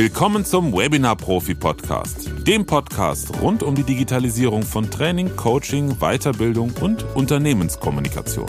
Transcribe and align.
Willkommen 0.00 0.46
zum 0.46 0.72
Webinar 0.72 1.14
Profi 1.14 1.54
Podcast, 1.54 2.30
dem 2.46 2.64
Podcast 2.64 3.38
rund 3.42 3.62
um 3.62 3.74
die 3.74 3.82
Digitalisierung 3.82 4.62
von 4.62 4.90
Training, 4.90 5.36
Coaching, 5.36 5.98
Weiterbildung 5.98 6.72
und 6.80 7.04
Unternehmenskommunikation. 7.14 8.48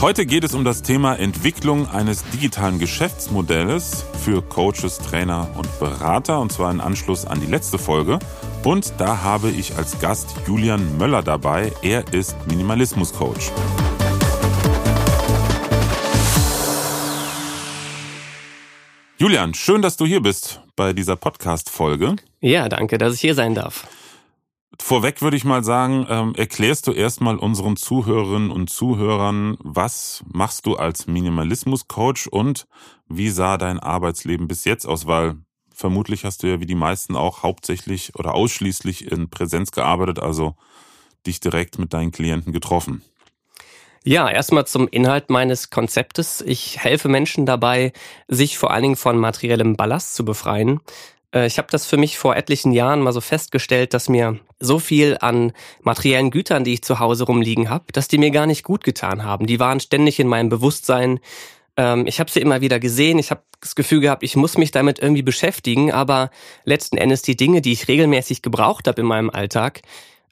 Heute 0.00 0.24
geht 0.24 0.44
es 0.44 0.54
um 0.54 0.62
das 0.62 0.82
Thema 0.82 1.16
Entwicklung 1.16 1.90
eines 1.90 2.22
digitalen 2.30 2.78
Geschäftsmodells 2.78 4.04
für 4.22 4.40
Coaches, 4.40 4.98
Trainer 4.98 5.50
und 5.56 5.80
Berater 5.80 6.38
und 6.38 6.52
zwar 6.52 6.70
in 6.70 6.80
Anschluss 6.80 7.26
an 7.26 7.40
die 7.40 7.48
letzte 7.48 7.78
Folge. 7.78 8.20
Und 8.62 8.92
da 8.98 9.24
habe 9.24 9.50
ich 9.50 9.76
als 9.76 9.98
Gast 9.98 10.36
Julian 10.46 10.96
Möller 10.96 11.24
dabei. 11.24 11.72
Er 11.82 12.12
ist 12.12 12.36
Minimalismus 12.46 13.12
Julian, 19.22 19.54
schön, 19.54 19.82
dass 19.82 19.96
du 19.96 20.04
hier 20.04 20.20
bist 20.20 20.60
bei 20.74 20.92
dieser 20.92 21.14
Podcast-Folge. 21.14 22.16
Ja, 22.40 22.68
danke, 22.68 22.98
dass 22.98 23.14
ich 23.14 23.20
hier 23.20 23.36
sein 23.36 23.54
darf. 23.54 23.86
Vorweg 24.80 25.22
würde 25.22 25.36
ich 25.36 25.44
mal 25.44 25.62
sagen, 25.62 26.08
ähm, 26.10 26.34
erklärst 26.34 26.88
du 26.88 26.92
erstmal 26.92 27.36
unseren 27.36 27.76
Zuhörerinnen 27.76 28.50
und 28.50 28.68
Zuhörern, 28.68 29.56
was 29.60 30.24
machst 30.26 30.66
du 30.66 30.74
als 30.74 31.06
Minimalismus-Coach 31.06 32.26
und 32.26 32.66
wie 33.06 33.28
sah 33.28 33.58
dein 33.58 33.78
Arbeitsleben 33.78 34.48
bis 34.48 34.64
jetzt 34.64 34.86
aus? 34.86 35.06
Weil 35.06 35.36
vermutlich 35.72 36.24
hast 36.24 36.42
du 36.42 36.48
ja 36.48 36.58
wie 36.58 36.66
die 36.66 36.74
meisten 36.74 37.14
auch 37.14 37.44
hauptsächlich 37.44 38.16
oder 38.16 38.34
ausschließlich 38.34 39.12
in 39.12 39.30
Präsenz 39.30 39.70
gearbeitet, 39.70 40.18
also 40.18 40.56
dich 41.28 41.38
direkt 41.38 41.78
mit 41.78 41.92
deinen 41.92 42.10
Klienten 42.10 42.52
getroffen. 42.52 43.02
Ja, 44.04 44.28
erstmal 44.28 44.66
zum 44.66 44.88
Inhalt 44.88 45.30
meines 45.30 45.70
Konzeptes. 45.70 46.40
Ich 46.44 46.78
helfe 46.78 47.08
Menschen 47.08 47.46
dabei, 47.46 47.92
sich 48.26 48.58
vor 48.58 48.72
allen 48.72 48.82
Dingen 48.82 48.96
von 48.96 49.16
materiellem 49.16 49.76
Ballast 49.76 50.16
zu 50.16 50.24
befreien. 50.24 50.80
Äh, 51.32 51.46
ich 51.46 51.58
habe 51.58 51.68
das 51.70 51.86
für 51.86 51.96
mich 51.96 52.18
vor 52.18 52.34
etlichen 52.34 52.72
Jahren 52.72 53.00
mal 53.00 53.12
so 53.12 53.20
festgestellt, 53.20 53.94
dass 53.94 54.08
mir 54.08 54.40
so 54.58 54.80
viel 54.80 55.18
an 55.20 55.52
materiellen 55.82 56.32
Gütern, 56.32 56.64
die 56.64 56.74
ich 56.74 56.82
zu 56.82 56.98
Hause 56.98 57.24
rumliegen 57.24 57.70
habe, 57.70 57.84
dass 57.92 58.08
die 58.08 58.18
mir 58.18 58.32
gar 58.32 58.46
nicht 58.46 58.64
gut 58.64 58.82
getan 58.82 59.22
haben. 59.24 59.46
Die 59.46 59.60
waren 59.60 59.78
ständig 59.78 60.18
in 60.18 60.26
meinem 60.26 60.48
Bewusstsein. 60.48 61.20
Ähm, 61.76 62.04
ich 62.08 62.18
habe 62.18 62.30
sie 62.30 62.40
immer 62.40 62.60
wieder 62.60 62.80
gesehen. 62.80 63.20
Ich 63.20 63.30
habe 63.30 63.42
das 63.60 63.76
Gefühl 63.76 64.00
gehabt, 64.00 64.24
ich 64.24 64.34
muss 64.34 64.58
mich 64.58 64.72
damit 64.72 64.98
irgendwie 64.98 65.22
beschäftigen. 65.22 65.92
Aber 65.92 66.30
letzten 66.64 66.96
Endes 66.96 67.22
die 67.22 67.36
Dinge, 67.36 67.60
die 67.60 67.72
ich 67.72 67.86
regelmäßig 67.86 68.42
gebraucht 68.42 68.88
habe 68.88 69.00
in 69.00 69.06
meinem 69.06 69.30
Alltag, 69.30 69.82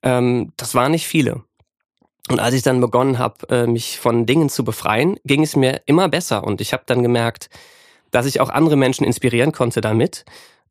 ähm, 0.02 0.52
das 0.56 0.74
waren 0.74 0.90
nicht 0.90 1.06
viele. 1.06 1.44
Und 2.28 2.40
als 2.40 2.54
ich 2.54 2.62
dann 2.62 2.80
begonnen 2.80 3.18
habe, 3.18 3.48
äh, 3.48 3.66
mich 3.66 3.98
von 3.98 4.26
Dingen 4.26 4.48
zu 4.48 4.64
befreien, 4.64 5.18
ging 5.24 5.42
es 5.42 5.56
mir 5.56 5.82
immer 5.86 6.08
besser. 6.08 6.44
Und 6.44 6.60
ich 6.60 6.72
habe 6.72 6.84
dann 6.86 7.02
gemerkt, 7.02 7.50
dass 8.10 8.27
ich 8.27 8.40
auch 8.40 8.50
andere 8.50 8.77
Menschen 8.77 9.04
inspirieren 9.04 9.52
konnte 9.52 9.80
damit, 9.80 10.24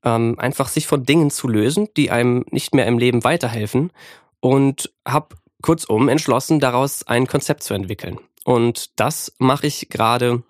ähm, 0.03 0.35
einfach 0.37 0.67
sich 0.67 0.87
von 0.87 1.03
Dingen 1.03 1.31
zu 1.31 1.47
lösen, 1.47 1.89
die 1.97 2.11
einem 2.11 2.45
nicht 2.51 2.73
mehr 2.73 2.85
im 2.85 2.97
Leben 2.97 3.23
weiterhelfen. 3.23 3.91
Und 4.39 4.93
habe 5.05 5.35
kurzum 5.61 6.07
entschlossen, 6.07 6.59
daraus 6.59 7.05
ein 7.05 7.27
Konzept 7.27 7.63
zu 7.63 7.73
entwickeln. 7.73 8.19
Und 8.45 8.99
das 8.99 9.33
mache 9.37 9.67
ich 9.67 9.89
gerade 9.89 10.43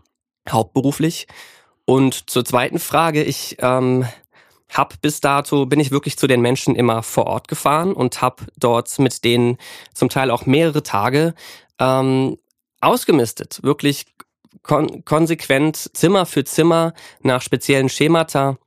hauptberuflich. 0.50 1.28
Und 1.86 2.30
zur 2.30 2.45
zweiten 2.45 2.78
Frage, 2.78 3.23
ich 3.23 3.58
ähm, 3.59 4.06
hab 4.70 5.02
bis 5.02 5.20
dato 5.20 5.66
bin 5.66 5.80
ich 5.80 5.92
wirklich 5.92 6.17
zu 6.17 6.28
den 6.28 6.42
Menschen 6.42 6.75
immer 6.75 7.03
vor 7.03 7.28
Ort 7.28 7.48
gefahren 7.48 7.94
und 7.94 8.22
habe 8.22 8.45
dort 8.58 9.00
mit 9.00 9.23
denen 9.23 9.58
zum 9.94 10.09
Teil 10.09 10.31
auch 10.31 10.45
mehrere 10.45 10.84
Tage 10.84 11.34
ähm, 11.80 12.38
ausgemistet, 12.81 13.59
wirklich 13.63 14.06
kon 14.63 15.03
konsequent 15.06 15.90
Zimmer 15.94 16.25
für 16.25 16.44
Zimmer 16.44 16.94
nach 17.22 17.41
speziellen 17.41 17.90
Schemata. 17.90 18.57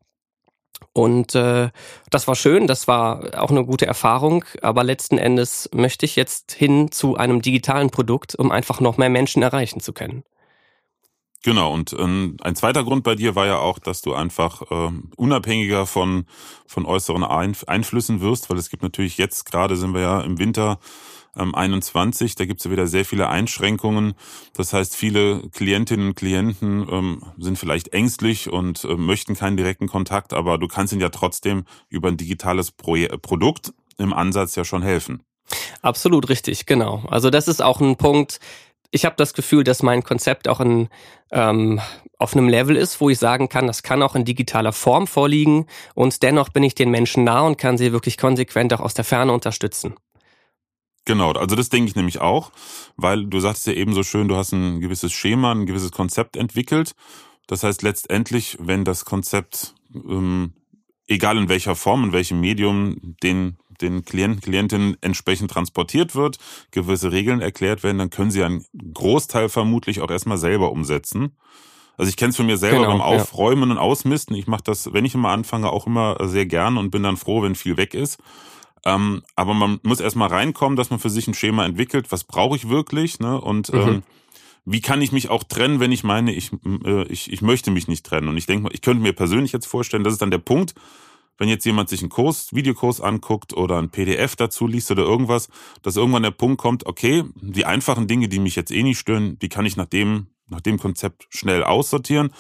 Und 0.95 1.35
äh, 1.35 1.71
das 2.11 2.29
war 2.29 2.35
schön, 2.35 2.67
das 2.67 2.87
war 2.87 3.41
auch 3.41 3.51
eine 3.51 3.65
gute 3.65 3.87
Erfahrung, 3.87 4.45
aber 4.61 4.85
letzten 4.85 5.17
Endes 5.17 5.71
möchte 5.73 6.05
ich 6.05 6.17
jetzt 6.17 6.53
hin 6.53 6.91
zu 6.91 7.17
einem 7.17 7.41
digitalen 7.41 7.91
Produkt, 7.91 8.35
um 8.35 8.51
einfach 8.51 8.81
noch 8.81 8.99
mehr 8.99 9.09
Menschen 9.09 9.43
erreichen 9.43 9.81
zu 9.81 9.95
können. 9.95 10.23
Genau, 11.43 11.73
und 11.73 11.93
ähm, 11.99 12.37
ein 12.41 12.55
zweiter 12.55 12.85
Grund 12.85 13.03
bei 13.03 13.17
dir 13.17 13.35
war 13.35 13.47
ja 13.47 13.59
auch, 13.59 13.81
dass 13.81 14.01
du 14.01 14.15
einfach 14.15 14.63
äh, 14.71 14.93
unabhängiger 15.17 15.87
von, 15.87 16.25
von 16.67 16.87
äußeren 16.87 17.25
Einf 17.25 17.65
Einflüssen 17.65 18.21
wirst, 18.21 18.49
weil 18.49 18.59
es 18.59 18.71
gibt 18.71 18.85
natürlich 18.85 19.19
jetzt, 19.19 19.45
gerade 19.51 19.77
sind 19.77 19.93
wir 19.93 20.03
ja 20.03 20.21
im 20.21 20.39
Winter 20.39 20.79
ähm, 21.37 21.53
21, 21.55 22.37
da 22.37 22.45
gibt 22.45 22.61
es 22.61 22.65
ja 22.65 22.71
wieder 22.71 22.87
sehr 22.87 23.05
viele 23.05 23.29
Einschränkungen. 23.29 24.15
Das 24.55 24.73
heißt, 24.73 24.95
viele 24.95 25.49
Klientinnen 25.51 26.09
und 26.09 26.15
Klienten 26.15 26.87
ähm, 26.89 27.23
sind 27.39 27.59
vielleicht 27.59 27.93
ängstlich 27.93 28.49
und 28.49 28.85
äh, 28.85 28.95
möchten 28.95 29.35
keinen 29.35 29.57
direkten 29.57 29.89
Kontakt, 29.89 30.33
aber 30.35 30.59
du 30.59 30.69
kannst 30.69 30.93
ihnen 30.93 31.03
ja 31.03 31.09
trotzdem 31.09 31.65
über 31.89 32.09
ein 32.09 32.17
digitales 32.17 32.71
Pro 32.71 32.97
Produkt 33.21 33.73
im 33.99 34.13
Ansatz 34.13 34.55
ja 34.55 34.65
schon 34.65 34.83
helfen. 34.83 35.25
Absolut 35.81 36.29
richtig, 36.29 36.67
genau. 36.67 37.05
Also 37.09 37.31
das 37.31 37.49
ist 37.49 37.63
auch 37.63 37.81
ein 37.81 37.97
Punkt, 37.97 38.39
ich 38.93 39.05
habe 39.05 39.17
das 39.17 39.35
Gefühl, 39.35 39.65
dass 39.65 39.83
mein 39.83 40.05
Konzept 40.05 40.47
auch 40.47 40.61
in, 40.61 40.89
ähm, 41.33 41.81
auf 42.19 42.35
einem 42.35 42.49
Level 42.49 42.77
ist, 42.77 43.01
wo 43.01 43.11
ich 43.11 43.19
sagen 43.19 43.49
kann, 43.49 43.67
das 43.67 43.83
kann 43.83 44.03
auch 44.03 44.15
in 44.15 44.25
digitaler 44.25 44.73
Form 44.73 45.07
vorliegen 45.07 45.67
und 45.95 46.23
dennoch 46.23 46.51
bin 46.51 46.63
ich 46.63 46.75
den 46.75 46.91
Menschen 46.91 47.25
nah 47.25 47.41
und 47.41 47.59
kann 47.59 47.79
sie 47.79 47.93
wirklich 47.93 48.19
konsequent 48.19 48.73
auch 48.75 48.81
aus 48.81 48.95
der 48.95 49.05
Ferne 49.05 49.33
unterstützen. 49.33 49.95
Genau, 51.05 51.33
also 51.33 51.57
das 51.57 51.69
denke 51.69 51.89
ich 51.89 51.97
nämlich 51.97 52.21
auch, 52.21 52.53
weil 52.97 53.27
du 53.27 53.41
sagst 53.41 53.67
ja 53.67 53.73
eben 53.73 53.93
so 53.93 54.05
schön, 54.05 54.29
du 54.29 54.37
hast 54.37 54.53
ein 54.53 54.81
gewisses 54.81 55.13
Schema, 55.13 55.53
ein 55.53 55.67
gewisses 55.67 55.91
Konzept 55.91 56.37
entwickelt. 56.37 56.95
Das 57.49 57.65
heißt 57.65 57.83
letztendlich, 57.83 58.57
wenn 58.61 58.85
das 58.85 59.05
Konzept, 59.05 59.75
ähm, 59.93 60.53
egal 61.09 61.39
in 61.39 61.49
welcher 61.49 61.75
Form, 61.75 62.05
in 62.05 62.13
welchem 62.13 62.41
Medium, 62.41 63.17
den 63.23 63.57
den 63.83 64.05
Klienten, 64.05 64.41
Klientinnen 64.41 64.97
entsprechend 65.01 65.51
transportiert 65.51 66.15
wird, 66.15 66.39
gewisse 66.71 67.13
Regeln 67.13 67.41
erklärt 67.41 67.83
werden, 67.83 67.99
dann 67.99 68.11
können 68.11 68.31
sie 68.31 68.43
einen 68.43 68.65
Großteil 68.95 69.49
vermutlich 69.49 70.01
auch 70.01 70.11
erstmal 70.11 70.39
selber 70.39 70.73
umsetzen. 70.73 71.37
Also 71.99 72.09
ich 72.09 72.17
kenne 72.17 72.31
es 72.31 72.37
von 72.37 72.47
mir 72.47 72.57
selber 72.57 72.79
genau, 72.79 72.91
beim 72.91 73.01
Aufräumen 73.01 73.69
ja. 73.69 73.73
und 73.73 73.79
Ausmisten. 73.79 74.35
Ich 74.35 74.47
mache 74.47 74.63
das, 74.65 74.93
wenn 74.93 75.05
ich 75.05 75.15
immer 75.15 75.29
anfange, 75.29 75.71
auch 75.71 75.87
immer 75.87 76.17
sehr 76.23 76.47
gern 76.47 76.79
und 76.79 76.91
bin 76.91 77.03
dann 77.03 77.17
froh, 77.17 77.43
wenn 77.43 77.55
viel 77.55 77.77
weg 77.77 77.95
ist. 77.95 78.19
Ähm, 78.85 79.23
aber 79.37 79.55
man 79.55 79.79
muss 79.83 80.01
erstmal 80.01 80.29
reinkommen, 80.29 80.77
dass 80.77 80.91
man 80.91 80.99
für 80.99 81.11
sich 81.11 81.29
ein 81.29 81.35
Schema 81.35 81.65
entwickelt. 81.65 82.11
Was 82.11 82.25
brauche 82.25 82.57
ich 82.57 82.69
wirklich? 82.69 83.21
Ne? 83.21 83.41
Und 83.41 83.73
mhm. 83.73 83.79
ähm, 83.79 84.03
wie 84.65 84.81
kann 84.81 85.03
ich 85.03 85.13
mich 85.13 85.29
auch 85.29 85.45
trennen, 85.45 85.81
wenn 85.81 85.93
ich 85.93 86.05
meine, 86.05 86.33
ich, 86.33 86.51
äh, 86.85 87.03
ich, 87.05 87.33
ich 87.33 87.43
möchte 87.43 87.71
mich 87.71 87.89
nicht 87.89 88.07
trennen? 88.07 88.29
Und 88.29 88.37
ich 88.37 88.47
denke 88.47 88.65
mal, 88.65 88.75
ich 88.75 88.81
könnte 88.81 89.03
mir 89.03 89.13
persönlich 89.13 89.53
jetzt 89.53 89.67
vorstellen, 89.67 90.05
das 90.05 90.15
ist 90.15 90.23
dann 90.23 90.31
der 90.31 90.39
Punkt, 90.39 90.75
wenn 91.39 91.49
jetzt 91.49 91.65
jemand 91.65 91.89
sich 91.89 92.01
einen 92.01 92.11
Kurs, 92.11 92.55
Videokurs 92.55 93.01
anguckt 93.01 93.55
oder 93.55 93.79
ein 93.79 93.91
PDF 93.91 94.37
dazu 94.37 94.67
liest 94.67 94.91
oder 94.91 95.03
irgendwas, 95.03 95.49
dass 95.83 95.97
irgendwann 95.97 96.23
der 96.23 96.31
Punkt 96.31 96.61
kommt, 96.61 96.87
okay, 96.87 97.25
die 97.35 97.65
einfachen 97.65 98.07
Dinge, 98.07 98.29
die 98.29 98.39
mich 98.39 98.57
jetzt 98.57 98.71
eh 98.71 98.83
nicht 98.83 98.99
stören, 98.99 99.39
die 99.41 99.49
kann 99.49 99.67
ich 99.67 99.77
nach 99.77 99.87
dem, 99.87 100.29
nach 100.49 100.61
dem 100.61 100.79
Konzept 100.79 101.27
schnell 101.31 101.65
aussortieren. 101.65 102.31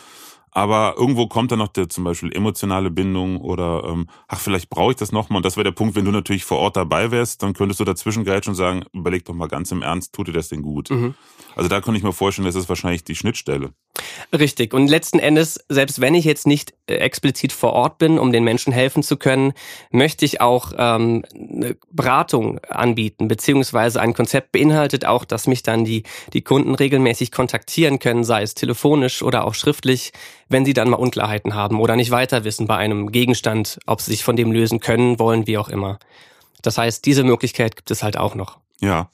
Aber 0.54 0.96
irgendwo 0.98 1.28
kommt 1.28 1.50
dann 1.50 1.60
noch 1.60 1.68
der 1.68 1.88
zum 1.88 2.04
Beispiel 2.04 2.30
emotionale 2.30 2.90
Bindung 2.90 3.38
oder 3.38 3.84
ähm, 3.88 4.06
ach, 4.28 4.38
vielleicht 4.38 4.68
brauche 4.68 4.90
ich 4.90 4.98
das 4.98 5.10
nochmal. 5.10 5.38
Und 5.38 5.46
das 5.46 5.56
wäre 5.56 5.64
der 5.64 5.72
Punkt, 5.72 5.96
wenn 5.96 6.04
du 6.04 6.10
natürlich 6.10 6.44
vor 6.44 6.58
Ort 6.58 6.76
dabei 6.76 7.10
wärst, 7.10 7.42
dann 7.42 7.54
könntest 7.54 7.80
du 7.80 7.84
dazwischen 7.84 8.22
grätschen 8.24 8.50
und 8.50 8.56
sagen, 8.56 8.84
überleg 8.92 9.24
doch 9.24 9.32
mal 9.32 9.48
ganz 9.48 9.72
im 9.72 9.80
Ernst, 9.80 10.12
tut 10.12 10.28
dir 10.28 10.32
das 10.32 10.48
denn 10.48 10.60
gut? 10.60 10.90
Mhm. 10.90 11.14
Also 11.56 11.70
da 11.70 11.80
könnte 11.80 11.96
ich 11.96 12.04
mir 12.04 12.12
vorstellen, 12.12 12.44
das 12.44 12.54
ist 12.54 12.68
wahrscheinlich 12.68 13.02
die 13.02 13.16
Schnittstelle. 13.16 13.72
Richtig. 14.32 14.74
Und 14.74 14.88
letzten 14.88 15.18
Endes, 15.18 15.60
selbst 15.68 16.00
wenn 16.00 16.14
ich 16.14 16.24
jetzt 16.24 16.46
nicht 16.46 16.74
äh, 16.86 16.94
explizit 16.94 17.52
vor 17.52 17.72
Ort 17.72 17.98
bin, 17.98 18.18
um 18.18 18.32
den 18.32 18.44
Menschen 18.44 18.72
helfen 18.72 19.02
zu 19.02 19.16
können, 19.16 19.52
möchte 19.90 20.24
ich 20.24 20.40
auch 20.40 20.72
ähm, 20.76 21.24
eine 21.34 21.76
Beratung 21.90 22.58
anbieten, 22.68 23.28
beziehungsweise 23.28 24.00
ein 24.00 24.14
Konzept 24.14 24.52
beinhaltet 24.52 25.04
auch, 25.04 25.24
dass 25.24 25.46
mich 25.46 25.62
dann 25.62 25.84
die, 25.84 26.02
die 26.32 26.42
Kunden 26.42 26.74
regelmäßig 26.74 27.30
kontaktieren 27.30 27.98
können, 27.98 28.24
sei 28.24 28.42
es 28.42 28.54
telefonisch 28.54 29.22
oder 29.22 29.44
auch 29.44 29.54
schriftlich, 29.54 30.12
wenn 30.48 30.64
sie 30.64 30.74
dann 30.74 30.90
mal 30.90 30.96
Unklarheiten 30.96 31.54
haben 31.54 31.80
oder 31.80 31.96
nicht 31.96 32.10
weiter 32.10 32.44
wissen 32.44 32.66
bei 32.66 32.76
einem 32.76 33.12
Gegenstand, 33.12 33.78
ob 33.86 34.00
sie 34.00 34.12
sich 34.12 34.24
von 34.24 34.36
dem 34.36 34.52
lösen 34.52 34.80
können, 34.80 35.18
wollen, 35.18 35.46
wie 35.46 35.58
auch 35.58 35.68
immer. 35.68 35.98
Das 36.62 36.78
heißt, 36.78 37.04
diese 37.04 37.24
Möglichkeit 37.24 37.76
gibt 37.76 37.90
es 37.90 38.02
halt 38.02 38.16
auch 38.16 38.34
noch. 38.34 38.58
Ja. 38.80 39.10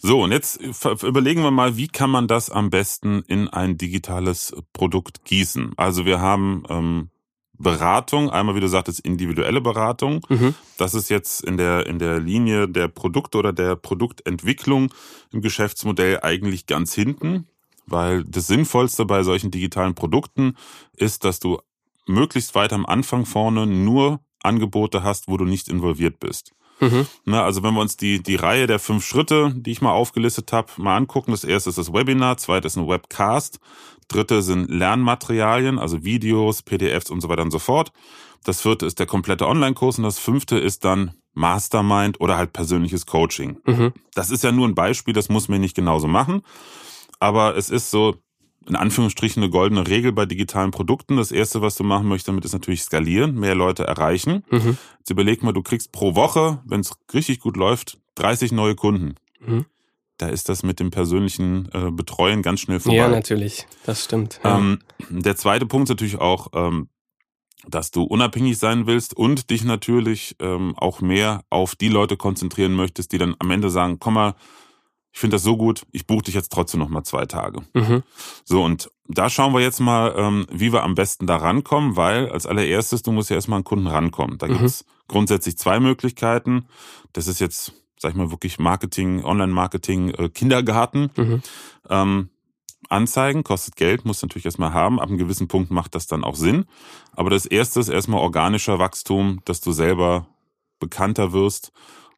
So, 0.00 0.22
und 0.22 0.30
jetzt 0.30 0.60
überlegen 1.02 1.42
wir 1.42 1.50
mal, 1.50 1.76
wie 1.76 1.88
kann 1.88 2.10
man 2.10 2.28
das 2.28 2.50
am 2.50 2.70
besten 2.70 3.22
in 3.26 3.48
ein 3.48 3.76
digitales 3.78 4.54
Produkt 4.72 5.24
gießen? 5.24 5.72
Also 5.76 6.06
wir 6.06 6.20
haben 6.20 6.62
ähm, 6.68 7.10
Beratung, 7.58 8.30
einmal 8.30 8.54
wie 8.54 8.60
du 8.60 8.68
sagtest, 8.68 9.00
individuelle 9.00 9.60
Beratung. 9.60 10.24
Mhm. 10.28 10.54
Das 10.76 10.94
ist 10.94 11.10
jetzt 11.10 11.42
in 11.42 11.56
der, 11.56 11.86
in 11.86 11.98
der 11.98 12.20
Linie 12.20 12.68
der 12.68 12.86
Produkte 12.86 13.38
oder 13.38 13.52
der 13.52 13.74
Produktentwicklung 13.74 14.94
im 15.32 15.42
Geschäftsmodell 15.42 16.20
eigentlich 16.22 16.66
ganz 16.66 16.94
hinten, 16.94 17.48
weil 17.86 18.22
das 18.24 18.46
Sinnvollste 18.46 19.04
bei 19.04 19.24
solchen 19.24 19.50
digitalen 19.50 19.96
Produkten 19.96 20.54
ist, 20.96 21.24
dass 21.24 21.40
du 21.40 21.58
möglichst 22.06 22.54
weit 22.54 22.72
am 22.72 22.86
Anfang 22.86 23.26
vorne 23.26 23.66
nur 23.66 24.20
Angebote 24.40 25.02
hast, 25.02 25.26
wo 25.26 25.36
du 25.36 25.44
nicht 25.44 25.68
involviert 25.68 26.20
bist. 26.20 26.52
Mhm. 26.80 27.06
Na, 27.24 27.44
also 27.44 27.62
wenn 27.62 27.74
wir 27.74 27.80
uns 27.80 27.96
die, 27.96 28.22
die 28.22 28.36
Reihe 28.36 28.66
der 28.66 28.78
fünf 28.78 29.04
Schritte, 29.04 29.52
die 29.54 29.72
ich 29.72 29.80
mal 29.80 29.92
aufgelistet 29.92 30.52
habe, 30.52 30.68
mal 30.76 30.96
angucken. 30.96 31.30
Das 31.30 31.44
erste 31.44 31.70
ist 31.70 31.78
das 31.78 31.92
Webinar, 31.92 32.36
zweites 32.36 32.72
ist 32.72 32.78
ein 32.78 32.88
Webcast, 32.88 33.60
dritte 34.08 34.42
sind 34.42 34.70
Lernmaterialien, 34.70 35.78
also 35.78 36.04
Videos, 36.04 36.62
PDFs 36.62 37.10
und 37.10 37.20
so 37.20 37.28
weiter 37.28 37.42
und 37.42 37.50
so 37.50 37.58
fort. 37.58 37.92
Das 38.44 38.60
vierte 38.60 38.86
ist 38.86 38.98
der 38.98 39.06
komplette 39.06 39.46
Online-Kurs 39.46 39.98
und 39.98 40.04
das 40.04 40.18
fünfte 40.18 40.58
ist 40.58 40.84
dann 40.84 41.12
Mastermind 41.34 42.20
oder 42.20 42.36
halt 42.36 42.52
persönliches 42.52 43.06
Coaching. 43.06 43.58
Mhm. 43.64 43.92
Das 44.14 44.30
ist 44.30 44.44
ja 44.44 44.52
nur 44.52 44.66
ein 44.66 44.74
Beispiel, 44.74 45.14
das 45.14 45.28
muss 45.28 45.48
man 45.48 45.60
nicht 45.60 45.76
genauso 45.76 46.08
machen. 46.08 46.42
Aber 47.20 47.56
es 47.56 47.70
ist 47.70 47.90
so, 47.90 48.16
in 48.68 48.76
Anführungsstrichen, 48.76 49.42
eine 49.42 49.50
goldene 49.50 49.86
Regel 49.86 50.12
bei 50.12 50.26
digitalen 50.26 50.70
Produkten. 50.70 51.16
Das 51.16 51.32
erste, 51.32 51.62
was 51.62 51.76
du 51.76 51.84
machen 51.84 52.06
möchtest 52.06 52.28
damit, 52.28 52.44
ist 52.44 52.52
natürlich 52.52 52.82
skalieren, 52.82 53.34
mehr 53.34 53.54
Leute 53.54 53.84
erreichen. 53.84 54.44
Mhm. 54.50 54.76
Jetzt 54.98 55.10
überleg 55.10 55.42
mal, 55.42 55.52
du 55.52 55.62
kriegst 55.62 55.92
pro 55.92 56.14
Woche, 56.14 56.60
wenn 56.64 56.80
es 56.80 56.92
richtig 57.14 57.40
gut 57.40 57.56
läuft, 57.56 57.98
30 58.16 58.52
neue 58.52 58.74
Kunden. 58.74 59.14
Mhm. 59.40 59.64
Da 60.18 60.28
ist 60.28 60.48
das 60.48 60.62
mit 60.62 60.80
dem 60.80 60.90
persönlichen 60.90 61.68
äh, 61.72 61.90
Betreuen 61.92 62.42
ganz 62.42 62.60
schnell 62.60 62.80
vorbei. 62.80 62.96
Ja, 62.96 63.08
natürlich. 63.08 63.66
Das 63.86 64.04
stimmt. 64.04 64.40
Ja. 64.42 64.58
Ähm, 64.58 64.80
der 65.08 65.36
zweite 65.36 65.64
Punkt 65.64 65.88
ist 65.88 65.90
natürlich 65.90 66.18
auch, 66.18 66.48
ähm, 66.54 66.88
dass 67.66 67.90
du 67.90 68.02
unabhängig 68.02 68.58
sein 68.58 68.86
willst 68.86 69.16
und 69.16 69.50
dich 69.50 69.64
natürlich 69.64 70.36
ähm, 70.40 70.74
auch 70.76 71.00
mehr 71.00 71.44
auf 71.50 71.76
die 71.76 71.88
Leute 71.88 72.16
konzentrieren 72.16 72.74
möchtest, 72.74 73.12
die 73.12 73.18
dann 73.18 73.36
am 73.38 73.50
Ende 73.50 73.70
sagen, 73.70 73.98
komm 74.00 74.14
mal, 74.14 74.34
ich 75.18 75.20
finde 75.20 75.34
das 75.34 75.42
so 75.42 75.56
gut, 75.56 75.84
ich 75.90 76.06
buche 76.06 76.26
dich 76.26 76.36
jetzt 76.36 76.52
trotzdem 76.52 76.78
noch 76.78 76.90
mal 76.90 77.02
zwei 77.02 77.26
Tage. 77.26 77.62
Mhm. 77.74 78.04
So, 78.44 78.62
und 78.62 78.88
da 79.08 79.28
schauen 79.28 79.52
wir 79.52 79.58
jetzt 79.58 79.80
mal, 79.80 80.14
ähm, 80.16 80.46
wie 80.48 80.72
wir 80.72 80.84
am 80.84 80.94
besten 80.94 81.26
da 81.26 81.38
rankommen, 81.38 81.96
weil 81.96 82.28
als 82.28 82.46
allererstes, 82.46 83.02
du 83.02 83.10
musst 83.10 83.28
ja 83.28 83.34
erstmal 83.34 83.56
an 83.56 83.64
Kunden 83.64 83.88
rankommen. 83.88 84.38
Da 84.38 84.46
mhm. 84.46 84.58
gibt's 84.58 84.84
grundsätzlich 85.08 85.58
zwei 85.58 85.80
Möglichkeiten. 85.80 86.68
Das 87.14 87.26
ist 87.26 87.40
jetzt, 87.40 87.72
sag 87.98 88.12
ich 88.12 88.16
mal, 88.16 88.30
wirklich 88.30 88.60
Marketing, 88.60 89.24
Online-Marketing, 89.24 90.10
äh, 90.10 90.28
Kindergarten. 90.28 91.10
Mhm. 91.16 91.42
Ähm, 91.90 92.30
Anzeigen, 92.88 93.42
kostet 93.42 93.74
Geld, 93.74 94.04
muss 94.04 94.22
natürlich 94.22 94.44
erstmal 94.44 94.72
haben. 94.72 95.00
Ab 95.00 95.08
einem 95.08 95.18
gewissen 95.18 95.48
Punkt 95.48 95.72
macht 95.72 95.96
das 95.96 96.06
dann 96.06 96.22
auch 96.22 96.36
Sinn. 96.36 96.66
Aber 97.10 97.30
das 97.30 97.44
erste 97.44 97.80
ist 97.80 97.88
erstmal 97.88 98.20
organischer 98.20 98.78
Wachstum, 98.78 99.40
dass 99.46 99.60
du 99.60 99.72
selber 99.72 100.28
bekannter 100.78 101.32
wirst 101.32 101.72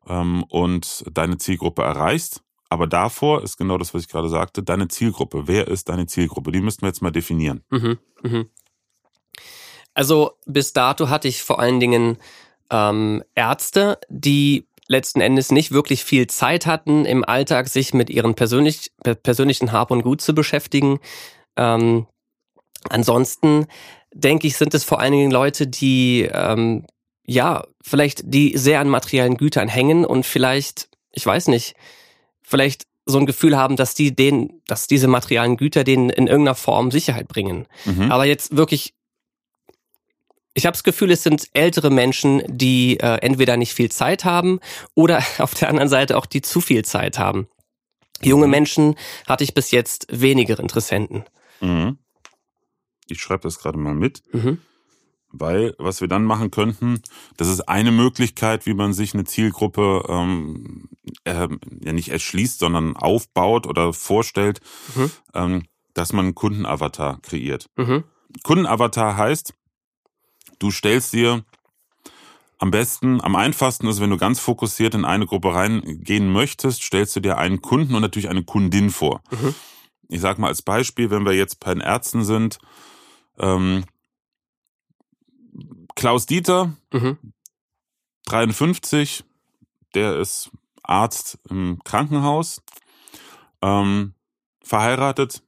ähm, 0.06 0.44
und 0.50 1.02
deine 1.10 1.38
Zielgruppe 1.38 1.80
erreichst. 1.80 2.42
Aber 2.70 2.86
davor 2.86 3.42
ist 3.42 3.58
genau 3.58 3.76
das, 3.76 3.92
was 3.92 4.02
ich 4.02 4.08
gerade 4.08 4.28
sagte, 4.28 4.62
deine 4.62 4.88
Zielgruppe. 4.88 5.42
Wer 5.46 5.68
ist 5.68 5.88
deine 5.88 6.06
Zielgruppe? 6.06 6.52
Die 6.52 6.60
müssten 6.60 6.82
wir 6.82 6.88
jetzt 6.88 7.02
mal 7.02 7.10
definieren. 7.10 7.62
Mhm, 7.70 7.98
mhm. 8.22 8.48
Also 9.92 10.32
bis 10.46 10.72
dato 10.72 11.08
hatte 11.08 11.26
ich 11.26 11.42
vor 11.42 11.58
allen 11.58 11.80
Dingen 11.80 12.16
ähm, 12.70 13.24
Ärzte, 13.34 13.98
die 14.08 14.68
letzten 14.86 15.20
Endes 15.20 15.50
nicht 15.50 15.72
wirklich 15.72 16.04
viel 16.04 16.28
Zeit 16.28 16.64
hatten, 16.66 17.04
im 17.04 17.24
Alltag 17.24 17.68
sich 17.68 17.92
mit 17.92 18.08
ihren 18.08 18.34
persönlich, 18.34 18.92
persönlichen 19.22 19.72
Hab 19.72 19.90
und 19.90 20.02
Gut 20.02 20.20
zu 20.20 20.32
beschäftigen. 20.32 21.00
Ähm, 21.56 22.06
ansonsten 22.88 23.66
denke 24.14 24.46
ich, 24.46 24.56
sind 24.56 24.74
es 24.74 24.84
vor 24.84 25.00
allen 25.00 25.12
Dingen 25.12 25.30
Leute, 25.32 25.66
die 25.66 26.28
ähm, 26.32 26.86
ja 27.26 27.64
vielleicht 27.82 28.22
die 28.24 28.56
sehr 28.56 28.80
an 28.80 28.88
materiellen 28.88 29.36
Gütern 29.36 29.68
hängen 29.68 30.04
und 30.04 30.24
vielleicht, 30.24 30.88
ich 31.12 31.26
weiß 31.26 31.48
nicht, 31.48 31.74
vielleicht 32.50 32.84
so 33.06 33.18
ein 33.18 33.26
Gefühl 33.26 33.56
haben, 33.56 33.76
dass 33.76 33.94
die 33.94 34.14
denen, 34.14 34.60
dass 34.66 34.86
diese 34.86 35.08
materialen 35.08 35.56
Güter 35.56 35.84
denen 35.84 36.10
in 36.10 36.26
irgendeiner 36.26 36.54
Form 36.54 36.90
Sicherheit 36.90 37.28
bringen. 37.28 37.66
Mhm. 37.86 38.12
Aber 38.12 38.26
jetzt 38.26 38.56
wirklich 38.56 38.94
ich 40.52 40.66
habe 40.66 40.72
das 40.72 40.82
Gefühl, 40.82 41.12
es 41.12 41.22
sind 41.22 41.48
ältere 41.54 41.90
Menschen, 41.90 42.42
die 42.48 42.98
äh, 42.98 43.18
entweder 43.22 43.56
nicht 43.56 43.72
viel 43.72 43.90
Zeit 43.90 44.24
haben 44.24 44.58
oder 44.94 45.22
auf 45.38 45.54
der 45.54 45.68
anderen 45.68 45.88
Seite 45.88 46.16
auch 46.18 46.26
die 46.26 46.42
zu 46.42 46.60
viel 46.60 46.84
Zeit 46.84 47.18
haben. 47.18 47.48
Junge 48.20 48.46
mhm. 48.46 48.50
Menschen 48.50 48.94
hatte 49.26 49.44
ich 49.44 49.54
bis 49.54 49.70
jetzt 49.70 50.06
weniger 50.10 50.58
Interessenten. 50.58 51.24
Mhm. 51.60 51.98
Ich 53.08 53.20
schreibe 53.20 53.44
das 53.44 53.58
gerade 53.58 53.78
mal 53.78 53.94
mit. 53.94 54.22
Mhm. 54.32 54.58
Weil, 55.32 55.74
was 55.78 56.00
wir 56.00 56.08
dann 56.08 56.24
machen 56.24 56.50
könnten, 56.50 57.02
das 57.36 57.48
ist 57.48 57.68
eine 57.68 57.92
Möglichkeit, 57.92 58.66
wie 58.66 58.74
man 58.74 58.92
sich 58.92 59.14
eine 59.14 59.24
Zielgruppe 59.24 60.04
ähm, 60.08 60.88
äh, 61.24 61.48
ja 61.84 61.92
nicht 61.92 62.08
erschließt, 62.08 62.58
sondern 62.58 62.96
aufbaut 62.96 63.66
oder 63.66 63.92
vorstellt, 63.92 64.60
mhm. 64.96 65.10
ähm, 65.34 65.62
dass 65.94 66.12
man 66.12 66.26
einen 66.26 66.34
Kundenavatar 66.34 67.20
kreiert. 67.22 67.66
Mhm. 67.76 68.04
Kundenavatar 68.42 69.16
heißt, 69.16 69.54
Du 70.60 70.70
stellst 70.70 71.14
dir 71.14 71.42
am 72.58 72.70
besten, 72.70 73.20
am 73.22 73.34
einfachsten 73.34 73.88
ist, 73.88 74.00
wenn 74.00 74.10
du 74.10 74.18
ganz 74.18 74.38
fokussiert 74.38 74.94
in 74.94 75.06
eine 75.06 75.26
Gruppe 75.26 75.54
reingehen 75.54 76.30
möchtest, 76.30 76.82
stellst 76.82 77.16
du 77.16 77.20
dir 77.20 77.38
einen 77.38 77.62
Kunden 77.62 77.94
und 77.94 78.02
natürlich 78.02 78.28
eine 78.28 78.44
Kundin 78.44 78.90
vor. 78.90 79.22
Mhm. 79.30 79.54
Ich 80.08 80.20
sag 80.20 80.38
mal 80.38 80.48
als 80.48 80.60
Beispiel, 80.60 81.10
wenn 81.10 81.24
wir 81.24 81.32
jetzt 81.32 81.58
bei 81.60 81.72
den 81.72 81.80
Ärzten 81.80 82.24
sind, 82.24 82.58
ähm, 83.38 83.84
Klaus 85.94 86.26
Dieter, 86.26 86.72
mhm. 86.92 87.18
53, 88.26 89.24
der 89.94 90.18
ist 90.18 90.50
Arzt 90.82 91.38
im 91.48 91.80
Krankenhaus, 91.84 92.62
ähm, 93.62 94.14
verheiratet, 94.62 95.42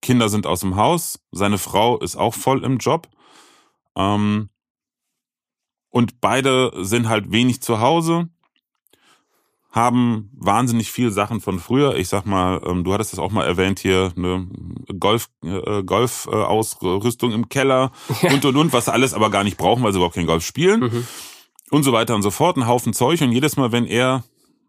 Kinder 0.00 0.28
sind 0.28 0.46
aus 0.46 0.60
dem 0.60 0.76
Haus, 0.76 1.20
seine 1.32 1.58
Frau 1.58 1.98
ist 1.98 2.16
auch 2.16 2.34
voll 2.34 2.64
im 2.64 2.78
Job. 2.78 3.08
Ähm, 3.96 4.50
und 5.88 6.20
beide 6.20 6.72
sind 6.84 7.08
halt 7.08 7.30
wenig 7.30 7.62
zu 7.62 7.80
Hause, 7.80 8.28
haben 9.74 10.30
wahnsinnig 10.38 10.92
viel 10.92 11.10
Sachen 11.10 11.40
von 11.40 11.58
früher. 11.58 11.96
Ich 11.96 12.08
sag 12.08 12.26
mal, 12.26 12.60
ähm, 12.64 12.84
du 12.84 12.94
hattest 12.94 13.12
das 13.12 13.18
auch 13.18 13.32
mal 13.32 13.44
erwähnt 13.44 13.80
hier, 13.80 14.12
eine 14.16 14.46
Golf, 15.00 15.30
äh, 15.42 15.82
Golf-Ausrüstung 15.82 17.32
im 17.32 17.48
Keller 17.48 17.90
ja. 18.22 18.32
und 18.32 18.44
und 18.44 18.56
und, 18.56 18.72
was 18.72 18.88
alles 18.88 19.14
aber 19.14 19.30
gar 19.30 19.42
nicht 19.42 19.56
brauchen, 19.56 19.82
weil 19.82 19.92
sie 19.92 19.98
überhaupt 19.98 20.14
kein 20.14 20.26
Golf 20.26 20.46
spielen. 20.46 20.80
Mhm. 20.80 21.06
Und 21.70 21.82
so 21.82 21.92
weiter 21.92 22.14
und 22.14 22.22
so 22.22 22.30
fort. 22.30 22.56
Ein 22.56 22.68
Haufen 22.68 22.92
Zeug. 22.92 23.20
Und 23.20 23.32
jedes 23.32 23.56
Mal, 23.56 23.72
wenn 23.72 23.84
er 23.84 24.22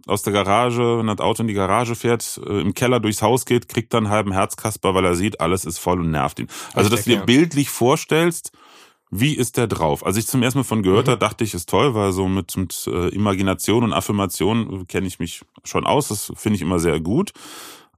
aus 0.08 0.24
der 0.24 0.34
Garage, 0.34 0.98
wenn 0.98 1.06
das 1.06 1.20
Auto 1.20 1.44
in 1.44 1.48
die 1.48 1.54
Garage 1.54 1.94
fährt, 1.94 2.42
äh, 2.44 2.62
im 2.62 2.74
Keller 2.74 3.00
durchs 3.00 3.22
Haus 3.22 3.46
geht, 3.46 3.70
kriegt 3.70 3.94
er 3.94 4.00
einen 4.00 4.10
halben 4.10 4.32
Herzkasper, 4.32 4.96
weil 4.96 5.06
er 5.06 5.16
sieht, 5.16 5.40
alles 5.40 5.66
ist 5.66 5.78
voll 5.78 6.00
und 6.00 6.10
nervt 6.10 6.40
ihn. 6.40 6.48
Also, 6.74 6.90
dass 6.90 7.04
du 7.04 7.12
dir 7.12 7.20
bildlich 7.20 7.70
vorstellst, 7.70 8.54
wie 9.12 9.36
ist 9.36 9.58
der 9.58 9.68
drauf? 9.68 10.06
Als 10.06 10.18
ich 10.18 10.28
zum 10.28 10.44
ersten 10.44 10.60
Mal 10.60 10.64
von 10.64 10.84
gehört 10.84 11.08
mhm. 11.08 11.12
habe, 11.12 11.20
dachte 11.20 11.44
ich, 11.44 11.54
ist 11.54 11.70
toll, 11.70 11.94
weil 11.94 12.12
so 12.12 12.28
mit, 12.28 12.58
mit 12.58 12.88
äh, 12.88 13.10
Imagination 13.10 13.84
und 13.84 13.94
Affirmation 13.94 14.88
kenne 14.88 15.08
ich 15.08 15.20
mich 15.20 15.42
schon 15.64 15.86
aus. 15.86 16.08
Das 16.10 16.32
finde 16.36 16.56
ich 16.56 16.62
immer 16.62 16.80
sehr 16.80 17.00
gut. 17.00 17.32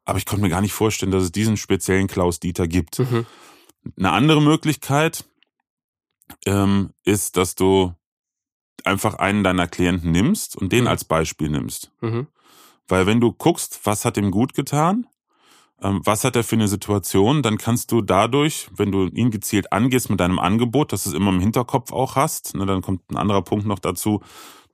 Aber 0.05 0.17
ich 0.17 0.25
konnte 0.25 0.41
mir 0.41 0.49
gar 0.49 0.61
nicht 0.61 0.73
vorstellen, 0.73 1.11
dass 1.11 1.23
es 1.23 1.31
diesen 1.31 1.57
speziellen 1.57 2.07
Klaus 2.07 2.39
Dieter 2.39 2.67
gibt. 2.67 2.99
Mhm. 2.99 3.25
Eine 3.97 4.11
andere 4.11 4.41
Möglichkeit 4.41 5.25
ähm, 6.45 6.91
ist, 7.03 7.37
dass 7.37 7.55
du 7.55 7.93
einfach 8.83 9.15
einen 9.15 9.43
deiner 9.43 9.67
Klienten 9.67 10.11
nimmst 10.11 10.55
und 10.55 10.71
den 10.71 10.85
mhm. 10.85 10.89
als 10.89 11.05
Beispiel 11.05 11.49
nimmst. 11.49 11.91
Mhm. 12.01 12.27
Weil 12.87 13.05
wenn 13.05 13.19
du 13.19 13.33
guckst, 13.33 13.81
was 13.83 14.05
hat 14.05 14.17
ihm 14.17 14.31
gut 14.31 14.53
getan, 14.53 15.07
was 15.79 16.23
hat 16.23 16.35
er 16.35 16.43
für 16.43 16.55
eine 16.55 16.67
Situation, 16.67 17.43
dann 17.43 17.57
kannst 17.57 17.91
du 17.91 18.01
dadurch, 18.01 18.67
wenn 18.75 18.91
du 18.91 19.05
ihn 19.07 19.29
gezielt 19.29 19.71
angehst 19.71 20.09
mit 20.09 20.19
deinem 20.19 20.39
Angebot, 20.39 20.91
dass 20.91 21.03
du 21.03 21.09
es 21.09 21.15
immer 21.15 21.29
im 21.29 21.39
Hinterkopf 21.39 21.91
auch 21.91 22.15
hast, 22.15 22.55
ne, 22.55 22.65
dann 22.65 22.81
kommt 22.81 23.09
ein 23.11 23.17
anderer 23.17 23.43
Punkt 23.43 23.67
noch 23.67 23.79
dazu, 23.79 24.21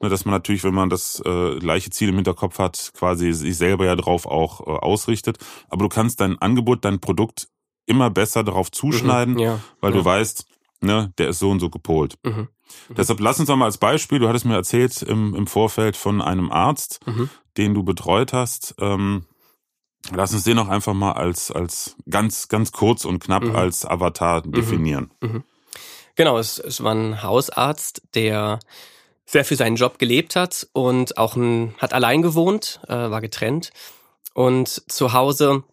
ne, 0.02 0.08
dass 0.08 0.24
man 0.24 0.34
natürlich, 0.34 0.64
wenn 0.64 0.74
man 0.74 0.90
das 0.90 1.22
äh, 1.26 1.60
gleiche 1.60 1.90
Ziel 1.90 2.10
im 2.10 2.16
Hinterkopf 2.16 2.58
hat, 2.58 2.92
quasi 2.94 3.34
sich 3.34 3.58
selber 3.58 3.86
ja 3.86 3.96
drauf 3.96 4.26
auch 4.26 4.62
äh, 4.62 4.64
ausrichtet. 4.64 5.40
Aber 5.68 5.84
du 5.84 5.90
kannst 5.90 6.22
dein 6.22 6.38
Angebot, 6.40 6.86
dein 6.86 7.00
Produkt 7.02 7.50
immer 7.86 8.10
besser 8.10 8.44
darauf 8.44 8.72
zuschneiden, 8.72 9.34
mhm, 9.34 9.40
ja, 9.40 9.60
weil 9.82 9.92
ja. 9.92 9.98
du 9.98 10.06
weißt, 10.06 10.46
ne, 10.80 11.12
der 11.18 11.30
ist 11.30 11.40
so 11.40 11.50
und 11.50 11.60
so 11.60 11.70
gepolt. 11.70 12.16
Mhm. 12.24 12.48
Mhm. 12.88 12.96
Deshalb 12.96 13.20
lass 13.20 13.40
uns 13.40 13.48
doch 13.48 13.58
mal 13.58 13.66
als 13.66 13.78
Beispiel, 13.78 14.20
du 14.20 14.30
hattest 14.30 14.46
mir 14.46 14.56
erzählt 14.56 15.02
im, 15.02 15.36
im 15.36 15.48
Vorfeld 15.48 15.98
von 15.98 16.22
einem 16.22 16.50
Arzt, 16.52 17.00
mhm. 17.06 17.30
den 17.58 17.74
du 17.74 17.84
betreut 17.84 18.32
hast, 18.32 18.76
ähm, 18.80 19.26
Lass 20.12 20.34
uns 20.34 20.44
den 20.44 20.60
auch 20.60 20.68
einfach 20.68 20.94
mal 20.94 21.14
als, 21.14 21.52
als 21.52 21.96
ganz, 22.10 22.50
ganz 22.50 22.72
kurz 22.72 23.06
und 23.06 23.24
knapp 23.24 23.44
mhm. 23.44 23.56
als 23.56 23.86
Avatar 23.86 24.46
mhm. 24.46 24.52
definieren. 24.52 25.12
Mhm. 25.22 25.44
Genau, 26.16 26.38
es, 26.38 26.60
es 26.60 26.84
war 26.84 26.94
ein 26.94 27.24
Hausarzt, 27.24 28.02
der 28.14 28.60
sehr 29.26 29.46
für 29.46 29.56
seinen 29.56 29.78
Job 29.78 29.98
gelebt 29.98 30.36
hat 30.36 30.68
und 30.74 31.18
auch 31.18 31.36
ein, 31.36 31.74
hat 31.80 31.94
allein 31.94 32.22
gewohnt, 32.22 32.82
äh, 32.88 32.94
war 32.94 33.22
getrennt. 33.22 33.72
Und 34.34 34.84
zu 34.92 35.14
Hause 35.14 35.64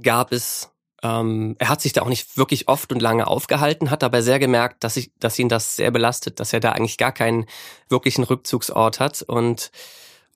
gab 0.00 0.32
es, 0.32 0.70
ähm, 1.02 1.56
er 1.58 1.68
hat 1.68 1.82
sich 1.82 1.92
da 1.92 2.02
auch 2.02 2.08
nicht 2.08 2.36
wirklich 2.38 2.68
oft 2.68 2.92
und 2.92 3.02
lange 3.02 3.26
aufgehalten, 3.26 3.90
hat 3.90 4.04
aber 4.04 4.22
sehr 4.22 4.38
gemerkt, 4.38 4.84
dass, 4.84 4.96
ich, 4.96 5.10
dass 5.18 5.38
ihn 5.38 5.48
das 5.48 5.76
sehr 5.76 5.90
belastet, 5.90 6.38
dass 6.38 6.52
er 6.52 6.60
da 6.60 6.72
eigentlich 6.72 6.96
gar 6.96 7.12
keinen 7.12 7.46
wirklichen 7.88 8.24
Rückzugsort 8.24 9.00
hat. 9.00 9.22
Und 9.22 9.70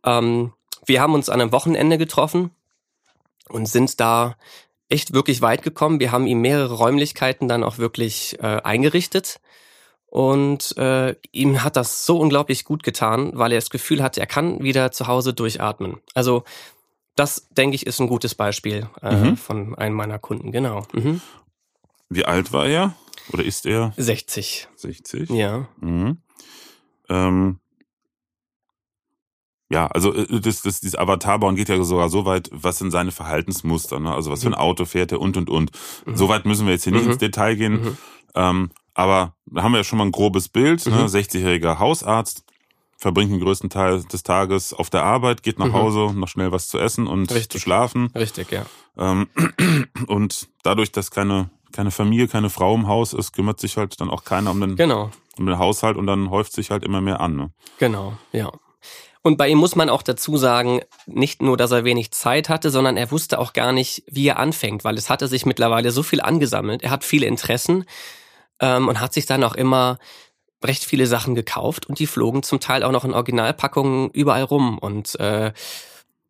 ähm, 0.04 0.52
wir 0.84 1.00
haben 1.00 1.14
uns 1.14 1.28
an 1.28 1.40
einem 1.40 1.52
Wochenende 1.52 1.96
getroffen 1.96 2.50
und 3.48 3.66
sind 3.66 4.00
da 4.00 4.36
echt 4.88 5.12
wirklich 5.12 5.42
weit 5.42 5.62
gekommen. 5.62 6.00
Wir 6.00 6.12
haben 6.12 6.26
ihm 6.26 6.40
mehrere 6.40 6.74
Räumlichkeiten 6.74 7.48
dann 7.48 7.64
auch 7.64 7.78
wirklich 7.78 8.38
äh, 8.40 8.60
eingerichtet. 8.62 9.40
Und 10.06 10.76
äh, 10.78 11.16
ihm 11.32 11.62
hat 11.62 11.76
das 11.76 12.06
so 12.06 12.18
unglaublich 12.18 12.64
gut 12.64 12.82
getan, 12.82 13.32
weil 13.34 13.52
er 13.52 13.58
das 13.58 13.70
Gefühl 13.70 14.02
hatte, 14.02 14.20
er 14.20 14.26
kann 14.26 14.62
wieder 14.62 14.92
zu 14.92 15.08
Hause 15.08 15.34
durchatmen. 15.34 15.98
Also 16.14 16.44
das, 17.16 17.48
denke 17.50 17.74
ich, 17.74 17.86
ist 17.86 18.00
ein 18.00 18.08
gutes 18.08 18.34
Beispiel 18.34 18.88
äh, 19.02 19.16
mhm. 19.16 19.36
von 19.36 19.74
einem 19.74 19.96
meiner 19.96 20.18
Kunden, 20.18 20.52
genau. 20.52 20.86
Mhm. 20.92 21.20
Wie 22.08 22.24
alt 22.24 22.52
war 22.52 22.66
er? 22.66 22.94
Oder 23.32 23.44
ist 23.44 23.66
er? 23.66 23.92
60. 23.96 24.68
60? 24.76 25.30
Ja. 25.30 25.68
Mhm. 25.80 26.18
Ähm, 27.08 27.58
ja, 29.70 29.86
also 29.88 30.14
äh, 30.14 30.40
das, 30.40 30.62
das, 30.62 30.80
dieses 30.80 30.96
Avatarbauen 30.98 31.56
geht 31.56 31.68
ja 31.68 31.82
sogar 31.82 32.08
so 32.08 32.24
weit, 32.24 32.48
was 32.52 32.78
sind 32.78 32.90
seine 32.90 33.10
Verhaltensmuster, 33.12 33.98
ne? 34.00 34.14
Also 34.14 34.30
was 34.30 34.42
für 34.42 34.48
ein 34.48 34.54
Auto 34.54 34.84
fährt 34.84 35.12
er 35.12 35.20
und 35.20 35.36
und 35.36 35.50
und. 35.50 35.70
Mhm. 36.06 36.16
So 36.16 36.28
weit 36.28 36.44
müssen 36.46 36.66
wir 36.66 36.72
jetzt 36.74 36.84
hier 36.84 36.92
nicht 36.92 37.04
Mhm. 37.04 37.10
ins 37.12 37.18
Detail 37.18 37.54
gehen. 37.56 37.72
Mhm. 37.82 37.98
Ähm, 38.34 38.70
aber 38.94 39.34
da 39.46 39.62
haben 39.62 39.72
wir 39.72 39.78
ja 39.78 39.84
schon 39.84 39.98
mal 39.98 40.06
ein 40.06 40.12
grobes 40.12 40.48
Bild. 40.48 40.86
Ne? 40.86 40.92
Mhm. 41.02 41.06
60-jähriger 41.06 41.78
Hausarzt, 41.78 42.44
verbringt 42.96 43.30
den 43.32 43.40
größten 43.40 43.68
Teil 43.68 44.02
des 44.04 44.22
Tages 44.22 44.72
auf 44.72 44.88
der 44.88 45.02
Arbeit, 45.02 45.42
geht 45.42 45.58
nach 45.58 45.66
Mhm. 45.66 45.72
Hause, 45.74 46.12
noch 46.14 46.28
schnell 46.28 46.52
was 46.52 46.68
zu 46.68 46.78
essen 46.78 47.06
und 47.06 47.30
Richtig. 47.32 47.50
zu 47.50 47.58
schlafen. 47.58 48.10
Richtig, 48.14 48.50
ja. 48.52 48.64
Ähm, 48.96 49.26
und 50.06 50.48
dadurch, 50.62 50.92
dass 50.92 51.10
keine, 51.10 51.50
keine 51.72 51.90
Familie, 51.90 52.28
keine 52.28 52.50
Frau 52.50 52.74
im 52.74 52.86
Haus 52.86 53.12
ist, 53.12 53.32
kümmert 53.32 53.60
sich 53.60 53.76
halt 53.76 54.00
dann 54.00 54.08
auch 54.10 54.24
keiner 54.24 54.50
um 54.50 54.60
den, 54.60 54.76
Genau. 54.76 55.10
um 55.38 55.44
den 55.46 55.58
Haushalt 55.58 55.96
und 55.96 56.06
dann 56.06 56.30
häuft 56.30 56.52
sich 56.52 56.70
halt 56.70 56.84
immer 56.84 57.00
mehr 57.00 57.20
an. 57.20 57.36
Ne? 57.36 57.50
Genau, 57.78 58.16
ja. 58.32 58.50
Und 59.26 59.38
bei 59.38 59.48
ihm 59.48 59.58
muss 59.58 59.74
man 59.74 59.90
auch 59.90 60.02
dazu 60.02 60.36
sagen, 60.36 60.82
nicht 61.06 61.42
nur, 61.42 61.56
dass 61.56 61.72
er 61.72 61.82
wenig 61.82 62.12
Zeit 62.12 62.48
hatte, 62.48 62.70
sondern 62.70 62.96
er 62.96 63.10
wusste 63.10 63.40
auch 63.40 63.54
gar 63.54 63.72
nicht, 63.72 64.04
wie 64.06 64.28
er 64.28 64.38
anfängt, 64.38 64.84
weil 64.84 64.96
es 64.96 65.10
hatte 65.10 65.26
sich 65.26 65.44
mittlerweile 65.44 65.90
so 65.90 66.04
viel 66.04 66.20
angesammelt. 66.20 66.84
Er 66.84 66.92
hat 66.92 67.02
viele 67.02 67.26
Interessen 67.26 67.86
ähm, 68.60 68.86
und 68.86 69.00
hat 69.00 69.12
sich 69.12 69.26
dann 69.26 69.42
auch 69.42 69.56
immer 69.56 69.98
recht 70.64 70.84
viele 70.84 71.08
Sachen 71.08 71.34
gekauft 71.34 71.86
und 71.86 71.98
die 71.98 72.06
flogen 72.06 72.44
zum 72.44 72.60
Teil 72.60 72.84
auch 72.84 72.92
noch 72.92 73.04
in 73.04 73.14
Originalpackungen 73.14 74.10
überall 74.10 74.44
rum 74.44 74.78
und 74.78 75.18
äh, 75.18 75.52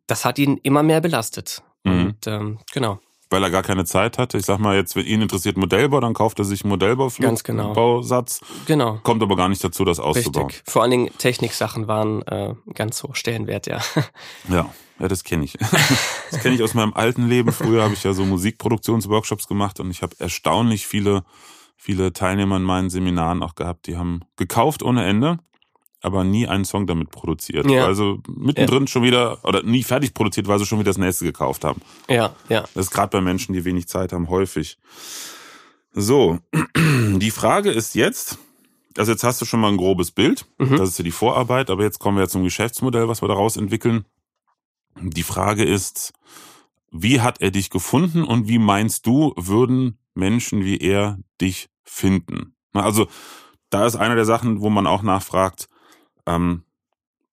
das 0.06 0.24
hat 0.24 0.38
ihn 0.38 0.58
immer 0.62 0.82
mehr 0.82 1.02
belastet. 1.02 1.62
Mhm. 1.84 1.92
Und 1.92 2.26
ähm, 2.26 2.58
genau, 2.72 2.98
Weil 3.28 3.42
er 3.42 3.50
gar 3.50 3.62
keine 3.62 3.84
Zeit 3.84 4.18
hatte. 4.18 4.38
Ich 4.38 4.46
sag 4.46 4.58
mal, 4.58 4.76
jetzt, 4.76 4.94
wenn 4.94 5.04
ihn 5.04 5.20
interessiert 5.20 5.56
Modellbau, 5.56 5.98
dann 6.00 6.14
kauft 6.14 6.38
er 6.38 6.44
sich 6.44 6.64
einen 6.64 6.78
Ganz 6.78 7.42
genau. 7.42 7.68
Modellbausatz, 7.68 8.40
genau. 8.66 9.00
kommt 9.02 9.22
aber 9.22 9.34
gar 9.34 9.48
nicht 9.48 9.64
dazu, 9.64 9.84
das 9.84 9.98
auszubauen. 9.98 10.46
Richtig. 10.46 10.62
Vor 10.70 10.82
allen 10.82 10.92
Dingen 10.92 11.10
Techniksachen 11.18 11.88
waren 11.88 12.22
äh, 12.22 12.54
ganz 12.74 13.02
hoch 13.02 13.16
Stellenwert, 13.16 13.66
ja. 13.66 13.80
Ja, 14.48 14.70
ja, 14.98 15.08
das 15.08 15.24
kenne 15.24 15.44
ich. 15.44 15.56
Das 16.30 16.40
kenne 16.40 16.56
ich 16.56 16.62
aus 16.62 16.74
meinem 16.74 16.92
alten 16.92 17.28
Leben. 17.28 17.52
Früher 17.52 17.84
habe 17.84 17.94
ich 17.94 18.02
ja 18.02 18.12
so 18.12 18.24
Musikproduktionsworkshops 18.24 19.46
gemacht 19.46 19.78
und 19.78 19.90
ich 19.90 20.02
habe 20.02 20.16
erstaunlich 20.18 20.86
viele, 20.86 21.22
viele 21.76 22.12
Teilnehmer 22.12 22.56
in 22.56 22.64
meinen 22.64 22.90
Seminaren 22.90 23.44
auch 23.44 23.54
gehabt, 23.54 23.86
die 23.86 23.96
haben 23.96 24.22
gekauft 24.36 24.82
ohne 24.82 25.04
Ende, 25.06 25.38
aber 26.06 26.24
nie 26.24 26.46
einen 26.46 26.64
Song 26.64 26.86
damit 26.86 27.10
produziert. 27.10 27.68
Ja. 27.70 27.84
Also 27.84 28.20
mittendrin 28.28 28.86
schon 28.86 29.02
wieder, 29.02 29.44
oder 29.44 29.62
nie 29.62 29.82
fertig 29.82 30.14
produziert, 30.14 30.46
weil 30.48 30.58
sie 30.58 30.64
schon 30.66 30.78
wieder 30.78 30.90
das 30.90 30.98
nächste 30.98 31.24
gekauft 31.24 31.64
haben. 31.64 31.82
Ja, 32.08 32.34
ja. 32.48 32.62
Das 32.74 32.86
ist 32.86 32.90
gerade 32.92 33.10
bei 33.10 33.20
Menschen, 33.20 33.52
die 33.52 33.64
wenig 33.64 33.88
Zeit 33.88 34.12
haben, 34.12 34.28
häufig. 34.30 34.78
So, 35.92 36.38
die 36.76 37.30
Frage 37.30 37.70
ist 37.70 37.94
jetzt, 37.94 38.38
also 38.96 39.12
jetzt 39.12 39.24
hast 39.24 39.40
du 39.40 39.44
schon 39.44 39.60
mal 39.60 39.68
ein 39.68 39.76
grobes 39.76 40.10
Bild, 40.12 40.46
Mhm. 40.58 40.76
das 40.76 40.90
ist 40.90 40.98
ja 40.98 41.04
die 41.04 41.10
Vorarbeit, 41.10 41.70
aber 41.70 41.82
jetzt 41.82 41.98
kommen 41.98 42.18
wir 42.18 42.28
zum 42.28 42.44
Geschäftsmodell, 42.44 43.08
was 43.08 43.22
wir 43.22 43.28
daraus 43.28 43.56
entwickeln. 43.56 44.04
Die 45.00 45.22
Frage 45.24 45.64
ist, 45.64 46.12
wie 46.90 47.20
hat 47.20 47.40
er 47.42 47.50
dich 47.50 47.68
gefunden 47.68 48.22
und 48.24 48.48
wie 48.48 48.58
meinst 48.58 49.06
du, 49.06 49.34
würden 49.36 49.98
Menschen 50.14 50.64
wie 50.64 50.78
er 50.78 51.18
dich 51.40 51.68
finden? 51.84 52.54
Also 52.72 53.06
da 53.70 53.84
ist 53.86 53.96
eine 53.96 54.14
der 54.14 54.24
Sachen, 54.24 54.60
wo 54.60 54.70
man 54.70 54.86
auch 54.86 55.02
nachfragt, 55.02 55.68
ähm, 56.26 56.62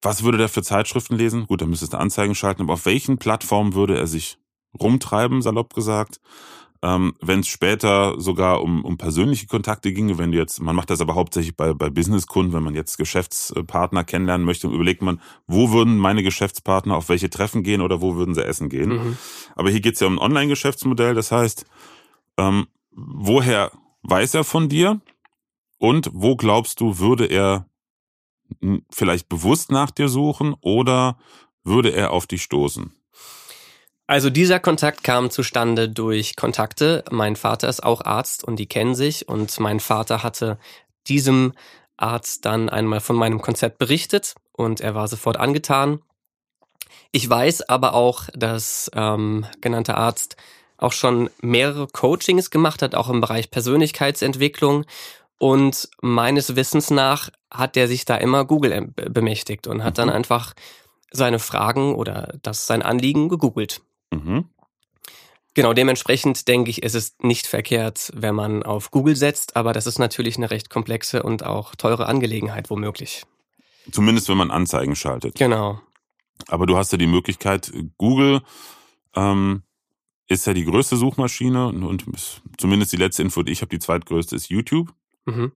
was 0.02 0.22
würde 0.22 0.38
der 0.38 0.48
für 0.48 0.62
Zeitschriften 0.62 1.16
lesen? 1.16 1.46
Gut, 1.46 1.62
da 1.62 1.66
müsstest 1.66 1.94
du 1.94 1.98
Anzeigen 1.98 2.34
schalten, 2.34 2.62
aber 2.62 2.74
auf 2.74 2.86
welchen 2.86 3.18
Plattformen 3.18 3.74
würde 3.74 3.96
er 3.96 4.06
sich 4.06 4.38
rumtreiben, 4.78 5.42
salopp 5.42 5.74
gesagt? 5.74 6.20
Ähm, 6.82 7.14
wenn 7.22 7.40
es 7.40 7.48
später 7.48 8.20
sogar 8.20 8.60
um, 8.60 8.84
um 8.84 8.98
persönliche 8.98 9.46
Kontakte 9.46 9.90
ginge, 9.94 10.18
wenn 10.18 10.32
du 10.32 10.38
jetzt, 10.38 10.60
man 10.60 10.76
macht 10.76 10.90
das 10.90 11.00
aber 11.00 11.14
hauptsächlich 11.14 11.56
bei, 11.56 11.72
bei 11.72 11.88
Businesskunden, 11.88 12.52
wenn 12.52 12.62
man 12.62 12.74
jetzt 12.74 12.98
Geschäftspartner 12.98 14.04
kennenlernen 14.04 14.44
möchte, 14.44 14.66
überlegt 14.66 15.00
man, 15.00 15.18
wo 15.46 15.72
würden 15.72 15.96
meine 15.96 16.22
Geschäftspartner 16.22 16.94
auf 16.94 17.08
welche 17.08 17.30
Treffen 17.30 17.62
gehen 17.62 17.80
oder 17.80 18.02
wo 18.02 18.16
würden 18.16 18.34
sie 18.34 18.44
essen 18.44 18.68
gehen? 18.68 18.90
Mhm. 18.90 19.18
Aber 19.56 19.70
hier 19.70 19.80
geht's 19.80 20.00
ja 20.00 20.06
um 20.06 20.18
ein 20.18 20.22
Online-Geschäftsmodell, 20.22 21.14
das 21.14 21.32
heißt, 21.32 21.64
ähm, 22.36 22.66
woher 22.90 23.72
weiß 24.02 24.34
er 24.34 24.44
von 24.44 24.68
dir 24.68 25.00
und 25.78 26.10
wo 26.12 26.36
glaubst 26.36 26.80
du, 26.80 26.98
würde 26.98 27.24
er 27.24 27.66
vielleicht 28.90 29.28
bewusst 29.28 29.70
nach 29.70 29.90
dir 29.90 30.08
suchen 30.08 30.54
oder 30.60 31.18
würde 31.62 31.90
er 31.90 32.12
auf 32.12 32.26
dich 32.26 32.42
stoßen? 32.42 32.92
Also 34.06 34.28
dieser 34.28 34.60
Kontakt 34.60 35.02
kam 35.02 35.30
zustande 35.30 35.88
durch 35.88 36.36
Kontakte. 36.36 37.04
Mein 37.10 37.36
Vater 37.36 37.68
ist 37.68 37.82
auch 37.82 38.02
Arzt 38.04 38.44
und 38.44 38.56
die 38.56 38.66
kennen 38.66 38.94
sich 38.94 39.28
und 39.28 39.58
mein 39.60 39.80
Vater 39.80 40.22
hatte 40.22 40.58
diesem 41.06 41.52
Arzt 41.96 42.44
dann 42.44 42.68
einmal 42.68 43.00
von 43.00 43.16
meinem 43.16 43.40
Konzept 43.40 43.78
berichtet 43.78 44.34
und 44.52 44.80
er 44.80 44.94
war 44.94 45.08
sofort 45.08 45.38
angetan. 45.38 46.00
Ich 47.12 47.28
weiß 47.28 47.68
aber 47.68 47.94
auch, 47.94 48.28
dass 48.34 48.90
ähm, 48.94 49.46
genannter 49.60 49.96
Arzt 49.96 50.36
auch 50.76 50.92
schon 50.92 51.30
mehrere 51.40 51.86
Coachings 51.86 52.50
gemacht 52.50 52.82
hat, 52.82 52.94
auch 52.94 53.08
im 53.08 53.20
Bereich 53.20 53.50
Persönlichkeitsentwicklung. 53.50 54.84
Und 55.44 55.90
meines 56.00 56.56
Wissens 56.56 56.88
nach 56.90 57.28
hat 57.50 57.76
er 57.76 57.86
sich 57.86 58.06
da 58.06 58.16
immer 58.16 58.46
Google 58.46 58.72
em- 58.72 58.94
bemächtigt 58.94 59.66
und 59.66 59.84
hat 59.84 59.98
dann 59.98 60.08
Mhm. 60.08 60.14
einfach 60.14 60.54
seine 61.12 61.38
Fragen 61.38 61.94
oder 61.96 62.32
das 62.40 62.66
sein 62.66 62.80
Anliegen 62.80 63.28
gegoogelt. 63.28 63.82
Mhm. 64.10 64.48
Genau, 65.52 65.74
dementsprechend 65.74 66.48
denke 66.48 66.70
ich, 66.70 66.82
ist 66.82 66.94
es 66.94 67.16
nicht 67.20 67.46
verkehrt, 67.46 68.10
wenn 68.14 68.34
man 68.34 68.62
auf 68.62 68.90
Google 68.90 69.16
setzt, 69.16 69.54
aber 69.54 69.74
das 69.74 69.86
ist 69.86 69.98
natürlich 69.98 70.38
eine 70.38 70.50
recht 70.50 70.70
komplexe 70.70 71.22
und 71.22 71.44
auch 71.44 71.74
teure 71.74 72.06
Angelegenheit 72.06 72.70
womöglich. 72.70 73.24
Zumindest 73.92 74.30
wenn 74.30 74.38
man 74.38 74.50
Anzeigen 74.50 74.96
schaltet. 74.96 75.34
Genau. 75.34 75.78
Aber 76.48 76.64
du 76.64 76.78
hast 76.78 76.90
ja 76.92 76.96
die 76.96 77.06
Möglichkeit, 77.06 77.70
Google 77.98 78.40
ähm, 79.14 79.62
ist 80.26 80.46
ja 80.46 80.54
die 80.54 80.64
größte 80.64 80.96
Suchmaschine 80.96 81.66
und, 81.66 81.84
und 81.84 82.02
zumindest 82.56 82.94
die 82.94 82.96
letzte 82.96 83.20
Info, 83.20 83.42
die 83.42 83.52
ich 83.52 83.60
habe, 83.60 83.68
die 83.68 83.78
zweitgrößte 83.78 84.34
ist 84.34 84.48
YouTube. 84.48 84.94
Mhm. 85.26 85.52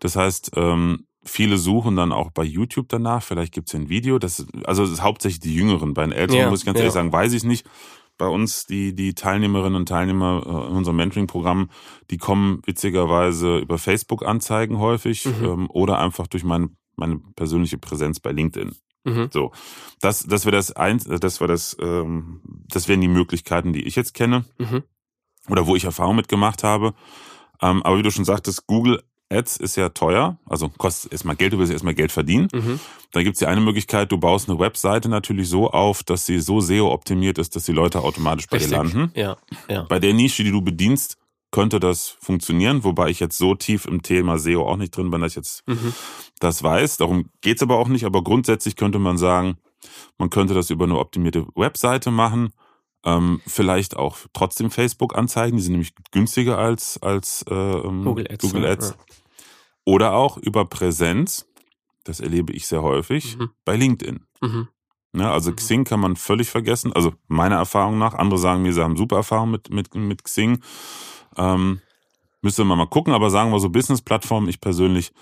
Das 0.00 0.16
heißt, 0.16 0.52
ähm, 0.56 1.06
viele 1.24 1.56
suchen 1.58 1.96
dann 1.96 2.12
auch 2.12 2.30
bei 2.30 2.44
YouTube 2.44 2.88
danach. 2.88 3.22
Vielleicht 3.22 3.54
gibt's 3.54 3.74
ein 3.74 3.88
Video. 3.88 4.18
Das, 4.18 4.46
also 4.64 4.82
es 4.82 4.90
ist 4.90 5.02
hauptsächlich 5.02 5.40
die 5.40 5.54
Jüngeren. 5.54 5.94
Bei 5.94 6.02
den 6.02 6.12
Älteren, 6.12 6.40
Ja, 6.40 6.50
muss 6.50 6.60
ich 6.60 6.66
ganz 6.66 6.76
ja. 6.78 6.82
ehrlich 6.82 6.94
sagen, 6.94 7.12
weiß 7.12 7.32
ich 7.32 7.44
nicht. 7.44 7.66
Bei 8.18 8.26
uns, 8.26 8.66
die, 8.66 8.94
die 8.94 9.14
Teilnehmerinnen 9.14 9.74
und 9.76 9.88
Teilnehmer 9.88 10.42
äh, 10.46 10.70
in 10.70 10.76
unserem 10.76 10.96
Mentoring-Programm, 10.98 11.70
die 12.10 12.18
kommen 12.18 12.60
witzigerweise 12.64 13.58
über 13.58 13.78
Facebook-Anzeigen 13.78 14.78
häufig 14.78 15.24
Mhm. 15.24 15.44
ähm, 15.44 15.66
oder 15.70 15.98
einfach 15.98 16.26
durch 16.28 16.44
meine, 16.44 16.68
meine 16.96 17.18
persönliche 17.34 17.78
Präsenz 17.78 18.20
bei 18.20 18.30
LinkedIn. 18.30 18.72
Mhm. 19.04 19.28
So, 19.32 19.50
das, 20.00 20.20
das 20.26 20.44
wäre 20.46 20.54
das 20.56 20.72
eins, 20.72 21.04
das 21.04 21.40
wäre 21.40 21.48
das, 21.52 21.76
ähm, 21.80 22.40
das 22.68 22.86
wären 22.88 23.00
die 23.00 23.08
Möglichkeiten, 23.08 23.72
die 23.72 23.82
ich 23.82 23.96
jetzt 23.96 24.14
kenne 24.14 24.44
Mhm. 24.58 24.82
oder 25.48 25.66
wo 25.66 25.74
ich 25.74 25.84
Erfahrung 25.84 26.16
mitgemacht 26.16 26.62
habe. 26.62 26.94
Ähm, 27.62 27.82
aber 27.82 27.98
wie 27.98 28.02
du 28.02 28.10
schon 28.10 28.24
sagtest, 28.24 28.66
Google 28.66 29.02
Ads 29.30 29.56
ist 29.56 29.76
ja 29.76 29.88
teuer, 29.88 30.38
also 30.46 30.68
kostet 30.68 31.12
erstmal 31.12 31.34
Geld, 31.34 31.54
du 31.54 31.58
willst 31.58 31.72
erstmal 31.72 31.94
Geld 31.94 32.12
verdienen. 32.12 32.48
Mhm. 32.52 32.78
Da 33.12 33.22
gibt's 33.22 33.40
ja 33.40 33.48
eine 33.48 33.60
Möglichkeit, 33.60 34.12
du 34.12 34.18
baust 34.18 34.48
eine 34.48 34.58
Webseite 34.58 35.08
natürlich 35.08 35.48
so 35.48 35.70
auf, 35.70 36.02
dass 36.02 36.26
sie 36.26 36.38
so 36.40 36.60
SEO-optimiert 36.60 37.38
ist, 37.38 37.56
dass 37.56 37.64
die 37.64 37.72
Leute 37.72 38.02
automatisch 38.02 38.46
bei 38.46 38.58
dir 38.58 38.64
Richtig. 38.64 38.76
landen. 38.76 39.12
Ja, 39.14 39.36
ja. 39.68 39.82
Bei 39.84 39.98
der 39.98 40.12
Nische, 40.12 40.44
die 40.44 40.50
du 40.50 40.60
bedienst, 40.60 41.16
könnte 41.50 41.80
das 41.80 42.08
funktionieren, 42.20 42.84
wobei 42.84 43.08
ich 43.10 43.20
jetzt 43.20 43.38
so 43.38 43.54
tief 43.54 43.86
im 43.86 44.02
Thema 44.02 44.38
SEO 44.38 44.68
auch 44.68 44.76
nicht 44.76 44.96
drin 44.96 45.10
bin, 45.10 45.20
dass 45.20 45.32
ich 45.32 45.36
jetzt 45.36 45.62
Mhm. 45.66 45.94
das 46.40 46.62
weiß. 46.62 46.96
Darum 46.98 47.30
geht's 47.40 47.62
aber 47.62 47.78
auch 47.78 47.88
nicht. 47.88 48.04
Aber 48.04 48.22
grundsätzlich 48.24 48.74
könnte 48.76 48.98
man 48.98 49.18
sagen, 49.18 49.56
man 50.18 50.30
könnte 50.30 50.52
das 50.54 50.70
über 50.70 50.84
eine 50.84 50.98
optimierte 50.98 51.46
Webseite 51.54 52.10
machen. 52.10 52.52
Ähm, 53.04 53.40
vielleicht 53.46 53.96
auch 53.96 54.16
trotzdem 54.32 54.70
Facebook-Anzeigen, 54.70 55.56
die 55.58 55.62
sind 55.62 55.72
nämlich 55.72 55.92
günstiger 56.10 56.56
als, 56.58 56.98
als 57.02 57.44
äh, 57.50 57.54
ähm, 57.54 58.04
Google 58.04 58.26
Ads. 58.30 58.42
Google 58.44 58.64
ja, 58.64 58.70
Ads. 58.70 58.96
Oder 59.84 60.14
auch 60.14 60.38
über 60.38 60.64
Präsenz, 60.64 61.46
das 62.04 62.20
erlebe 62.20 62.52
ich 62.52 62.66
sehr 62.66 62.82
häufig, 62.82 63.36
Mhm. 63.36 63.50
bei 63.64 63.76
LinkedIn. 63.76 64.24
Ja. 64.42 64.48
Mhm. 64.48 64.68
Ne, 65.12 65.30
also 65.30 65.50
Mhm. 65.50 65.56
Xing 65.56 65.84
kann 65.84 66.00
man 66.00 66.16
völlig 66.16 66.48
vergessen. 66.48 66.92
Also 66.92 67.12
meiner 67.28 67.56
Erfahrung 67.56 67.98
nach. 67.98 68.14
Andere 68.14 68.38
sagen 68.38 68.62
mir, 68.62 68.72
sie 68.72 68.82
haben 68.82 68.96
super 68.96 69.16
Erfahrung 69.16 69.50
mit, 69.50 69.70
mit, 69.70 69.94
mit 69.94 70.24
Xing. 70.24 70.60
Ähm, 71.36 71.80
müsste 72.42 72.64
man 72.64 72.78
mal 72.78 72.86
gucken, 72.86 73.12
aber 73.12 73.30
sagen 73.30 73.52
wir 73.52 73.60
so 73.60 73.68
Business-Plattformen. 73.70 74.48
Ich 74.48 74.60
persönlich 74.60 75.12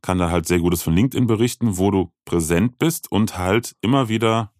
kann 0.00 0.18
da 0.18 0.30
halt 0.30 0.46
sehr 0.48 0.58
Gutes 0.58 0.82
von 0.82 0.94
LinkedIn 0.94 1.26
berichten, 1.26 1.76
wo 1.76 1.90
du 1.90 2.10
präsent 2.24 2.78
bist 2.78 3.10
und 3.12 3.36
halt 3.36 3.74
immer 3.82 4.08
wieder 4.08 4.52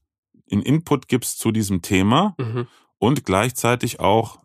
in 0.52 0.62
Input 0.62 1.08
gibst 1.08 1.38
zu 1.40 1.50
diesem 1.50 1.80
Thema 1.82 2.34
Mhm. 2.38 2.66
und 2.98 3.24
gleichzeitig 3.24 3.98
auch 4.00 4.38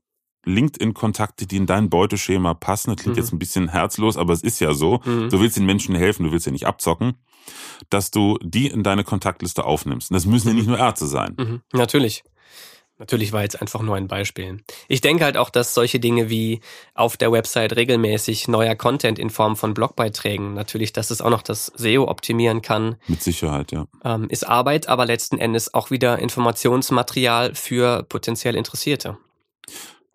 LinkedIn-Kontakte, 0.45 1.45
die 1.45 1.57
in 1.57 1.65
dein 1.65 1.89
Beuteschema 1.89 2.53
passen. 2.53 2.91
Das 2.91 3.01
klingt 3.03 3.17
Mhm. 3.17 3.21
jetzt 3.21 3.33
ein 3.33 3.39
bisschen 3.39 3.67
herzlos, 3.69 4.15
aber 4.17 4.33
es 4.33 4.41
ist 4.41 4.59
ja 4.61 4.73
so. 4.73 5.01
Mhm. 5.05 5.29
Du 5.29 5.39
willst 5.41 5.57
den 5.57 5.65
Menschen 5.65 5.93
helfen, 5.95 6.23
du 6.23 6.31
willst 6.31 6.45
ja 6.45 6.51
nicht 6.53 6.65
abzocken, 6.65 7.15
dass 7.89 8.11
du 8.11 8.37
die 8.41 8.67
in 8.67 8.83
deine 8.83 9.03
Kontaktliste 9.03 9.65
aufnimmst. 9.65 10.09
Und 10.09 10.15
das 10.15 10.25
müssen 10.25 10.47
ja 10.47 10.53
Mhm. 10.53 10.59
nicht 10.59 10.67
nur 10.69 10.79
Ärzte 10.79 11.05
sein. 11.05 11.35
Mhm. 11.37 11.61
Natürlich. 11.73 12.23
Natürlich 12.99 13.31
war 13.31 13.43
jetzt 13.43 13.61
einfach 13.61 13.81
nur 13.81 13.95
ein 13.95 14.07
Beispiel. 14.07 14.63
Ich 14.87 15.01
denke 15.01 15.23
halt 15.23 15.37
auch, 15.37 15.51
dass 15.51 15.73
solche 15.73 15.99
Dinge 15.99 16.29
wie 16.29 16.61
auf 16.95 17.15
der 17.15 17.31
Website 17.31 17.75
regelmäßig 17.75 18.47
neuer 18.47 18.75
Content 18.75 19.19
in 19.19 19.29
Form 19.29 19.55
von 19.55 19.73
Blogbeiträgen, 19.75 20.53
natürlich, 20.55 20.93
dass 20.93 21.11
es 21.11 21.21
auch 21.21 21.29
noch 21.29 21.43
das 21.43 21.67
SEO 21.75 22.07
optimieren 22.07 22.61
kann. 22.61 22.95
Mit 23.07 23.21
Sicherheit, 23.21 23.71
ja. 23.71 23.85
Ähm, 24.03 24.27
ist 24.29 24.47
Arbeit, 24.47 24.87
aber 24.87 25.05
letzten 25.05 25.37
Endes 25.37 25.73
auch 25.73 25.91
wieder 25.91 26.17
Informationsmaterial 26.17 27.53
für 27.53 28.03
potenziell 28.03 28.55
Interessierte. 28.55 29.17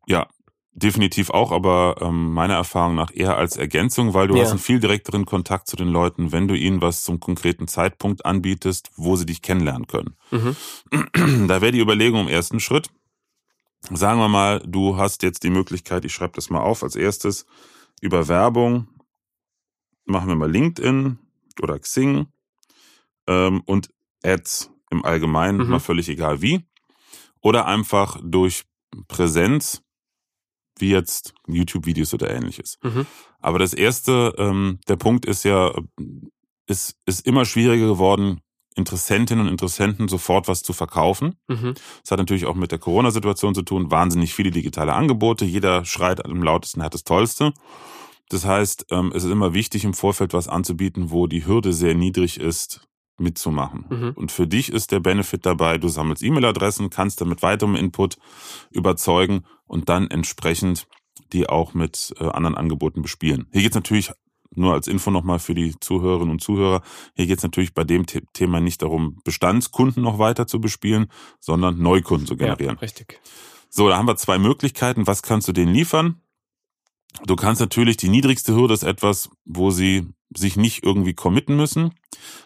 Ja, 0.06 0.26
definitiv 0.74 1.30
auch, 1.30 1.52
aber 1.52 1.96
ähm, 2.00 2.32
meiner 2.32 2.54
Erfahrung 2.54 2.94
nach 2.94 3.10
eher 3.14 3.36
als 3.36 3.56
Ergänzung, 3.56 4.14
weil 4.14 4.28
du 4.28 4.36
ja. 4.36 4.42
hast 4.42 4.50
einen 4.50 4.58
viel 4.58 4.80
direkteren 4.80 5.26
Kontakt 5.26 5.68
zu 5.68 5.76
den 5.76 5.88
Leuten, 5.88 6.32
wenn 6.32 6.48
du 6.48 6.54
ihnen 6.54 6.80
was 6.80 7.02
zum 7.02 7.20
konkreten 7.20 7.68
Zeitpunkt 7.68 8.24
anbietest, 8.24 8.90
wo 8.96 9.16
sie 9.16 9.26
dich 9.26 9.42
kennenlernen 9.42 9.86
können. 9.86 10.16
Mhm. 10.30 10.56
Da 11.48 11.60
wäre 11.60 11.72
die 11.72 11.80
Überlegung 11.80 12.22
im 12.22 12.28
ersten 12.28 12.60
Schritt. 12.60 12.88
Sagen 13.90 14.20
wir 14.20 14.28
mal, 14.28 14.62
du 14.64 14.96
hast 14.96 15.22
jetzt 15.22 15.42
die 15.42 15.50
Möglichkeit, 15.50 16.04
ich 16.04 16.14
schreibe 16.14 16.34
das 16.34 16.50
mal 16.50 16.60
auf 16.60 16.82
als 16.82 16.96
erstes, 16.96 17.46
über 18.00 18.28
Werbung, 18.28 18.88
machen 20.04 20.28
wir 20.28 20.36
mal 20.36 20.50
LinkedIn 20.50 21.18
oder 21.60 21.78
Xing 21.78 22.26
ähm, 23.26 23.62
und 23.66 23.90
Ads 24.22 24.70
im 24.90 25.04
Allgemeinen, 25.04 25.58
mhm. 25.58 25.68
mal 25.68 25.80
völlig 25.80 26.08
egal 26.08 26.42
wie. 26.42 26.64
Oder 27.40 27.66
einfach 27.66 28.20
durch 28.22 28.64
Präsenz 29.08 29.82
wie 30.82 30.90
jetzt 30.90 31.32
YouTube-Videos 31.48 32.12
oder 32.12 32.28
ähnliches. 32.28 32.78
Mhm. 32.82 33.06
Aber 33.40 33.58
das 33.58 33.72
erste, 33.72 34.34
ähm, 34.36 34.80
der 34.88 34.96
Punkt 34.96 35.24
ist 35.24 35.44
ja, 35.44 35.72
ist, 36.66 36.96
ist 37.06 37.26
immer 37.26 37.46
schwieriger 37.46 37.86
geworden, 37.86 38.42
Interessentinnen 38.74 39.46
und 39.46 39.52
Interessenten 39.52 40.08
sofort 40.08 40.48
was 40.48 40.62
zu 40.62 40.72
verkaufen. 40.72 41.36
Mhm. 41.48 41.74
Das 42.02 42.10
hat 42.10 42.18
natürlich 42.18 42.46
auch 42.46 42.54
mit 42.54 42.72
der 42.72 42.78
Corona-Situation 42.78 43.54
zu 43.54 43.62
tun. 43.62 43.90
Wahnsinnig 43.90 44.34
viele 44.34 44.50
digitale 44.50 44.94
Angebote. 44.94 45.44
Jeder 45.44 45.84
schreit 45.84 46.24
am 46.24 46.42
lautesten, 46.42 46.82
hat 46.82 46.94
das 46.94 47.04
Tollste. 47.04 47.52
Das 48.28 48.46
heißt, 48.46 48.86
ähm, 48.90 49.12
es 49.14 49.24
ist 49.24 49.30
immer 49.30 49.52
wichtig, 49.52 49.84
im 49.84 49.92
Vorfeld 49.92 50.32
was 50.32 50.48
anzubieten, 50.48 51.10
wo 51.10 51.26
die 51.26 51.46
Hürde 51.46 51.72
sehr 51.72 51.94
niedrig 51.94 52.40
ist, 52.40 52.80
mitzumachen. 53.22 53.86
Mhm. 53.88 54.12
Und 54.14 54.32
für 54.32 54.46
dich 54.46 54.70
ist 54.70 54.92
der 54.92 55.00
Benefit 55.00 55.46
dabei, 55.46 55.78
du 55.78 55.88
sammelst 55.88 56.22
E-Mail-Adressen, 56.22 56.90
kannst 56.90 57.20
damit 57.20 57.42
weiterem 57.42 57.76
Input 57.76 58.18
überzeugen 58.70 59.44
und 59.66 59.88
dann 59.88 60.08
entsprechend 60.08 60.86
die 61.32 61.48
auch 61.48 61.74
mit 61.74 62.14
äh, 62.18 62.24
anderen 62.24 62.56
Angeboten 62.56 63.02
bespielen. 63.02 63.46
Hier 63.52 63.62
geht 63.62 63.72
es 63.72 63.76
natürlich 63.76 64.12
nur 64.54 64.74
als 64.74 64.86
Info 64.86 65.10
nochmal 65.10 65.38
für 65.38 65.54
die 65.54 65.74
Zuhörerinnen 65.80 66.30
und 66.30 66.42
Zuhörer. 66.42 66.82
Hier 67.14 67.26
geht 67.26 67.38
es 67.38 67.42
natürlich 67.42 67.72
bei 67.72 67.84
dem 67.84 68.04
Thema 68.06 68.60
nicht 68.60 68.82
darum, 68.82 69.18
Bestandskunden 69.24 70.02
noch 70.02 70.18
weiter 70.18 70.46
zu 70.46 70.60
bespielen, 70.60 71.06
sondern 71.40 71.78
Neukunden 71.78 72.26
zu 72.26 72.36
generieren. 72.36 72.76
Ja, 72.76 72.80
richtig. 72.80 73.20
So, 73.70 73.88
da 73.88 73.96
haben 73.96 74.06
wir 74.06 74.16
zwei 74.16 74.38
Möglichkeiten. 74.38 75.06
Was 75.06 75.22
kannst 75.22 75.48
du 75.48 75.52
denen 75.52 75.72
liefern? 75.72 76.20
Du 77.26 77.36
kannst 77.36 77.60
natürlich, 77.60 77.96
die 77.96 78.08
niedrigste 78.08 78.54
Hürde 78.54 78.74
ist 78.74 78.82
etwas, 78.82 79.30
wo 79.44 79.70
sie 79.70 80.08
sich 80.34 80.56
nicht 80.56 80.84
irgendwie 80.84 81.14
committen 81.14 81.56
müssen. 81.56 81.94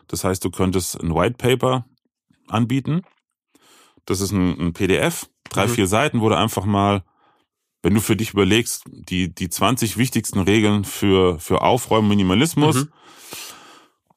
Das 0.08 0.24
heißt, 0.24 0.44
du 0.44 0.50
könntest 0.50 1.00
ein 1.00 1.14
White 1.14 1.36
Paper 1.38 1.86
anbieten. 2.48 3.02
Das 4.04 4.20
ist 4.20 4.32
ein, 4.32 4.58
ein 4.58 4.72
PDF, 4.72 5.28
drei, 5.48 5.66
mhm. 5.66 5.70
vier 5.70 5.86
Seiten, 5.86 6.20
wo 6.20 6.28
du 6.28 6.36
einfach 6.36 6.64
mal, 6.64 7.04
wenn 7.82 7.94
du 7.94 8.00
für 8.00 8.16
dich 8.16 8.32
überlegst, 8.32 8.84
die, 8.86 9.34
die 9.34 9.48
20 9.48 9.96
wichtigsten 9.96 10.40
Regeln 10.40 10.84
für, 10.84 11.38
für 11.38 11.62
Aufräumen, 11.62 12.08
Minimalismus, 12.08 12.76
mhm. 12.76 12.92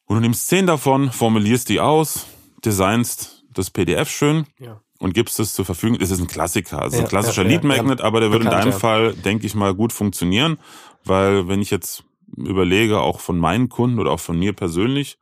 und 0.05 0.15
du 0.15 0.21
nimmst 0.21 0.47
zehn 0.47 0.67
davon, 0.67 1.11
formulierst 1.11 1.69
die 1.69 1.79
aus, 1.79 2.27
designst 2.65 3.43
das 3.51 3.69
PDF 3.69 4.09
schön 4.09 4.45
ja. 4.59 4.81
Und 4.99 5.13
gibst 5.13 5.39
es 5.39 5.53
zur 5.53 5.65
Verfügung. 5.65 5.97
Das 5.97 6.11
ist 6.11 6.19
ein 6.19 6.27
Klassiker, 6.27 6.81
also 6.81 6.97
ja, 6.97 7.03
ein 7.03 7.09
klassischer 7.09 7.43
ja, 7.43 7.49
Lead 7.49 7.63
Magnet, 7.63 8.01
aber 8.01 8.19
der 8.19 8.31
würde 8.31 8.45
in 8.45 8.51
deinem 8.51 8.73
Fall, 8.73 9.13
denke 9.13 9.45
ich 9.47 9.55
mal, 9.55 9.73
gut 9.73 9.91
funktionieren, 9.93 10.59
weil 11.03 11.47
wenn 11.47 11.61
ich 11.61 11.71
jetzt 11.71 12.03
überlege, 12.35 12.99
auch 12.99 13.19
von 13.19 13.39
meinen 13.39 13.69
Kunden 13.69 13.99
oder 13.99 14.11
auch 14.11 14.19
von 14.19 14.37
mir 14.37 14.53
persönlich, 14.53 15.17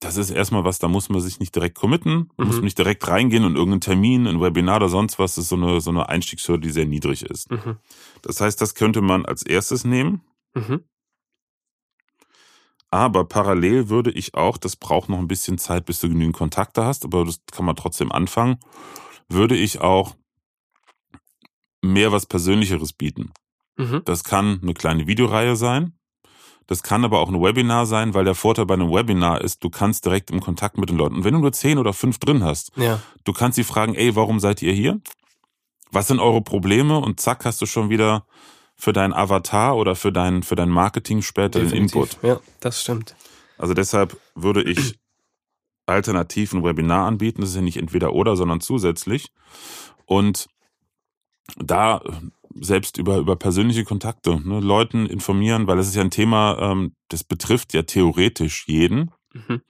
das 0.00 0.16
ist 0.16 0.30
erstmal 0.30 0.64
was, 0.64 0.78
da 0.78 0.88
muss 0.88 1.08
man 1.08 1.20
sich 1.20 1.40
nicht 1.40 1.54
direkt 1.54 1.76
committen, 1.76 2.30
mhm. 2.36 2.46
muss 2.46 2.56
man 2.56 2.64
nicht 2.64 2.78
direkt 2.78 3.06
reingehen 3.08 3.44
und 3.44 3.56
irgendeinen 3.56 3.80
Termin, 3.80 4.26
ein 4.26 4.40
Webinar 4.40 4.76
oder 4.76 4.88
sonst 4.88 5.18
was, 5.18 5.38
ist 5.38 5.48
so 5.48 5.56
eine, 5.56 5.80
so 5.80 5.90
eine 5.90 6.08
Einstiegshürde, 6.08 6.60
die 6.60 6.72
sehr 6.72 6.86
niedrig 6.86 7.22
ist. 7.22 7.50
Mhm. 7.50 7.76
Das 8.22 8.40
heißt, 8.40 8.60
das 8.60 8.74
könnte 8.74 9.00
man 9.00 9.26
als 9.26 9.42
erstes 9.42 9.84
nehmen. 9.84 10.22
Mhm. 10.54 10.84
Aber 12.90 13.24
parallel 13.24 13.88
würde 13.88 14.10
ich 14.10 14.34
auch, 14.34 14.56
das 14.56 14.76
braucht 14.76 15.08
noch 15.08 15.18
ein 15.18 15.28
bisschen 15.28 15.58
Zeit, 15.58 15.84
bis 15.84 16.00
du 16.00 16.08
genügend 16.08 16.36
Kontakte 16.36 16.84
hast, 16.84 17.04
aber 17.04 17.24
das 17.24 17.40
kann 17.52 17.66
man 17.66 17.76
trotzdem 17.76 18.10
anfangen, 18.10 18.58
würde 19.28 19.56
ich 19.56 19.80
auch 19.80 20.14
mehr 21.82 22.12
was 22.12 22.26
Persönlicheres 22.26 22.92
bieten. 22.92 23.32
Mhm. 23.76 24.02
Das 24.04 24.24
kann 24.24 24.60
eine 24.62 24.74
kleine 24.74 25.06
Videoreihe 25.06 25.54
sein. 25.54 25.92
Das 26.66 26.82
kann 26.82 27.04
aber 27.04 27.20
auch 27.20 27.28
ein 27.28 27.42
Webinar 27.42 27.86
sein, 27.86 28.12
weil 28.12 28.24
der 28.24 28.34
Vorteil 28.34 28.66
bei 28.66 28.74
einem 28.74 28.90
Webinar 28.90 29.40
ist, 29.40 29.64
du 29.64 29.70
kannst 29.70 30.04
direkt 30.04 30.30
im 30.30 30.40
Kontakt 30.40 30.76
mit 30.76 30.90
den 30.90 30.98
Leuten. 30.98 31.16
Und 31.16 31.24
wenn 31.24 31.32
du 31.32 31.40
nur 31.40 31.52
zehn 31.52 31.78
oder 31.78 31.94
fünf 31.94 32.18
drin 32.18 32.44
hast, 32.44 32.72
ja. 32.76 33.00
du 33.24 33.32
kannst 33.32 33.56
sie 33.56 33.64
fragen, 33.64 33.94
ey, 33.94 34.14
warum 34.16 34.38
seid 34.38 34.60
ihr 34.60 34.72
hier? 34.72 35.00
Was 35.90 36.08
sind 36.08 36.20
eure 36.20 36.42
Probleme? 36.42 36.98
Und 36.98 37.20
zack, 37.20 37.46
hast 37.46 37.62
du 37.62 37.66
schon 37.66 37.88
wieder 37.88 38.26
für 38.78 38.92
deinen 38.92 39.12
Avatar 39.12 39.76
oder 39.76 39.96
für 39.96 40.12
dein, 40.12 40.42
für 40.42 40.54
dein 40.54 40.70
Marketing 40.70 41.22
später 41.22 41.60
Definitiv. 41.60 41.92
den 41.92 42.02
Input. 42.02 42.22
Ja, 42.22 42.40
das 42.60 42.80
stimmt. 42.80 43.16
Also 43.58 43.74
deshalb 43.74 44.16
würde 44.34 44.62
ich 44.62 44.98
alternativ 45.86 46.52
ein 46.52 46.62
Webinar 46.62 47.06
anbieten. 47.06 47.40
Das 47.40 47.50
ist 47.50 47.56
ja 47.56 47.62
nicht 47.62 47.76
entweder 47.76 48.12
oder, 48.12 48.36
sondern 48.36 48.60
zusätzlich. 48.60 49.32
Und 50.06 50.46
da 51.56 52.02
selbst 52.60 52.98
über, 52.98 53.18
über 53.18 53.36
persönliche 53.36 53.84
Kontakte, 53.84 54.40
ne, 54.40 54.60
Leuten 54.60 55.06
informieren, 55.06 55.66
weil 55.66 55.78
es 55.78 55.88
ist 55.88 55.96
ja 55.96 56.02
ein 56.02 56.10
Thema, 56.10 56.58
ähm, 56.60 56.94
das 57.08 57.24
betrifft 57.24 57.74
ja 57.74 57.82
theoretisch 57.82 58.66
jeden. 58.68 59.10
Mhm. 59.32 59.62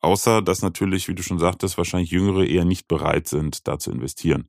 Außer, 0.00 0.42
dass 0.42 0.62
natürlich, 0.62 1.08
wie 1.08 1.14
du 1.14 1.22
schon 1.22 1.38
sagtest, 1.38 1.78
wahrscheinlich 1.78 2.10
Jüngere 2.10 2.44
eher 2.44 2.64
nicht 2.64 2.88
bereit 2.88 3.28
sind, 3.28 3.68
da 3.68 3.78
zu 3.78 3.92
investieren. 3.92 4.48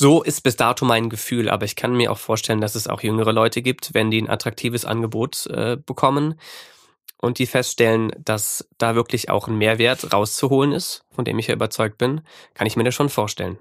So 0.00 0.22
ist 0.22 0.40
bis 0.40 0.56
dato 0.56 0.86
mein 0.86 1.10
Gefühl, 1.10 1.50
aber 1.50 1.66
ich 1.66 1.76
kann 1.76 1.94
mir 1.94 2.10
auch 2.10 2.16
vorstellen, 2.16 2.62
dass 2.62 2.74
es 2.74 2.88
auch 2.88 3.02
jüngere 3.02 3.34
Leute 3.34 3.60
gibt, 3.60 3.92
wenn 3.92 4.10
die 4.10 4.18
ein 4.22 4.30
attraktives 4.30 4.86
Angebot 4.86 5.46
äh, 5.48 5.76
bekommen 5.76 6.36
und 7.20 7.38
die 7.38 7.44
feststellen, 7.44 8.10
dass 8.18 8.66
da 8.78 8.94
wirklich 8.94 9.28
auch 9.28 9.46
ein 9.46 9.58
Mehrwert 9.58 10.10
rauszuholen 10.10 10.72
ist, 10.72 11.04
von 11.10 11.26
dem 11.26 11.38
ich 11.38 11.48
ja 11.48 11.54
überzeugt 11.54 11.98
bin, 11.98 12.22
kann 12.54 12.66
ich 12.66 12.76
mir 12.76 12.84
das 12.84 12.94
schon 12.94 13.10
vorstellen. 13.10 13.58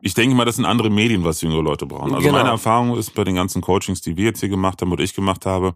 Ich 0.00 0.14
denke 0.14 0.36
mal, 0.36 0.44
das 0.44 0.54
sind 0.54 0.66
andere 0.66 0.88
Medien, 0.88 1.24
was 1.24 1.40
jüngere 1.40 1.62
Leute 1.62 1.84
brauchen. 1.84 2.14
Also 2.14 2.24
genau. 2.28 2.38
meine 2.38 2.50
Erfahrung 2.50 2.96
ist 2.96 3.12
bei 3.14 3.24
den 3.24 3.34
ganzen 3.34 3.60
Coachings, 3.60 4.00
die 4.02 4.16
wir 4.16 4.26
jetzt 4.26 4.38
hier 4.38 4.48
gemacht 4.48 4.80
haben 4.82 4.92
oder 4.92 5.02
ich 5.02 5.14
gemacht 5.14 5.46
habe, 5.46 5.74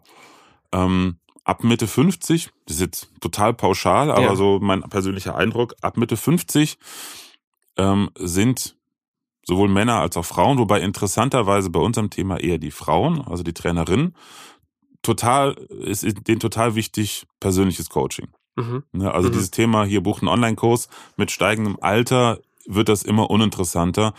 ähm, 0.70 1.18
ab 1.42 1.64
Mitte 1.64 1.88
50, 1.88 2.50
das 2.66 2.76
ist 2.76 2.80
jetzt 2.80 3.10
total 3.20 3.54
pauschal, 3.54 4.12
aber 4.12 4.22
ja. 4.22 4.36
so 4.36 4.60
mein 4.62 4.82
persönlicher 4.82 5.34
Eindruck, 5.34 5.74
ab 5.80 5.96
Mitte 5.96 6.16
50 6.16 6.78
ähm, 7.76 8.10
sind 8.16 8.76
sowohl 9.50 9.68
Männer 9.68 9.96
als 9.96 10.16
auch 10.16 10.24
Frauen, 10.24 10.58
wobei 10.58 10.80
interessanterweise 10.80 11.70
bei 11.70 11.80
unserem 11.80 12.08
Thema 12.08 12.38
eher 12.38 12.58
die 12.58 12.70
Frauen, 12.70 13.20
also 13.20 13.42
die 13.42 13.52
Trainerinnen, 13.52 14.14
total, 15.02 15.54
ist 15.54 16.04
denen 16.28 16.38
total 16.38 16.76
wichtig 16.76 17.26
persönliches 17.40 17.90
Coaching. 17.90 18.28
Mhm. 18.54 18.84
Ne, 18.92 19.12
also 19.12 19.28
mhm. 19.28 19.32
dieses 19.32 19.50
Thema 19.50 19.84
hier 19.84 20.04
bucht 20.04 20.22
einen 20.22 20.28
Online-Kurs 20.28 20.88
mit 21.16 21.32
steigendem 21.32 21.78
Alter 21.80 22.38
wird 22.64 22.88
das 22.88 23.02
immer 23.02 23.28
uninteressanter. 23.28 24.14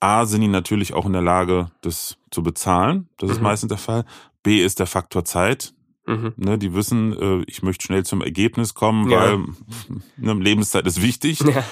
A, 0.00 0.26
sind 0.26 0.40
die 0.40 0.48
natürlich 0.48 0.94
auch 0.94 1.06
in 1.06 1.12
der 1.12 1.22
Lage, 1.22 1.70
das 1.82 2.16
zu 2.32 2.42
bezahlen. 2.42 3.08
Das 3.18 3.28
mhm. 3.28 3.36
ist 3.36 3.42
meistens 3.42 3.68
der 3.68 3.78
Fall. 3.78 4.04
B 4.42 4.64
ist 4.64 4.80
der 4.80 4.88
Faktor 4.88 5.24
Zeit. 5.24 5.74
Mhm. 6.06 6.32
Ne, 6.36 6.58
die 6.58 6.74
wissen, 6.74 7.16
äh, 7.16 7.44
ich 7.46 7.62
möchte 7.62 7.86
schnell 7.86 8.04
zum 8.04 8.20
Ergebnis 8.20 8.74
kommen, 8.74 9.08
ja. 9.08 9.20
weil 9.20 9.44
ne, 10.16 10.34
Lebenszeit 10.34 10.88
ist 10.88 11.02
wichtig. 11.02 11.38
Ja. 11.40 11.62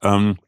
Ähm, 0.00 0.38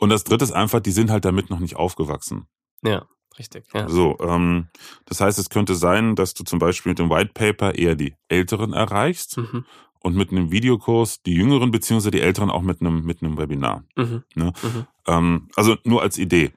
und 0.00 0.10
das 0.10 0.24
dritte 0.24 0.44
ist 0.44 0.52
einfach, 0.52 0.80
die 0.80 0.90
sind 0.90 1.10
halt 1.10 1.24
damit 1.24 1.50
noch 1.50 1.60
nicht 1.60 1.76
aufgewachsen. 1.76 2.46
Ja, 2.82 3.06
richtig. 3.38 3.66
Ja. 3.72 3.88
So, 3.88 4.18
ähm, 4.20 4.68
das 5.06 5.20
heißt, 5.20 5.38
es 5.38 5.50
könnte 5.50 5.74
sein, 5.74 6.16
dass 6.16 6.34
du 6.34 6.42
zum 6.42 6.58
Beispiel 6.58 6.90
mit 6.90 6.98
dem 6.98 7.10
White 7.10 7.30
Paper 7.34 7.74
eher 7.76 7.94
die 7.94 8.14
Älteren 8.28 8.72
erreichst 8.72 9.36
mhm 9.36 9.64
und 10.00 10.16
mit 10.16 10.30
einem 10.30 10.50
Videokurs 10.50 11.22
die 11.22 11.34
Jüngeren 11.34 11.70
beziehungsweise 11.70 12.10
die 12.10 12.20
Älteren 12.20 12.50
auch 12.50 12.62
mit 12.62 12.80
einem, 12.80 13.04
mit 13.04 13.22
einem 13.22 13.38
Webinar. 13.38 13.84
Mhm. 13.96 14.24
Ne? 14.34 14.52
Mhm. 14.62 14.86
Ähm, 15.06 15.48
also 15.56 15.76
nur 15.84 16.02
als 16.02 16.18
Idee. 16.18 16.52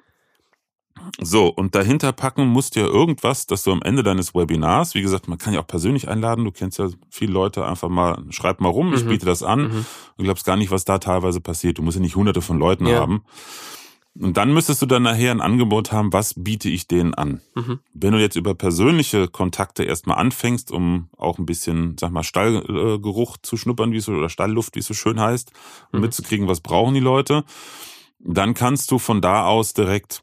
So, 1.21 1.47
und 1.47 1.75
dahinter 1.75 2.11
packen 2.11 2.47
musst 2.47 2.75
du 2.75 2.81
ja 2.81 2.85
irgendwas, 2.87 3.45
dass 3.45 3.63
du 3.63 3.71
am 3.71 3.81
Ende 3.81 4.03
deines 4.03 4.33
Webinars, 4.33 4.95
wie 4.95 5.01
gesagt, 5.01 5.27
man 5.27 5.37
kann 5.37 5.53
ja 5.53 5.61
auch 5.61 5.67
persönlich 5.67 6.07
einladen, 6.07 6.45
du 6.45 6.51
kennst 6.51 6.79
ja 6.79 6.89
viele 7.09 7.33
Leute, 7.33 7.65
einfach 7.65 7.89
mal, 7.89 8.23
schreib 8.29 8.61
mal 8.61 8.69
rum, 8.69 8.93
ich 8.93 9.03
mhm. 9.03 9.09
biete 9.09 9.25
das 9.25 9.43
an. 9.43 9.61
Mhm. 9.63 9.85
Du 10.17 10.23
glaubst 10.23 10.45
gar 10.45 10.55
nicht, 10.55 10.71
was 10.71 10.85
da 10.85 10.97
teilweise 10.99 11.41
passiert. 11.41 11.77
Du 11.77 11.81
musst 11.81 11.97
ja 11.97 12.01
nicht 12.01 12.15
hunderte 12.15 12.41
von 12.41 12.57
Leuten 12.57 12.85
ja. 12.85 12.99
haben. 12.99 13.23
Und 14.19 14.37
dann 14.37 14.53
müsstest 14.53 14.81
du 14.81 14.85
dann 14.85 15.03
nachher 15.03 15.31
ein 15.31 15.41
Angebot 15.41 15.91
haben, 15.91 16.13
was 16.13 16.35
biete 16.37 16.69
ich 16.69 16.87
denen 16.87 17.15
an? 17.15 17.41
Mhm. 17.55 17.79
Wenn 17.93 18.11
du 18.11 18.19
jetzt 18.19 18.35
über 18.35 18.53
persönliche 18.53 19.27
Kontakte 19.27 19.83
erstmal 19.83 20.17
anfängst, 20.17 20.71
um 20.71 21.09
auch 21.17 21.39
ein 21.39 21.47
bisschen, 21.47 21.95
sag 21.99 22.11
mal, 22.11 22.23
Stallgeruch 22.23 23.37
zu 23.41 23.57
schnuppern, 23.57 23.91
wie 23.91 23.97
es 23.97 24.05
so, 24.05 24.11
oder 24.11 24.29
Stallluft, 24.29 24.75
wie 24.75 24.79
es 24.79 24.85
so 24.85 24.93
schön 24.93 25.19
heißt, 25.19 25.51
um 25.91 25.97
mhm. 25.97 26.05
mitzukriegen, 26.05 26.47
was 26.47 26.61
brauchen 26.61 26.93
die 26.93 26.99
Leute, 26.99 27.43
dann 28.19 28.53
kannst 28.53 28.91
du 28.91 28.99
von 28.99 29.19
da 29.19 29.45
aus 29.45 29.73
direkt 29.73 30.22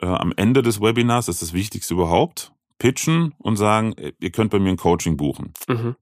äh, 0.00 0.06
am 0.06 0.32
Ende 0.36 0.62
des 0.62 0.80
Webinars, 0.80 1.26
das 1.26 1.36
ist 1.36 1.42
das 1.42 1.52
Wichtigste 1.52 1.94
überhaupt, 1.94 2.52
pitchen 2.78 3.34
und 3.38 3.56
sagen, 3.56 3.92
äh, 3.94 4.12
ihr 4.20 4.30
könnt 4.30 4.50
bei 4.50 4.58
mir 4.58 4.70
ein 4.70 4.76
Coaching 4.76 5.16
buchen. 5.16 5.52
Mhm. 5.68 5.96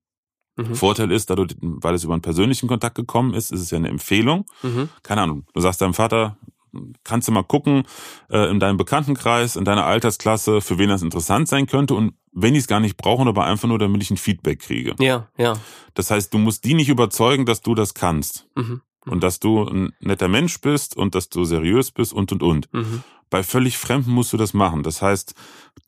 Mhm. 0.57 0.75
Vorteil 0.75 1.13
ist, 1.13 1.31
dadurch, 1.31 1.55
weil 1.61 1.95
es 1.95 2.05
über 2.05 2.15
einen 2.15 2.23
persönlichen 2.23 2.69
Kontakt 2.69 2.97
gekommen 2.97 3.35
ist, 3.35 3.53
ist 3.53 3.61
es 3.61 3.71
ja 3.71 3.79
eine 3.79 3.89
Empfehlung. 3.89 4.47
Mhm. 4.63 4.89
Keine 5.03 5.23
Ahnung, 5.23 5.45
du 5.55 5.61
sagst 5.61 5.81
deinem 5.81 5.95
Vater, 5.95 6.37
kannst 7.05 7.29
du 7.29 7.33
mal 7.33 7.45
gucken 7.45 7.85
äh, 8.31 8.51
in 8.51 8.61
deinem 8.61 8.77
Bekanntenkreis, 8.77 9.57
in 9.57 9.65
deiner 9.65 9.87
Altersklasse, 9.87 10.61
für 10.61 10.79
wen 10.79 10.89
das 10.89 11.03
interessant 11.03 11.49
sein 11.49 11.67
könnte 11.67 11.95
und 11.95 12.15
wenn 12.33 12.55
die 12.55 12.61
es 12.61 12.67
gar 12.67 12.81
nicht 12.81 12.97
brauchen, 12.97 13.27
aber 13.27 13.45
einfach 13.45 13.69
nur, 13.69 13.79
damit 13.79 14.03
ich 14.03 14.11
ein 14.11 14.17
Feedback 14.17 14.61
kriege. 14.61 14.95
Ja, 15.01 15.29
ja. 15.37 15.55
Das 15.95 16.11
heißt, 16.11 16.33
du 16.33 16.39
musst 16.39 16.65
die 16.65 16.75
nicht 16.75 16.89
überzeugen, 16.89 17.47
dass 17.47 17.63
du 17.63 17.75
das 17.75 17.95
kannst. 17.95 18.49
Mhm. 18.55 18.83
Und 19.07 19.23
dass 19.23 19.41
du 19.41 19.65
ein 19.65 19.95
netter 20.01 20.29
Mensch 20.29 20.61
bist 20.61 20.95
und 20.95 21.15
dass 21.15 21.31
du 21.31 21.45
seriös 21.45 21.91
bist 21.91 22.13
und 22.13 22.31
und 22.31 22.43
und. 22.43 22.73
Mhm. 22.75 23.03
Bei 23.31 23.43
völlig 23.43 23.79
Fremden 23.79 24.11
musst 24.11 24.33
du 24.33 24.37
das 24.37 24.55
machen. 24.55 24.83
Das 24.83 25.03
heißt, 25.03 25.35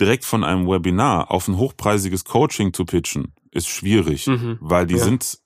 direkt 0.00 0.24
von 0.24 0.44
einem 0.44 0.66
Webinar 0.66 1.30
auf 1.30 1.48
ein 1.48 1.56
hochpreisiges 1.56 2.24
Coaching 2.24 2.72
zu 2.72 2.84
pitchen, 2.84 3.34
ist 3.50 3.68
schwierig, 3.68 4.26
mhm. 4.26 4.58
weil 4.60 4.86
die 4.86 4.96
ja. 4.96 5.04
sind 5.04 5.38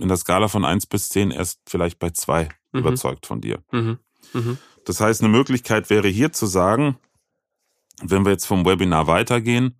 in 0.00 0.08
der 0.08 0.16
Skala 0.16 0.48
von 0.48 0.64
eins 0.64 0.86
bis 0.86 1.08
zehn 1.08 1.30
erst 1.30 1.60
vielleicht 1.66 1.98
bei 1.98 2.10
zwei 2.10 2.48
mhm. 2.72 2.80
überzeugt 2.80 3.26
von 3.26 3.40
dir. 3.40 3.62
Mhm. 3.72 3.98
Mhm. 4.32 4.58
Das 4.84 5.00
heißt, 5.00 5.22
eine 5.22 5.30
Möglichkeit 5.30 5.90
wäre 5.90 6.08
hier 6.08 6.32
zu 6.32 6.46
sagen, 6.46 6.96
wenn 8.02 8.24
wir 8.24 8.32
jetzt 8.32 8.46
vom 8.46 8.64
Webinar 8.64 9.06
weitergehen, 9.06 9.78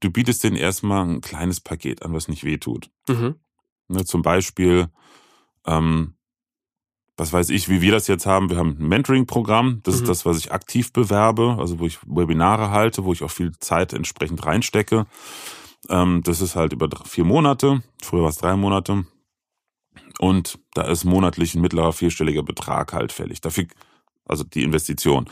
du 0.00 0.10
bietest 0.10 0.44
denen 0.44 0.56
erstmal 0.56 1.04
ein 1.06 1.20
kleines 1.20 1.60
Paket 1.60 2.02
an, 2.02 2.14
was 2.14 2.28
nicht 2.28 2.44
wehtut. 2.44 2.90
Mhm. 3.08 3.36
Ne, 3.88 4.04
zum 4.04 4.22
Beispiel, 4.22 4.88
ähm, 5.66 6.15
was 7.16 7.32
weiß 7.32 7.50
ich, 7.50 7.68
wie 7.68 7.80
wir 7.80 7.92
das 7.92 8.08
jetzt 8.08 8.26
haben. 8.26 8.50
Wir 8.50 8.58
haben 8.58 8.76
ein 8.78 8.88
Mentoring-Programm. 8.88 9.80
Das 9.82 9.96
mhm. 9.96 10.02
ist 10.02 10.08
das, 10.08 10.26
was 10.26 10.38
ich 10.38 10.52
aktiv 10.52 10.92
bewerbe, 10.92 11.56
also 11.58 11.78
wo 11.78 11.86
ich 11.86 11.98
Webinare 12.06 12.70
halte, 12.70 13.04
wo 13.04 13.12
ich 13.12 13.22
auch 13.22 13.30
viel 13.30 13.52
Zeit 13.58 13.92
entsprechend 13.92 14.44
reinstecke. 14.44 15.06
Ähm, 15.88 16.22
das 16.24 16.40
ist 16.40 16.56
halt 16.56 16.72
über 16.72 16.88
vier 17.04 17.24
Monate. 17.24 17.82
Früher 18.02 18.22
war 18.22 18.30
es 18.30 18.36
drei 18.36 18.56
Monate. 18.56 19.06
Und 20.18 20.58
da 20.74 20.82
ist 20.82 21.04
monatlich 21.04 21.54
ein 21.54 21.62
mittlerer 21.62 21.92
vierstelliger 21.92 22.42
Betrag 22.42 22.92
halt 22.92 23.12
fällig. 23.12 23.40
Dafür 23.40 23.66
also 24.26 24.44
die 24.44 24.62
Investition. 24.62 25.28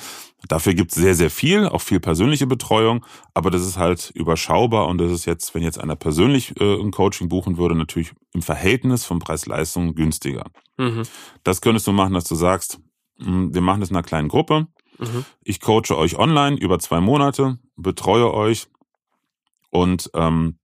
Dafür 0.49 0.75
gibt's 0.75 0.95
sehr, 0.95 1.15
sehr 1.15 1.31
viel, 1.31 1.67
auch 1.67 1.81
viel 1.81 2.01
persönliche 2.01 2.47
Betreuung, 2.47 3.05
aber 3.33 3.51
das 3.51 3.63
ist 3.63 3.79
halt 3.79 4.11
überschaubar 4.15 4.89
und 4.89 4.99
das 4.99 5.11
ist 5.11 5.25
jetzt, 5.25 5.55
wenn 5.55 5.63
jetzt 5.63 5.79
einer 5.79 5.97
persönlich 5.97 6.61
äh, 6.61 6.81
ein 6.81 6.91
Coaching 6.91 7.29
buchen 7.29 7.57
würde, 7.57 7.75
natürlich 7.75 8.13
im 8.33 8.43
Verhältnis 8.43 9.05
von 9.05 9.19
Preis-Leistung 9.19 9.95
günstiger. 9.95 10.47
Mhm. 10.77 11.03
Das 11.45 11.61
könntest 11.61 11.87
du 11.87 11.93
machen, 11.93 12.15
dass 12.15 12.25
du 12.25 12.35
sagst, 12.35 12.79
hm, 13.19 13.55
wir 13.55 13.63
machen 13.63 13.81
das 13.81 13.91
in 13.91 13.97
einer 13.97 14.03
kleinen 14.03 14.29
Gruppe. 14.29 14.67
Mhm. 14.99 15.25
Ich 15.43 15.61
coache 15.61 15.97
euch 15.97 16.19
online 16.19 16.57
über 16.57 16.79
zwei 16.79 17.01
Monate, 17.01 17.59
betreue 17.77 18.33
euch 18.33 18.69
und 19.71 20.11
ähm, 20.15 20.59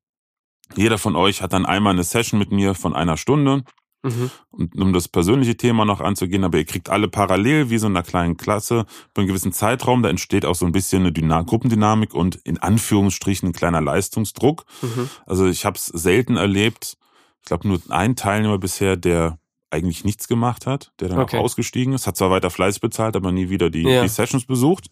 jeder 0.77 0.99
von 0.99 1.17
euch 1.17 1.43
hat 1.43 1.53
dann 1.53 1.67
einmal 1.67 1.95
eine 1.95 2.05
Session 2.05 2.39
mit 2.39 2.53
mir 2.53 2.75
von 2.75 2.95
einer 2.95 3.17
Stunde 3.17 3.65
Mhm. 4.03 4.31
Und 4.51 4.77
um 4.77 4.93
das 4.93 5.09
persönliche 5.09 5.57
Thema 5.57 5.85
noch 5.85 6.01
anzugehen, 6.01 6.45
aber 6.45 6.59
ihr 6.59 6.65
kriegt 6.65 6.89
alle 6.89 7.09
parallel 7.09 7.71
wie 7.71 7.79
so 7.79 7.87
in 7.87 7.97
einer 7.97 8.05
kleinen 8.05 8.37
Klasse 8.37 8.87
bei 9.13 9.21
einem 9.21 9.29
gewissen 9.29 9.53
Zeitraum, 9.53 10.03
da 10.03 10.09
entsteht 10.09 10.47
auch 10.47 10.55
so 10.55 10.65
ein 10.65 10.73
bisschen 10.73 11.03
eine 11.03 11.13
Dynam 11.13 11.47
Gruppendynamik 11.47 12.15
und 12.15 12.37
in 12.37 12.59
Anführungsstrichen 12.59 13.49
ein 13.49 13.53
kleiner 13.53 13.81
Leistungsdruck. 13.81 14.65
Mhm. 14.83 15.11
Also 15.27 15.47
ich 15.47 15.65
habe 15.65 15.77
es 15.77 15.87
selten 15.87 16.37
erlebt, 16.37 16.97
ich 17.41 17.47
glaube 17.47 17.69
nur 17.69 17.81
ein 17.89 18.17
Teilnehmer 18.17 18.59
bisher, 18.59 18.97
der 18.97 19.40
eigentlich 19.71 20.05
nichts 20.05 20.29
gemacht 20.29 20.67
hat, 20.67 20.93
der 21.01 21.09
dann 21.09 21.19
okay. 21.19 21.39
auch 21.39 21.45
ausgestiegen 21.45 21.93
ist, 21.93 22.07
hat 22.07 22.17
zwar 22.17 22.31
weiter 22.31 22.51
Fleiß 22.51 22.81
bezahlt, 22.81 23.17
aber 23.17 23.33
nie 23.33 23.51
wieder 23.51 23.71
die, 23.71 23.83
ja. 23.83 24.03
die 24.03 24.09
Sessions 24.09 24.45
besucht. 24.45 24.91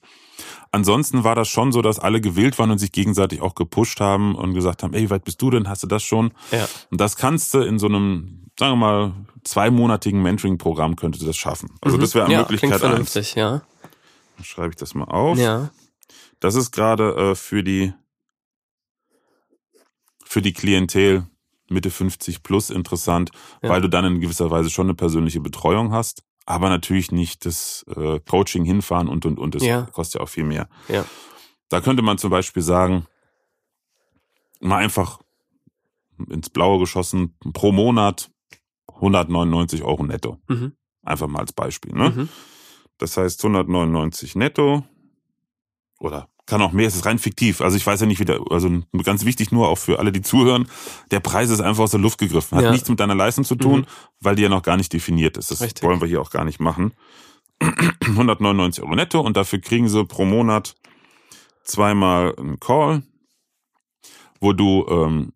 Ansonsten 0.70 1.24
war 1.24 1.34
das 1.34 1.48
schon 1.48 1.72
so, 1.72 1.82
dass 1.82 1.98
alle 1.98 2.20
gewillt 2.20 2.58
waren 2.58 2.70
und 2.70 2.78
sich 2.78 2.92
gegenseitig 2.92 3.40
auch 3.40 3.54
gepusht 3.54 4.00
haben 4.00 4.34
und 4.34 4.54
gesagt 4.54 4.82
haben, 4.82 4.94
ey, 4.94 5.02
wie 5.02 5.10
weit 5.10 5.24
bist 5.24 5.42
du 5.42 5.50
denn? 5.50 5.68
Hast 5.68 5.82
du 5.82 5.86
das 5.86 6.02
schon? 6.02 6.32
Ja. 6.52 6.68
Und 6.90 7.00
das 7.00 7.16
kannst 7.16 7.54
du 7.54 7.60
in 7.60 7.78
so 7.78 7.86
einem 7.86 8.48
sagen 8.58 8.72
wir 8.72 8.76
mal, 8.76 9.14
zweimonatigen 9.44 10.20
Mentoring-Programm 10.20 10.96
könnte 10.96 11.24
das 11.24 11.36
schaffen. 11.36 11.70
Also 11.80 11.96
mhm. 11.96 12.00
das 12.00 12.14
wäre 12.14 12.24
eine 12.24 12.34
ja, 12.34 12.40
Möglichkeit 12.40 12.80
vernünftig, 12.80 13.28
eins. 13.28 13.34
ja. 13.36 13.62
Dann 14.36 14.44
schreibe 14.44 14.70
ich 14.70 14.76
das 14.76 14.94
mal 14.94 15.04
auf. 15.04 15.38
Ja. 15.38 15.70
Das 16.40 16.54
ist 16.54 16.72
gerade 16.72 17.14
äh, 17.14 17.34
für 17.34 17.62
die 17.62 17.92
für 20.24 20.42
die 20.42 20.52
Klientel 20.52 21.26
Mitte 21.70 21.90
50 21.90 22.42
plus 22.42 22.70
interessant, 22.70 23.30
ja. 23.62 23.68
weil 23.68 23.80
du 23.80 23.88
dann 23.88 24.04
in 24.04 24.20
gewisser 24.20 24.50
Weise 24.50 24.70
schon 24.70 24.86
eine 24.86 24.94
persönliche 24.94 25.40
Betreuung 25.40 25.92
hast, 25.92 26.22
aber 26.46 26.68
natürlich 26.68 27.12
nicht 27.12 27.44
das 27.44 27.84
äh, 27.94 28.20
Coaching 28.20 28.64
hinfahren 28.64 29.08
und 29.08 29.26
und 29.26 29.38
und. 29.38 29.54
Das 29.54 29.62
ja. 29.62 29.82
kostet 29.82 30.20
ja 30.20 30.24
auch 30.24 30.28
viel 30.28 30.44
mehr. 30.44 30.68
Ja. 30.88 31.04
Da 31.68 31.80
könnte 31.80 32.02
man 32.02 32.18
zum 32.18 32.30
Beispiel 32.30 32.62
sagen, 32.62 33.06
mal 34.60 34.78
einfach 34.78 35.20
ins 36.28 36.50
Blaue 36.50 36.78
geschossen, 36.78 37.36
pro 37.52 37.72
Monat 37.72 38.30
199 38.94 39.82
Euro 39.84 40.04
netto. 40.04 40.38
Mhm. 40.48 40.72
Einfach 41.02 41.28
mal 41.28 41.40
als 41.40 41.52
Beispiel. 41.52 41.92
Ne? 41.92 42.10
Mhm. 42.10 42.28
Das 42.98 43.16
heißt 43.16 43.44
199 43.44 44.34
netto 44.34 44.84
oder 46.00 46.28
kann 46.48 46.62
auch 46.62 46.72
mehr, 46.72 46.88
es 46.88 46.96
ist 46.96 47.04
rein 47.04 47.18
fiktiv. 47.18 47.60
Also 47.60 47.76
ich 47.76 47.86
weiß 47.86 48.00
ja 48.00 48.06
nicht, 48.06 48.20
wie 48.20 48.24
der, 48.24 48.40
also 48.50 48.70
ganz 49.04 49.24
wichtig 49.24 49.52
nur 49.52 49.68
auch 49.68 49.76
für 49.76 49.98
alle, 49.98 50.12
die 50.12 50.22
zuhören, 50.22 50.66
der 51.10 51.20
Preis 51.20 51.50
ist 51.50 51.60
einfach 51.60 51.84
aus 51.84 51.90
der 51.90 52.00
Luft 52.00 52.18
gegriffen. 52.18 52.56
Hat 52.56 52.64
ja. 52.64 52.70
nichts 52.72 52.88
mit 52.88 52.98
deiner 52.98 53.14
Leistung 53.14 53.44
zu 53.44 53.54
tun, 53.54 53.80
mhm. 53.80 53.86
weil 54.20 54.34
die 54.34 54.42
ja 54.42 54.48
noch 54.48 54.62
gar 54.62 54.78
nicht 54.78 54.92
definiert 54.92 55.36
ist. 55.36 55.50
Das 55.50 55.60
Richtig. 55.60 55.84
wollen 55.84 56.00
wir 56.00 56.08
hier 56.08 56.22
auch 56.22 56.30
gar 56.30 56.44
nicht 56.44 56.58
machen. 56.58 56.94
199 57.60 58.82
Euro 58.82 58.94
netto 58.94 59.20
und 59.20 59.36
dafür 59.36 59.60
kriegen 59.60 59.88
sie 59.88 60.04
pro 60.06 60.24
Monat 60.24 60.74
zweimal 61.64 62.34
einen 62.36 62.58
Call, 62.58 63.02
wo 64.40 64.54
du 64.54 64.86
ähm, 64.88 65.32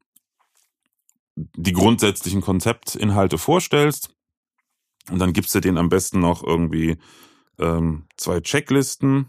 die 1.37 1.73
grundsätzlichen 1.73 2.41
Konzeptinhalte 2.41 3.37
vorstellst. 3.37 4.15
Und 5.11 5.19
dann 5.19 5.35
gibst 5.35 5.55
du 5.55 5.61
denen 5.61 5.79
am 5.79 5.91
besten 5.91 6.21
noch 6.21 6.43
irgendwie 6.43 6.97
ähm, 7.59 8.07
zwei 8.17 8.41
Checklisten, 8.41 9.29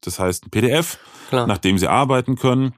das 0.00 0.18
heißt 0.18 0.46
ein 0.46 0.50
PDF, 0.50 0.98
Klar. 1.28 1.46
nach 1.46 1.58
dem 1.58 1.78
sie 1.78 1.88
arbeiten 1.88 2.36
können. 2.36 2.74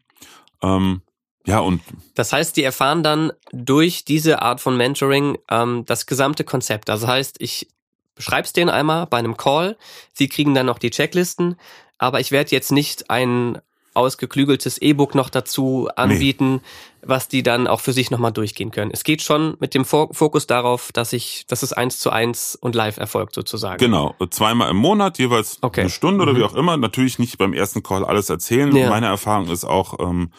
Ähm, 0.62 1.02
ja, 1.46 1.60
und. 1.60 1.80
Das 2.14 2.32
heißt, 2.32 2.56
die 2.56 2.62
erfahren 2.62 3.02
dann 3.02 3.32
durch 3.52 4.04
diese 4.04 4.42
Art 4.42 4.60
von 4.60 4.76
Mentoring 4.76 5.38
ähm, 5.50 5.84
das 5.86 6.06
gesamte 6.06 6.44
Konzept. 6.44 6.88
Das 6.88 7.06
heißt, 7.06 7.36
ich 7.40 7.68
beschreib's 8.14 8.52
denen 8.52 8.68
einmal 8.68 9.06
bei 9.06 9.18
einem 9.18 9.36
Call, 9.36 9.76
sie 10.12 10.28
kriegen 10.28 10.54
dann 10.54 10.66
noch 10.66 10.78
die 10.78 10.90
Checklisten, 10.90 11.56
aber 11.96 12.20
ich 12.20 12.32
werde 12.32 12.50
jetzt 12.50 12.72
nicht 12.72 13.10
ein 13.10 13.60
ausgeklügeltes 13.94 14.78
E-Book 14.78 15.14
noch 15.14 15.30
dazu 15.30 15.88
anbieten, 15.96 16.56
nee. 16.56 16.60
Was 17.02 17.28
die 17.28 17.42
dann 17.42 17.66
auch 17.66 17.80
für 17.80 17.92
sich 17.92 18.10
nochmal 18.10 18.32
durchgehen 18.32 18.70
können. 18.70 18.90
Es 18.92 19.04
geht 19.04 19.22
schon 19.22 19.56
mit 19.60 19.74
dem 19.74 19.84
Fokus 19.84 20.46
darauf, 20.46 20.90
dass 20.92 21.12
ich, 21.12 21.44
dass 21.46 21.62
es 21.62 21.72
eins 21.72 21.98
zu 21.98 22.10
eins 22.10 22.56
und 22.60 22.74
live 22.74 22.96
erfolgt 22.96 23.34
sozusagen. 23.34 23.78
Genau, 23.78 24.14
zweimal 24.30 24.70
im 24.70 24.76
Monat, 24.76 25.18
jeweils 25.18 25.58
okay. 25.62 25.82
eine 25.82 25.90
Stunde 25.90 26.24
mhm. 26.24 26.30
oder 26.30 26.38
wie 26.38 26.44
auch 26.44 26.54
immer. 26.54 26.76
Natürlich 26.76 27.18
nicht 27.18 27.38
beim 27.38 27.52
ersten 27.52 27.82
Call 27.82 28.04
alles 28.04 28.30
erzählen. 28.30 28.74
Ja. 28.74 28.90
Meine 28.90 29.06
Erfahrung 29.06 29.48
ist 29.48 29.64
auch, 29.64 29.98
ähm, 30.00 30.30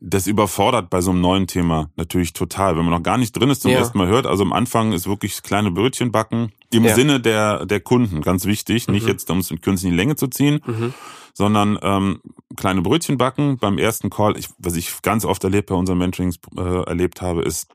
das 0.00 0.26
überfordert 0.26 0.90
bei 0.90 1.00
so 1.00 1.10
einem 1.10 1.20
neuen 1.20 1.46
Thema 1.46 1.90
natürlich 1.96 2.32
total. 2.32 2.76
Wenn 2.76 2.84
man 2.84 2.94
noch 2.94 3.02
gar 3.02 3.18
nicht 3.18 3.32
drin 3.32 3.50
ist 3.50 3.62
zum 3.62 3.72
ja. 3.72 3.78
ersten 3.78 3.98
Mal 3.98 4.06
hört, 4.06 4.26
also 4.26 4.44
am 4.44 4.52
Anfang 4.52 4.92
ist 4.92 5.08
wirklich 5.08 5.42
kleine 5.42 5.70
Brötchen 5.70 6.12
backen 6.12 6.52
im 6.72 6.84
ja. 6.84 6.94
Sinne 6.94 7.20
der, 7.20 7.66
der 7.66 7.80
Kunden, 7.80 8.20
ganz 8.20 8.44
wichtig. 8.44 8.86
Mhm. 8.86 8.94
Nicht 8.94 9.08
jetzt, 9.08 9.30
um 9.30 9.38
es 9.38 9.50
in 9.50 9.60
künstliche 9.60 9.96
Länge 9.96 10.16
zu 10.16 10.28
ziehen, 10.28 10.60
mhm 10.66 10.94
sondern 11.38 11.78
ähm, 11.82 12.20
kleine 12.56 12.82
Brötchen 12.82 13.16
backen. 13.16 13.58
Beim 13.58 13.78
ersten 13.78 14.10
Call, 14.10 14.36
ich, 14.36 14.48
was 14.58 14.74
ich 14.74 15.02
ganz 15.02 15.24
oft 15.24 15.44
erlebt 15.44 15.68
bei 15.68 15.76
unseren 15.76 15.98
Mentorings 15.98 16.40
äh, 16.56 16.82
erlebt 16.82 17.22
habe, 17.22 17.42
ist, 17.42 17.68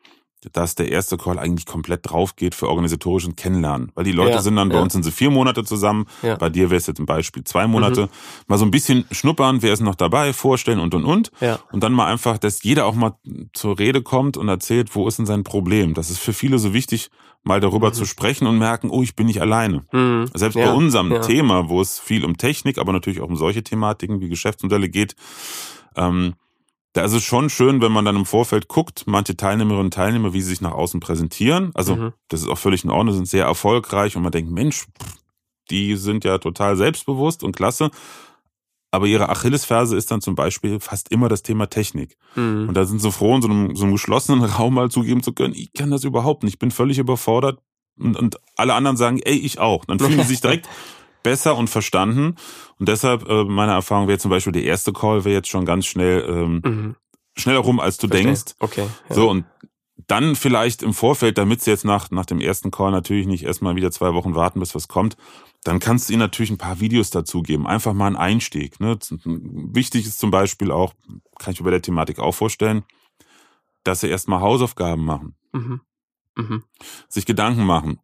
dass 0.52 0.76
der 0.76 0.92
erste 0.92 1.18
Call 1.18 1.40
eigentlich 1.40 1.66
komplett 1.66 2.10
drauf 2.10 2.36
geht 2.36 2.56
für 2.56 2.68
organisatorischen 2.68 3.36
Kennenlernen. 3.36 3.92
Weil 3.96 4.04
die 4.04 4.12
Leute 4.12 4.34
ja, 4.34 4.42
sind 4.42 4.56
dann, 4.56 4.70
bei 4.70 4.82
uns 4.82 4.94
sind 4.94 5.04
sie 5.04 5.12
vier 5.12 5.30
Monate 5.30 5.64
zusammen, 5.64 6.06
ja. 6.22 6.36
bei 6.36 6.50
dir 6.50 6.70
wäre 6.70 6.78
es 6.78 6.88
jetzt 6.88 7.00
ein 7.00 7.06
Beispiel 7.06 7.44
zwei 7.44 7.68
Monate. 7.68 8.04
Mhm. 8.04 8.10
Mal 8.48 8.58
so 8.58 8.66
ein 8.66 8.72
bisschen 8.72 9.06
schnuppern, 9.12 9.62
wer 9.62 9.74
ist 9.74 9.82
noch 9.82 9.96
dabei, 9.96 10.34
vorstellen 10.34 10.80
und 10.80 10.94
und 10.94 11.06
und. 11.06 11.32
Ja. 11.40 11.60
Und 11.72 11.84
dann 11.84 11.94
mal 11.94 12.12
einfach, 12.12 12.38
dass 12.38 12.64
jeder 12.64 12.86
auch 12.86 12.96
mal 12.96 13.16
zur 13.54 13.80
Rede 13.80 14.02
kommt 14.02 14.38
und 14.38 14.50
erzählt, 14.50 14.96
wo 14.96 15.08
ist 15.08 15.20
denn 15.20 15.26
sein 15.26 15.44
Problem. 15.44 15.94
Das 15.94 16.10
ist 16.10 16.20
für 16.20 16.34
viele 16.34 16.60
so 16.60 16.74
wichtig, 16.74 17.10
mal 17.44 17.60
darüber 17.60 17.90
mhm. 17.90 17.94
zu 17.94 18.06
sprechen 18.06 18.48
und 18.48 18.58
merken, 18.58 18.90
oh, 18.90 19.04
ich 19.04 19.16
bin 19.16 19.28
nicht 19.28 19.42
alleine. 19.42 19.84
Mhm. 19.92 20.28
Selbst 20.34 20.56
ja, 20.56 20.66
bei 20.66 20.74
unserem 20.74 21.12
ja. 21.12 21.20
Thema, 21.20 21.70
wo 21.70 21.82
es 21.82 22.00
viel 22.00 22.26
um 22.26 22.38
Technik, 22.38 22.78
aber 22.78 22.94
natürlich 22.94 23.22
auch 23.22 23.30
um 23.30 23.36
solche 23.36 23.64
Thematiken 23.64 24.22
wie 24.22 24.30
Geschäftsmodelle 24.30 24.90
geht, 24.90 25.16
ähm, 25.96 26.34
da 26.94 27.04
ist 27.04 27.14
es 27.14 27.24
schon 27.24 27.50
schön, 27.50 27.82
wenn 27.82 27.92
man 27.92 28.06
dann 28.06 28.16
im 28.16 28.26
Vorfeld 28.26 28.68
guckt, 28.68 29.04
manche 29.08 29.36
Teilnehmerinnen 29.36 29.86
und 29.86 29.94
Teilnehmer, 29.94 30.34
wie 30.34 30.42
sie 30.42 30.50
sich 30.50 30.62
nach 30.62 30.74
außen 30.74 31.00
präsentieren. 31.00 31.72
Also 31.74 31.96
mhm. 31.96 32.14
das 32.28 32.42
ist 32.42 32.48
auch 32.48 32.58
völlig 32.58 32.84
in 32.84 32.92
Ordnung, 32.92 33.16
sind 33.16 33.28
sehr 33.28 33.46
erfolgreich 33.46 34.16
und 34.16 34.24
man 34.24 34.32
denkt, 34.32 34.52
Mensch, 34.52 34.86
die 35.70 35.96
sind 35.96 36.24
ja 36.24 36.38
total 36.38 36.78
selbstbewusst 36.78 37.44
und 37.44 37.56
klasse. 37.56 37.90
Aber 38.92 39.08
ihre 39.08 39.30
Achillesferse 39.30 39.98
ist 39.98 40.12
dann 40.12 40.22
zum 40.22 40.36
Beispiel 40.36 40.80
fast 40.80 41.10
immer 41.10 41.30
das 41.30 41.42
Thema 41.42 41.68
Technik. 41.68 42.16
Mhm. 42.36 42.68
Und 42.70 42.76
da 42.76 42.86
sind 42.86 43.02
sie 43.02 43.12
froh, 43.12 43.36
in 43.36 43.42
so 43.42 43.48
einem, 43.48 43.76
so 43.76 43.86
einem 43.86 43.94
geschlossenen 43.94 44.44
Raum 44.58 44.76
mal 44.76 44.92
zugeben 44.92 45.24
zu 45.24 45.34
können, 45.34 45.56
ich 45.56 45.74
kann 45.74 45.90
das 45.90 46.04
überhaupt 46.04 46.44
nicht, 46.44 46.54
ich 46.54 46.60
bin 46.60 46.72
völlig 46.72 47.00
überfordert, 47.00 47.60
und, 48.00 48.18
und 48.18 48.38
alle 48.56 48.74
anderen 48.74 48.98
sagen, 48.98 49.20
ey, 49.24 49.36
ich 49.36 49.60
auch. 49.60 49.86
Dann 49.86 50.00
fühlen 50.00 50.20
sie 50.22 50.30
sich 50.30 50.42
direkt 50.42 50.68
besser 51.24 51.58
und 51.58 51.70
verstanden. 51.70 52.36
Und 52.80 52.90
deshalb, 52.90 53.28
äh, 53.28 53.44
meine 53.46 53.72
Erfahrung 53.72 54.08
wäre 54.08 54.20
zum 54.20 54.30
Beispiel, 54.30 54.54
der 54.54 54.64
erste 54.64 54.94
Call 54.94 55.26
wäre 55.26 55.36
jetzt 55.36 55.50
schon 55.50 55.66
ganz 55.66 55.86
schnell 55.86 56.26
ähm, 56.28 56.62
mhm. 56.64 56.96
schneller 57.36 57.60
rum, 57.60 57.80
als 57.80 57.98
du 57.98 58.08
Verstehe. 58.08 58.26
denkst. 58.26 58.54
Okay. 58.60 58.88
Ja. 59.10 59.16
So, 59.16 59.30
und 59.30 59.46
dann 60.08 60.36
vielleicht 60.36 60.84
im 60.84 60.94
Vorfeld, 60.94 61.38
damit 61.38 61.62
sie 61.62 61.72
jetzt 61.72 61.86
nach, 61.86 62.12
nach 62.12 62.26
dem 62.26 62.42
ersten 62.42 62.72
Call 62.72 62.92
natürlich 62.92 63.26
nicht 63.26 63.44
erstmal 63.44 63.76
wieder 63.76 63.92
zwei 63.92 64.14
Wochen 64.14 64.36
warten, 64.36 64.60
bis 64.60 64.76
was 64.76 64.88
kommt, 64.88 65.18
dann 65.64 65.80
kannst 65.80 66.10
du 66.10 66.14
ihnen 66.14 66.20
natürlich 66.20 66.52
ein 66.52 66.58
paar 66.58 66.80
Videos 66.80 67.10
dazugeben. 67.10 67.68
Einfach 67.68 67.94
mal 67.94 68.08
einen 68.08 68.18
Einstieg. 68.18 68.80
Ne? 68.80 68.98
Wichtig 69.24 70.06
ist 70.06 70.20
zum 70.20 70.30
Beispiel 70.30 70.72
auch, 70.72 70.94
kann 71.40 71.54
ich 71.54 71.60
mir 71.60 71.66
bei 71.66 71.72
der 71.72 71.82
Thematik 71.82 72.20
auch 72.20 72.34
vorstellen, 72.34 72.84
dass 73.84 74.02
sie 74.02 74.10
erstmal 74.10 74.42
Hausaufgaben 74.42 75.06
machen. 75.06 75.36
Mhm. 75.54 75.82
Mhm. 76.36 76.64
Sich 77.08 77.26
Gedanken 77.26 77.64
machen 77.64 78.00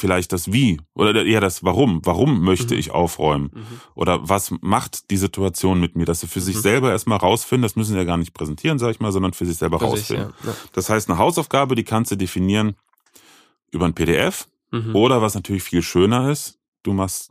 vielleicht 0.00 0.32
das 0.32 0.52
Wie 0.52 0.80
oder 0.94 1.24
eher 1.24 1.40
das 1.40 1.62
Warum. 1.62 2.00
Warum 2.04 2.40
möchte 2.40 2.74
mhm. 2.74 2.80
ich 2.80 2.90
aufräumen? 2.90 3.50
Mhm. 3.52 3.80
Oder 3.94 4.28
was 4.28 4.52
macht 4.60 5.10
die 5.10 5.16
Situation 5.16 5.80
mit 5.80 5.96
mir? 5.96 6.06
Dass 6.06 6.20
sie 6.20 6.26
für 6.26 6.40
mhm. 6.40 6.44
sich 6.44 6.56
selber 6.58 6.90
erstmal 6.90 7.18
rausfinden, 7.18 7.62
das 7.62 7.76
müssen 7.76 7.92
sie 7.92 7.98
ja 7.98 8.04
gar 8.04 8.16
nicht 8.16 8.34
präsentieren, 8.34 8.78
sag 8.78 8.90
ich 8.90 9.00
mal, 9.00 9.12
sondern 9.12 9.34
für 9.34 9.46
sich 9.46 9.56
selber 9.56 9.78
für 9.78 9.86
rausfinden. 9.86 10.32
Sich, 10.38 10.46
ja. 10.46 10.50
Ja. 10.50 10.56
Das 10.72 10.88
heißt, 10.88 11.08
eine 11.08 11.18
Hausaufgabe, 11.18 11.74
die 11.74 11.84
kannst 11.84 12.10
du 12.10 12.16
definieren 12.16 12.76
über 13.70 13.86
ein 13.86 13.94
PDF 13.94 14.48
mhm. 14.70 14.96
oder 14.96 15.22
was 15.22 15.34
natürlich 15.34 15.62
viel 15.62 15.82
schöner 15.82 16.30
ist, 16.30 16.58
du 16.82 16.92
machst 16.92 17.30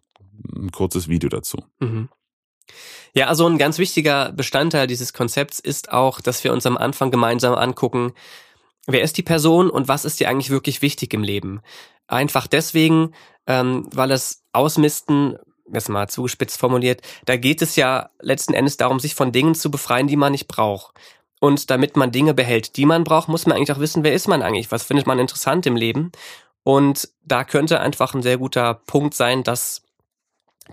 ein 0.56 0.72
kurzes 0.72 1.08
Video 1.08 1.30
dazu. 1.30 1.58
Mhm. 1.80 2.10
Ja, 3.14 3.28
also 3.28 3.48
ein 3.48 3.58
ganz 3.58 3.80
wichtiger 3.80 4.32
Bestandteil 4.32 4.88
dieses 4.88 5.14
Konzepts 5.14 5.60
ist 5.60 5.92
auch, 5.92 6.22
dass 6.22 6.44
wir 6.44 6.54
uns 6.54 6.66
am 6.66 6.78
Anfang 6.78 7.10
gemeinsam 7.12 7.56
angucken, 7.56 8.14
wer 8.88 9.02
ist 9.02 9.18
die 9.18 9.24
Person 9.24 9.70
und 9.70 9.88
was 9.88 10.06
ist 10.06 10.20
dir 10.20 10.30
eigentlich 10.30 10.50
wirklich 10.50 10.82
wichtig 10.82 11.14
im 11.14 11.24
Leben? 11.24 11.62
Einfach 12.10 12.48
deswegen, 12.48 13.14
ähm, 13.48 13.88
weil 13.94 14.10
das 14.10 14.44
Ausmisten, 14.52 15.38
jetzt 15.72 15.90
mal 15.90 16.10
zugespitzt 16.10 16.60
formuliert, 16.60 17.02
da 17.26 17.38
geht 17.38 17.62
es 17.62 17.76
ja 17.76 18.10
letzten 18.20 18.54
Endes 18.54 18.78
darum, 18.78 19.00
sich 19.00 19.14
von 19.14 19.32
Dingen 19.32 19.54
zu 19.54 19.70
befreien, 19.70 20.08
die 20.08 20.16
man 20.16 20.32
nicht 20.32 20.48
braucht. 20.48 20.96
Und 21.40 21.70
damit 21.70 21.96
man 21.96 22.12
Dinge 22.12 22.34
behält, 22.34 22.76
die 22.78 22.86
man 22.86 23.04
braucht, 23.04 23.30
muss 23.30 23.46
man 23.46 23.56
eigentlich 23.56 23.72
auch 23.72 23.80
wissen, 23.80 24.04
wer 24.04 24.14
ist 24.14 24.28
man 24.28 24.42
eigentlich, 24.42 24.72
was 24.72 24.84
findet 24.84 25.08
man 25.08 25.20
interessant 25.20 25.66
im 25.68 25.76
Leben. 25.76 26.12
Und 26.64 27.10
da 27.24 27.44
könnte 27.44 27.80
einfach 27.80 28.14
ein 28.14 28.24
sehr 28.24 28.38
guter 28.38 28.74
Punkt 28.74 29.14
sein, 29.14 29.44
dass 29.44 29.84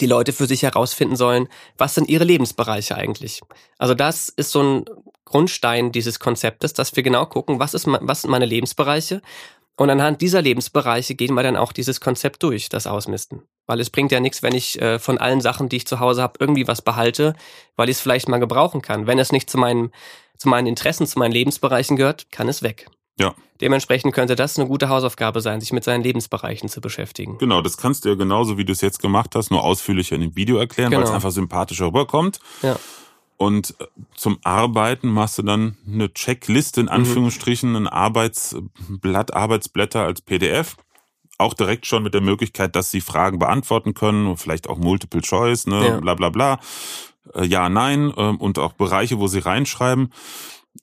die 0.01 0.07
Leute 0.07 0.33
für 0.33 0.47
sich 0.47 0.63
herausfinden 0.63 1.17
sollen, 1.17 1.49
was 1.79 1.95
sind 1.95 2.09
ihre 2.09 2.25
Lebensbereiche 2.25 2.97
eigentlich. 2.97 3.43
Also 3.79 3.95
das 3.95 4.29
ist 4.29 4.51
so 4.51 4.63
ein 4.63 4.85
Grundstein 5.25 5.93
dieses 5.93 6.19
Konzeptes, 6.19 6.73
dass 6.73 6.95
wir 6.97 7.03
genau 7.03 7.27
gucken, 7.27 7.59
was 7.59 7.75
ist 7.75 7.87
was 7.87 8.23
sind 8.23 8.31
meine 8.31 8.47
Lebensbereiche 8.47 9.23
und 9.77 9.91
anhand 9.91 10.23
dieser 10.23 10.41
Lebensbereiche 10.41 11.15
gehen 11.15 11.35
wir 11.35 11.43
dann 11.43 11.57
auch 11.57 11.73
dieses 11.73 12.01
Konzept 12.01 12.43
durch, 12.43 12.69
das 12.69 12.87
Ausmisten. 12.87 13.43
Weil 13.67 13.81
es 13.81 13.91
bringt 13.91 14.11
ja 14.11 14.21
nichts, 14.21 14.43
wenn 14.43 14.55
ich 14.55 14.81
äh, 14.81 14.99
von 14.99 15.19
allen 15.19 15.41
Sachen, 15.41 15.69
die 15.69 15.77
ich 15.77 15.87
zu 15.87 16.01
Hause 16.01 16.23
habe, 16.23 16.39
irgendwie 16.41 16.67
was 16.67 16.81
behalte, 16.81 17.35
weil 17.77 17.91
ich 17.91 17.97
es 17.97 18.01
vielleicht 18.01 18.29
mal 18.29 18.39
gebrauchen 18.39 18.81
kann. 18.81 19.07
Wenn 19.07 19.19
es 19.19 19.33
nicht 19.33 19.51
zu 19.51 19.59
meinen, 19.59 19.93
zu 20.39 20.49
meinen 20.49 20.67
Interessen, 20.67 21.07
zu 21.07 21.19
meinen 21.19 21.33
Lebensbereichen 21.33 21.97
gehört, 21.97 22.31
kann 22.31 22.49
es 22.49 22.63
weg. 22.63 22.87
Ja. 23.19 23.35
Dementsprechend 23.61 24.15
könnte 24.15 24.37
das 24.37 24.59
eine 24.59 24.69
gute 24.69 24.89
Hausaufgabe 24.89 25.41
sein, 25.41 25.61
sich 25.61 25.73
mit 25.73 25.85
seinen 25.85 26.03
Lebensbereichen 26.03 26.69
zu 26.69 26.81
beschäftigen. 26.81 27.39
Genau, 27.39 27.63
das 27.63 27.77
kannst 27.77 28.05
du 28.05 28.11
ja 28.11 28.15
genauso, 28.15 28.59
wie 28.59 28.65
du 28.65 28.73
es 28.73 28.83
jetzt 28.83 29.01
gemacht 29.01 29.35
hast, 29.35 29.51
nur 29.51 29.65
ausführlicher 29.65 30.15
in 30.15 30.21
dem 30.23 30.37
Video 30.37 30.59
erklären, 30.59 30.91
genau. 30.91 31.03
weil 31.03 31.09
es 31.09 31.15
einfach 31.15 31.31
sympathischer 31.31 31.87
rüberkommt. 31.87 32.41
Ja. 32.63 32.77
Und 33.37 33.75
äh, 33.79 33.87
zum 34.15 34.39
Arbeiten 34.43 35.09
machst 35.09 35.39
du 35.39 35.43
dann 35.43 35.77
eine 35.87 36.13
Checkliste, 36.13 36.81
in 36.81 36.87
mhm. 36.87 36.93
Anführungsstrichen, 36.93 37.77
ein 37.77 37.87
Arbeitsblatt, 37.87 39.35
Arbeitsblätter 39.35 40.05
als 40.05 40.21
PDF. 40.21 40.77
Auch 41.39 41.53
direkt 41.53 41.87
schon 41.87 42.03
mit 42.03 42.15
der 42.15 42.23
Möglichkeit, 42.23 42.77
dass 42.77 42.91
sie 42.91 43.03
Fragen 43.03 43.39
beantworten 43.39 43.93
können, 43.93 44.37
vielleicht 44.39 44.69
auch 44.69 44.79
Multiple 44.79 45.21
Choice, 45.21 45.67
ne, 45.67 45.87
ja. 45.87 46.01
bla 46.01 46.15
bla 46.15 46.31
bla. 46.31 46.61
Äh, 47.35 47.45
ja, 47.45 47.69
nein, 47.69 48.13
ähm, 48.17 48.37
und 48.39 48.59
auch 48.59 48.73
Bereiche, 48.73 49.19
wo 49.19 49.27
sie 49.27 49.41
reinschreiben. 49.41 50.13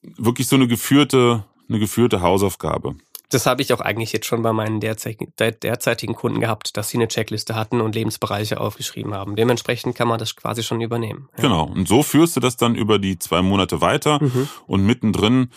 Wirklich 0.02 0.48
so 0.48 0.56
eine 0.56 0.68
geführte, 0.68 1.46
eine 1.70 1.80
geführte 1.80 2.22
Hausaufgabe. 2.22 2.96
Das 3.34 3.46
habe 3.46 3.62
ich 3.62 3.74
auch 3.74 3.82
eigentlich 3.82 4.13
jetzt 4.13 4.26
schon 4.26 4.41
bei 4.41 4.54
meinen 4.54 4.80
derzeitigen 4.80 6.15
Kunden 6.15 6.39
gehabt, 6.39 6.78
dass 6.78 6.89
sie 6.89 6.98
eine 6.98 7.08
Checkliste 7.08 7.56
hatten 7.56 7.82
und 7.82 7.96
Lebensbereiche 7.96 8.60
aufgeschrieben 8.60 9.13
haben. 9.13 9.36
Dementsprechend 9.36 9.96
kann 9.96 10.08
man 10.08 10.19
das 10.19 10.36
quasi 10.36 10.63
schon 10.63 10.82
übernehmen. 10.82 11.30
Ja. 11.38 11.43
Genau. 11.43 11.65
Und 11.65 11.88
so 11.88 12.04
führst 12.04 12.36
du 12.36 12.39
das 12.39 12.58
dann 12.58 12.76
über 12.76 13.00
die 13.00 13.17
zwei 13.19 13.41
Monate 13.41 13.82
weiter 13.82 14.22
mhm. 14.22 14.48
und 14.67 14.86
mittendrin 14.86 15.50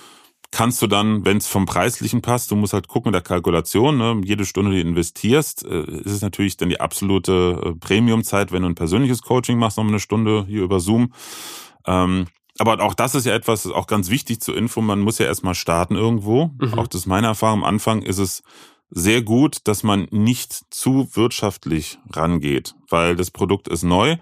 kannst 0.51 0.81
du 0.81 0.87
dann, 0.87 1.25
wenn 1.25 1.39
es 1.39 1.47
vom 1.47 1.67
Preislichen 1.67 2.23
passt, 2.23 2.51
du 2.51 2.57
musst 2.57 2.73
halt 2.73 2.89
gucken 2.89 3.11
in 3.11 3.12
der 3.12 3.23
Kalkulation, 3.23 3.99
ne, 3.99 4.21
jede 4.25 4.45
Stunde, 4.45 4.71
die 4.71 4.83
du 4.83 4.89
investierst, 4.89 5.65
äh, 5.67 5.83
ist 5.83 6.12
es 6.12 6.23
natürlich 6.23 6.57
dann 6.57 6.69
die 6.69 6.81
absolute 6.81 7.61
äh, 7.62 7.73
Premiumzeit, 7.75 8.53
wenn 8.53 8.62
du 8.62 8.69
ein 8.69 8.75
persönliches 8.75 9.23
Coaching 9.23 9.59
machst, 9.59 9.77
noch 9.77 9.87
eine 9.87 10.01
Stunde 10.01 10.45
hier 10.49 10.62
über 10.62 10.81
Zoom. 10.81 11.12
Ähm, 11.87 12.27
aber 12.59 12.81
auch 12.83 12.95
das 12.95 13.14
ist 13.14 13.27
ja 13.27 13.35
etwas, 13.35 13.66
auch 13.66 13.87
ganz 13.87 14.11
wichtig 14.11 14.40
zur 14.40 14.57
Info. 14.57 14.81
Man 14.81 15.01
muss 15.01 15.19
ja 15.19 15.27
erstmal 15.27 15.55
starten 15.55 15.97
irgendwo. 15.97 16.51
Mhm. 16.59 16.75
Auch 16.75 16.87
das 16.87 17.03
ist 17.03 17.07
meine 17.07 17.27
Erfahrung. 17.27 17.61
Am 17.61 17.64
Anfang 17.64 18.03
ist 18.03 18.19
es 18.19 18.42
sehr 18.90 19.23
gut, 19.23 19.59
dass 19.64 19.83
man 19.83 20.07
nicht 20.11 20.61
zu 20.71 21.09
wirtschaftlich 21.14 21.99
rangeht, 22.12 22.75
weil 22.88 23.16
das 23.16 23.31
Produkt 23.31 23.69
ist 23.69 23.83
neu. 23.83 24.16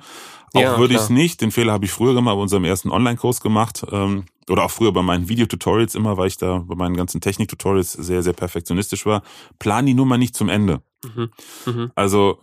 Auch 0.54 0.60
ja, 0.60 0.78
würde 0.78 0.94
ich 0.94 1.00
es 1.00 1.10
nicht, 1.10 1.40
den 1.40 1.50
Fehler 1.50 1.72
habe 1.72 1.84
ich 1.84 1.90
früher 1.90 2.18
mal 2.20 2.34
bei 2.34 2.40
unserem 2.40 2.64
ersten 2.64 2.90
Online-Kurs 2.90 3.40
gemacht 3.40 3.84
ähm, 3.90 4.26
oder 4.48 4.64
auch 4.64 4.70
früher 4.70 4.92
bei 4.92 5.02
meinen 5.02 5.28
Videotutorials 5.28 5.96
immer, 5.96 6.16
weil 6.16 6.28
ich 6.28 6.36
da 6.36 6.58
bei 6.58 6.76
meinen 6.76 6.96
ganzen 6.96 7.20
Technik-Tutorials 7.20 7.92
sehr, 7.92 8.22
sehr 8.22 8.34
perfektionistisch 8.34 9.04
war. 9.04 9.22
Plan 9.58 9.84
die 9.84 9.94
Nummer 9.94 10.16
nicht 10.16 10.36
zum 10.36 10.48
Ende. 10.48 10.80
Mhm. 11.04 11.30
Mhm. 11.66 11.92
Also, 11.96 12.38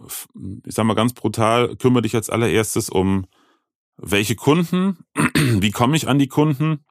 ich 0.66 0.76
sag 0.76 0.86
mal 0.86 0.94
ganz 0.94 1.14
brutal, 1.14 1.76
kümmere 1.78 2.02
dich 2.02 2.14
als 2.16 2.30
allererstes 2.30 2.90
um 2.90 3.26
welche 4.02 4.36
Kunden, 4.36 4.98
wie 5.16 5.72
komme 5.72 5.96
ich 5.96 6.08
an 6.08 6.20
die 6.20 6.28
Kunden 6.28 6.84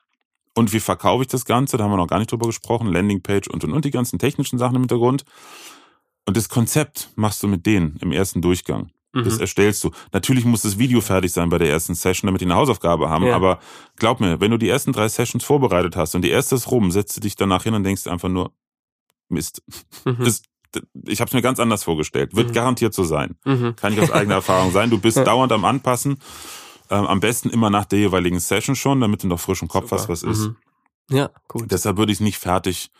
und 0.54 0.72
wie 0.72 0.80
verkaufe 0.80 1.22
ich 1.22 1.28
das 1.28 1.44
Ganze, 1.44 1.76
da 1.76 1.84
haben 1.84 1.90
wir 1.90 1.96
noch 1.96 2.06
gar 2.06 2.18
nicht 2.18 2.32
drüber 2.32 2.46
gesprochen, 2.46 2.92
Landingpage 2.92 3.48
und 3.48 3.64
und 3.64 3.72
und 3.72 3.84
die 3.84 3.90
ganzen 3.90 4.18
technischen 4.18 4.58
Sachen 4.58 4.76
im 4.76 4.82
Hintergrund. 4.82 5.24
Und 6.26 6.36
das 6.36 6.48
Konzept 6.48 7.10
machst 7.16 7.42
du 7.42 7.48
mit 7.48 7.66
denen 7.66 7.96
im 8.00 8.12
ersten 8.12 8.40
Durchgang. 8.40 8.90
Mhm. 9.12 9.24
Das 9.24 9.38
erstellst 9.38 9.82
du. 9.82 9.90
Natürlich 10.12 10.44
muss 10.44 10.62
das 10.62 10.78
Video 10.78 11.00
fertig 11.00 11.32
sein 11.32 11.48
bei 11.48 11.58
der 11.58 11.68
ersten 11.68 11.94
Session, 11.94 12.28
damit 12.28 12.40
die 12.40 12.44
eine 12.44 12.54
Hausaufgabe 12.54 13.08
haben. 13.08 13.26
Ja. 13.26 13.34
Aber 13.34 13.58
glaub 13.96 14.20
mir, 14.20 14.40
wenn 14.40 14.50
du 14.50 14.56
die 14.56 14.68
ersten 14.68 14.92
drei 14.92 15.08
Sessions 15.08 15.44
vorbereitet 15.44 15.96
hast 15.96 16.14
und 16.14 16.22
die 16.22 16.30
erste 16.30 16.54
ist 16.54 16.70
rum, 16.70 16.90
setzt 16.90 17.16
du 17.16 17.20
dich 17.20 17.34
danach 17.34 17.64
hin 17.64 17.74
und 17.74 17.82
denkst 17.82 18.06
einfach 18.06 18.28
nur, 18.28 18.52
Mist. 19.28 19.62
Mhm. 20.04 20.24
Das, 20.24 20.42
ich 21.06 21.20
habe 21.20 21.28
es 21.28 21.32
mir 21.32 21.42
ganz 21.42 21.58
anders 21.58 21.82
vorgestellt. 21.82 22.36
Wird 22.36 22.48
mhm. 22.48 22.52
garantiert 22.52 22.94
so 22.94 23.02
sein. 23.02 23.36
Mhm. 23.44 23.74
Kann 23.76 23.92
ich 23.92 24.00
aus 24.00 24.10
eigener 24.10 24.34
Erfahrung 24.36 24.72
sein. 24.72 24.90
Du 24.90 24.98
bist 24.98 25.16
dauernd 25.16 25.52
am 25.52 25.64
Anpassen 25.64 26.18
ähm, 26.90 27.06
am 27.06 27.20
besten 27.20 27.50
immer 27.50 27.70
nach 27.70 27.84
der 27.84 27.98
jeweiligen 27.98 28.40
Session 28.40 28.76
schon, 28.76 29.00
damit 29.00 29.22
du 29.22 29.28
noch 29.28 29.40
frisch 29.40 29.62
im 29.62 29.68
Kopf 29.68 29.84
Super. 29.84 29.96
hast, 29.96 30.08
was 30.08 30.22
ist. 30.22 30.48
Mhm. 30.48 30.56
Ja, 31.10 31.30
gut. 31.48 31.70
Deshalb 31.70 31.96
würde 31.96 32.12
ich 32.12 32.18
es 32.18 32.22
nicht 32.22 32.38
fertig 32.38 32.90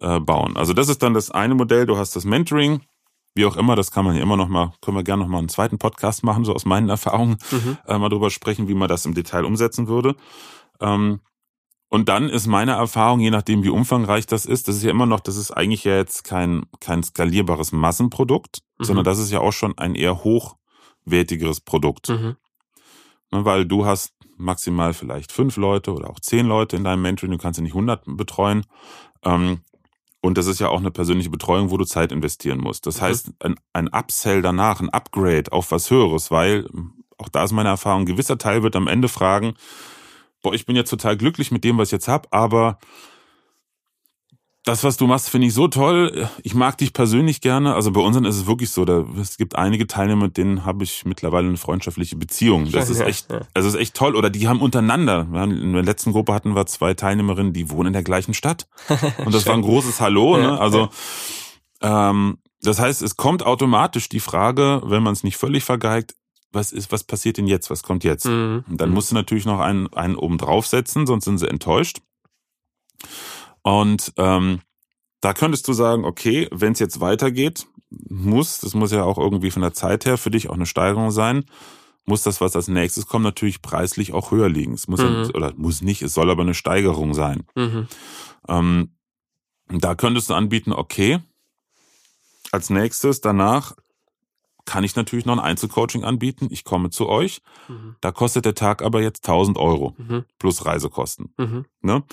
äh, 0.00 0.20
bauen. 0.20 0.56
Also 0.56 0.72
das 0.72 0.88
ist 0.88 1.02
dann 1.02 1.14
das 1.14 1.30
eine 1.30 1.54
Modell. 1.54 1.86
Du 1.86 1.96
hast 1.96 2.14
das 2.14 2.24
Mentoring, 2.24 2.82
wie 3.34 3.44
auch 3.44 3.56
immer. 3.56 3.74
Das 3.74 3.90
kann 3.90 4.04
man 4.04 4.14
ja 4.14 4.22
immer 4.22 4.36
noch 4.36 4.48
mal, 4.48 4.72
können 4.80 4.96
wir 4.96 5.02
gerne 5.02 5.22
noch 5.22 5.30
mal 5.30 5.38
einen 5.38 5.48
zweiten 5.48 5.78
Podcast 5.78 6.22
machen, 6.22 6.44
so 6.44 6.54
aus 6.54 6.64
meinen 6.64 6.88
Erfahrungen 6.88 7.38
mhm. 7.50 7.76
äh, 7.86 7.98
mal 7.98 8.08
drüber 8.08 8.30
sprechen, 8.30 8.68
wie 8.68 8.74
man 8.74 8.88
das 8.88 9.04
im 9.04 9.14
Detail 9.14 9.44
umsetzen 9.44 9.88
würde. 9.88 10.14
Ähm, 10.80 11.20
und 11.88 12.08
dann 12.08 12.28
ist 12.28 12.46
meine 12.46 12.72
Erfahrung, 12.72 13.20
je 13.20 13.30
nachdem 13.30 13.62
wie 13.62 13.68
umfangreich 13.68 14.26
das 14.26 14.44
ist, 14.44 14.68
das 14.68 14.76
ist 14.76 14.82
ja 14.82 14.90
immer 14.90 15.06
noch, 15.06 15.20
das 15.20 15.36
ist 15.36 15.52
eigentlich 15.52 15.84
ja 15.84 15.96
jetzt 15.96 16.24
kein, 16.24 16.66
kein 16.80 17.02
skalierbares 17.02 17.72
Massenprodukt, 17.72 18.60
mhm. 18.78 18.84
sondern 18.84 19.04
das 19.04 19.18
ist 19.18 19.30
ja 19.30 19.40
auch 19.40 19.52
schon 19.52 19.76
ein 19.78 19.94
eher 19.94 20.24
hochwertigeres 20.24 21.60
Produkt. 21.60 22.08
Mhm. 22.08 22.36
Ne, 23.32 23.44
weil 23.44 23.66
du 23.66 23.86
hast 23.86 24.14
maximal 24.36 24.94
vielleicht 24.94 25.32
fünf 25.32 25.56
Leute 25.56 25.92
oder 25.92 26.10
auch 26.10 26.20
zehn 26.20 26.46
Leute 26.46 26.76
in 26.76 26.84
deinem 26.84 27.02
Mentoring, 27.02 27.32
du 27.32 27.38
kannst 27.38 27.58
ja 27.58 27.62
nicht 27.62 27.74
100 27.74 28.04
betreuen. 28.16 28.64
Ähm, 29.24 29.60
und 30.20 30.38
das 30.38 30.46
ist 30.46 30.60
ja 30.60 30.68
auch 30.68 30.80
eine 30.80 30.90
persönliche 30.90 31.30
Betreuung, 31.30 31.70
wo 31.70 31.76
du 31.76 31.84
Zeit 31.84 32.12
investieren 32.12 32.58
musst. 32.58 32.86
Das 32.86 33.00
mhm. 33.00 33.04
heißt, 33.04 33.30
ein, 33.40 33.54
ein 33.72 33.88
Upsell 33.88 34.42
danach, 34.42 34.80
ein 34.80 34.90
Upgrade 34.90 35.52
auf 35.52 35.70
was 35.70 35.90
Höheres, 35.90 36.30
weil, 36.30 36.66
auch 37.18 37.28
da 37.28 37.44
ist 37.44 37.52
meine 37.52 37.68
Erfahrung, 37.70 38.02
ein 38.02 38.06
gewisser 38.06 38.38
Teil 38.38 38.62
wird 38.62 38.76
am 38.76 38.88
Ende 38.88 39.08
fragen, 39.08 39.54
boah, 40.42 40.54
ich 40.54 40.66
bin 40.66 40.76
jetzt 40.76 40.90
total 40.90 41.16
glücklich 41.16 41.50
mit 41.50 41.64
dem, 41.64 41.78
was 41.78 41.88
ich 41.88 41.92
jetzt 41.92 42.08
habe, 42.08 42.28
aber 42.30 42.78
das, 44.66 44.82
was 44.82 44.96
du 44.96 45.06
machst, 45.06 45.30
finde 45.30 45.46
ich 45.46 45.54
so 45.54 45.68
toll. 45.68 46.28
Ich 46.42 46.56
mag 46.56 46.76
dich 46.76 46.92
persönlich 46.92 47.40
gerne. 47.40 47.74
Also 47.74 47.92
bei 47.92 48.00
unseren 48.00 48.24
ist 48.24 48.34
es 48.34 48.46
wirklich 48.46 48.70
so. 48.70 48.84
Da, 48.84 49.04
es 49.20 49.36
gibt 49.36 49.54
einige 49.54 49.86
Teilnehmer, 49.86 50.24
mit 50.24 50.36
denen 50.36 50.64
habe 50.64 50.82
ich 50.82 51.04
mittlerweile 51.04 51.46
eine 51.46 51.56
freundschaftliche 51.56 52.16
Beziehung. 52.16 52.68
Das 52.72 52.90
ist 52.90 53.00
echt, 53.00 53.28
also 53.54 53.68
ist 53.68 53.76
echt 53.76 53.94
toll. 53.94 54.16
Oder 54.16 54.28
die 54.28 54.48
haben 54.48 54.60
untereinander. 54.60 55.28
Wir 55.30 55.38
haben, 55.38 55.52
in 55.52 55.72
der 55.72 55.84
letzten 55.84 56.10
Gruppe 56.10 56.34
hatten 56.34 56.56
wir 56.56 56.66
zwei 56.66 56.94
Teilnehmerinnen, 56.94 57.52
die 57.52 57.70
wohnen 57.70 57.88
in 57.88 57.92
der 57.92 58.02
gleichen 58.02 58.34
Stadt. 58.34 58.66
Und 59.24 59.32
das 59.32 59.46
war 59.46 59.54
ein 59.54 59.62
großes 59.62 60.00
Hallo. 60.00 60.36
Ne? 60.36 60.58
Also 60.58 60.88
ähm, 61.80 62.38
das 62.60 62.80
heißt, 62.80 63.02
es 63.02 63.16
kommt 63.16 63.46
automatisch 63.46 64.08
die 64.08 64.18
Frage, 64.18 64.82
wenn 64.84 65.04
man 65.04 65.12
es 65.12 65.22
nicht 65.22 65.36
völlig 65.36 65.62
vergeigt, 65.62 66.16
was 66.50 66.72
ist, 66.72 66.90
was 66.90 67.04
passiert 67.04 67.36
denn 67.36 67.46
jetzt? 67.46 67.70
Was 67.70 67.84
kommt 67.84 68.02
jetzt? 68.02 68.26
Mhm. 68.26 68.64
Und 68.68 68.80
dann 68.80 68.90
musst 68.90 69.12
du 69.12 69.14
natürlich 69.14 69.44
noch 69.44 69.60
einen, 69.60 69.92
einen 69.92 70.16
oben 70.16 70.38
draufsetzen, 70.38 71.06
sonst 71.06 71.24
sind 71.24 71.38
sie 71.38 71.48
enttäuscht. 71.48 72.00
Und 73.66 74.12
ähm, 74.16 74.60
Da 75.20 75.32
könntest 75.32 75.66
du 75.66 75.72
sagen, 75.72 76.04
okay, 76.04 76.48
wenn 76.52 76.72
es 76.72 76.78
jetzt 76.78 77.00
weitergeht, 77.00 77.66
muss, 77.90 78.60
das 78.60 78.74
muss 78.74 78.92
ja 78.92 79.02
auch 79.02 79.18
irgendwie 79.18 79.50
von 79.50 79.62
der 79.62 79.72
Zeit 79.72 80.06
her 80.06 80.18
für 80.18 80.30
dich 80.30 80.48
auch 80.48 80.54
eine 80.54 80.66
Steigerung 80.66 81.10
sein, 81.10 81.46
muss 82.04 82.22
das, 82.22 82.40
was 82.40 82.54
als 82.54 82.68
nächstes 82.68 83.08
kommt, 83.08 83.24
natürlich 83.24 83.62
preislich 83.62 84.12
auch 84.12 84.30
höher 84.30 84.48
liegen. 84.48 84.74
Es 84.74 84.86
muss, 84.86 85.00
mhm. 85.00 85.32
oder 85.34 85.52
muss 85.56 85.82
nicht, 85.82 86.02
es 86.02 86.14
soll 86.14 86.30
aber 86.30 86.42
eine 86.42 86.54
Steigerung 86.54 87.12
sein. 87.12 87.44
Mhm. 87.56 87.88
Ähm, 88.46 88.90
da 89.68 89.96
könntest 89.96 90.30
du 90.30 90.34
anbieten, 90.34 90.72
okay, 90.72 91.18
als 92.52 92.70
nächstes 92.70 93.20
danach 93.20 93.74
kann 94.64 94.84
ich 94.84 94.94
natürlich 94.94 95.26
noch 95.26 95.34
ein 95.34 95.44
Einzelcoaching 95.44 96.04
anbieten. 96.04 96.46
Ich 96.50 96.62
komme 96.62 96.90
zu 96.90 97.08
euch. 97.08 97.42
Mhm. 97.66 97.96
Da 98.00 98.12
kostet 98.12 98.44
der 98.44 98.54
Tag 98.54 98.82
aber 98.82 99.02
jetzt 99.02 99.26
1000 99.26 99.58
Euro 99.58 99.96
mhm. 99.98 100.24
plus 100.38 100.64
Reisekosten. 100.64 101.34
Mhm. 101.36 101.64
Ne? 101.80 102.04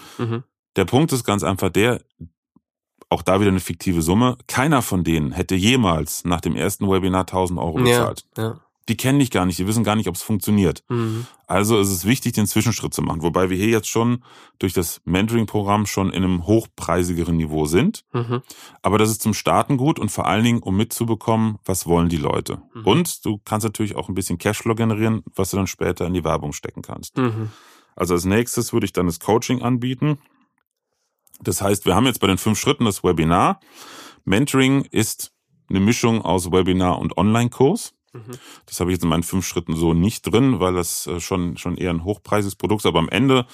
Der 0.75 0.85
Punkt 0.85 1.11
ist 1.11 1.23
ganz 1.23 1.43
einfach 1.43 1.69
der, 1.69 2.01
auch 3.09 3.21
da 3.21 3.39
wieder 3.39 3.51
eine 3.51 3.59
fiktive 3.59 4.01
Summe. 4.01 4.37
Keiner 4.47 4.81
von 4.81 5.03
denen 5.03 5.31
hätte 5.31 5.55
jemals 5.55 6.25
nach 6.25 6.41
dem 6.41 6.55
ersten 6.55 6.89
Webinar 6.89 7.21
1000 7.21 7.59
Euro 7.59 7.73
bezahlt. 7.73 8.25
Ja, 8.37 8.43
ja 8.43 8.59
die 8.89 8.97
kennen 8.97 9.19
dich 9.19 9.31
gar 9.31 9.45
nicht, 9.45 9.57
die 9.57 9.67
wissen 9.67 9.83
gar 9.83 9.95
nicht, 9.95 10.09
ob 10.09 10.15
es 10.15 10.21
funktioniert. 10.21 10.83
Mhm. 10.89 11.25
Also 11.47 11.79
ist 11.79 11.89
es 11.89 12.05
wichtig, 12.05 12.33
den 12.33 12.47
Zwischenschritt 12.47 12.93
zu 12.93 13.01
machen. 13.01 13.21
Wobei 13.21 13.49
wir 13.49 13.55
hier 13.55 13.69
jetzt 13.69 13.87
schon 13.87 14.23
durch 14.59 14.73
das 14.73 15.01
Mentoring-Programm 15.05 15.85
schon 15.85 16.11
in 16.11 16.23
einem 16.23 16.45
hochpreisigeren 16.45 17.37
Niveau 17.37 17.65
sind. 17.65 18.03
Mhm. 18.11 18.41
Aber 18.81 18.97
das 18.97 19.09
ist 19.09 19.21
zum 19.21 19.33
Starten 19.33 19.77
gut 19.77 19.99
und 19.99 20.09
vor 20.09 20.27
allen 20.27 20.43
Dingen, 20.43 20.63
um 20.63 20.75
mitzubekommen, 20.75 21.59
was 21.63 21.87
wollen 21.87 22.09
die 22.09 22.17
Leute. 22.17 22.61
Mhm. 22.73 22.85
Und 22.85 23.25
du 23.25 23.39
kannst 23.45 23.63
natürlich 23.63 23.95
auch 23.95 24.09
ein 24.09 24.15
bisschen 24.15 24.37
Cashflow 24.37 24.75
generieren, 24.75 25.23
was 25.33 25.51
du 25.51 25.57
dann 25.57 25.67
später 25.67 26.05
in 26.05 26.13
die 26.13 26.23
Werbung 26.25 26.51
stecken 26.51 26.81
kannst. 26.81 27.17
Mhm. 27.17 27.51
Also 27.95 28.15
als 28.15 28.25
nächstes 28.25 28.73
würde 28.73 28.85
ich 28.85 28.93
dann 28.93 29.05
das 29.05 29.19
Coaching 29.19 29.61
anbieten. 29.61 30.17
Das 31.41 31.61
heißt, 31.61 31.85
wir 31.85 31.95
haben 31.95 32.05
jetzt 32.05 32.19
bei 32.19 32.27
den 32.27 32.37
fünf 32.37 32.59
Schritten 32.59 32.85
das 32.85 33.03
Webinar. 33.03 33.59
Mentoring 34.25 34.83
ist 34.85 35.31
eine 35.69 35.79
Mischung 35.79 36.21
aus 36.21 36.51
Webinar 36.51 36.99
und 36.99 37.17
Online-Kurs. 37.17 37.93
Mhm. 38.13 38.31
Das 38.65 38.79
habe 38.79 38.91
ich 38.91 38.95
jetzt 38.95 39.03
in 39.03 39.09
meinen 39.09 39.23
fünf 39.23 39.45
Schritten 39.45 39.75
so 39.75 39.93
nicht 39.93 40.21
drin, 40.23 40.59
weil 40.59 40.73
das 40.73 41.07
äh, 41.07 41.19
schon, 41.19 41.57
schon 41.57 41.77
eher 41.77 41.89
ein 41.89 42.03
hochpreisiges 42.03 42.55
Produkt 42.55 42.81
ist. 42.81 42.85
Aber 42.85 42.99
am 42.99 43.09
Ende 43.09 43.45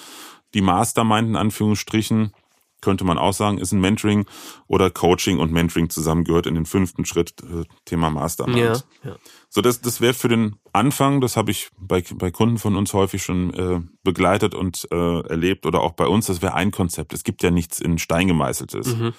die 0.54 0.60
Mastermind 0.60 1.28
in 1.28 1.36
Anführungsstrichen 1.36 2.32
könnte 2.80 3.04
man 3.04 3.18
auch 3.18 3.32
sagen, 3.32 3.58
ist 3.58 3.72
ein 3.72 3.80
Mentoring 3.80 4.26
oder 4.66 4.90
Coaching 4.90 5.38
und 5.38 5.52
Mentoring 5.52 5.90
zusammengehört 5.90 6.46
in 6.46 6.54
den 6.54 6.66
fünften 6.66 7.04
Schritt, 7.04 7.34
äh, 7.42 7.64
Thema 7.84 8.10
Mastermind. 8.10 8.84
Ja, 9.04 9.10
ja. 9.10 9.16
So, 9.48 9.60
das, 9.60 9.80
das 9.80 10.00
wäre 10.00 10.14
für 10.14 10.28
den 10.28 10.56
Anfang, 10.72 11.20
das 11.20 11.36
habe 11.36 11.50
ich 11.50 11.70
bei, 11.78 12.02
bei 12.14 12.30
Kunden 12.30 12.58
von 12.58 12.76
uns 12.76 12.92
häufig 12.92 13.22
schon 13.22 13.54
äh, 13.54 13.80
begleitet 14.02 14.54
und 14.54 14.86
äh, 14.90 15.20
erlebt 15.28 15.66
oder 15.66 15.80
auch 15.80 15.92
bei 15.92 16.06
uns, 16.06 16.26
das 16.26 16.42
wäre 16.42 16.54
ein 16.54 16.70
Konzept. 16.70 17.12
Es 17.12 17.24
gibt 17.24 17.42
ja 17.42 17.50
nichts 17.50 17.80
in 17.80 17.98
Stein 17.98 18.26
gemeißeltes. 18.26 18.96
Mhm. 18.96 19.12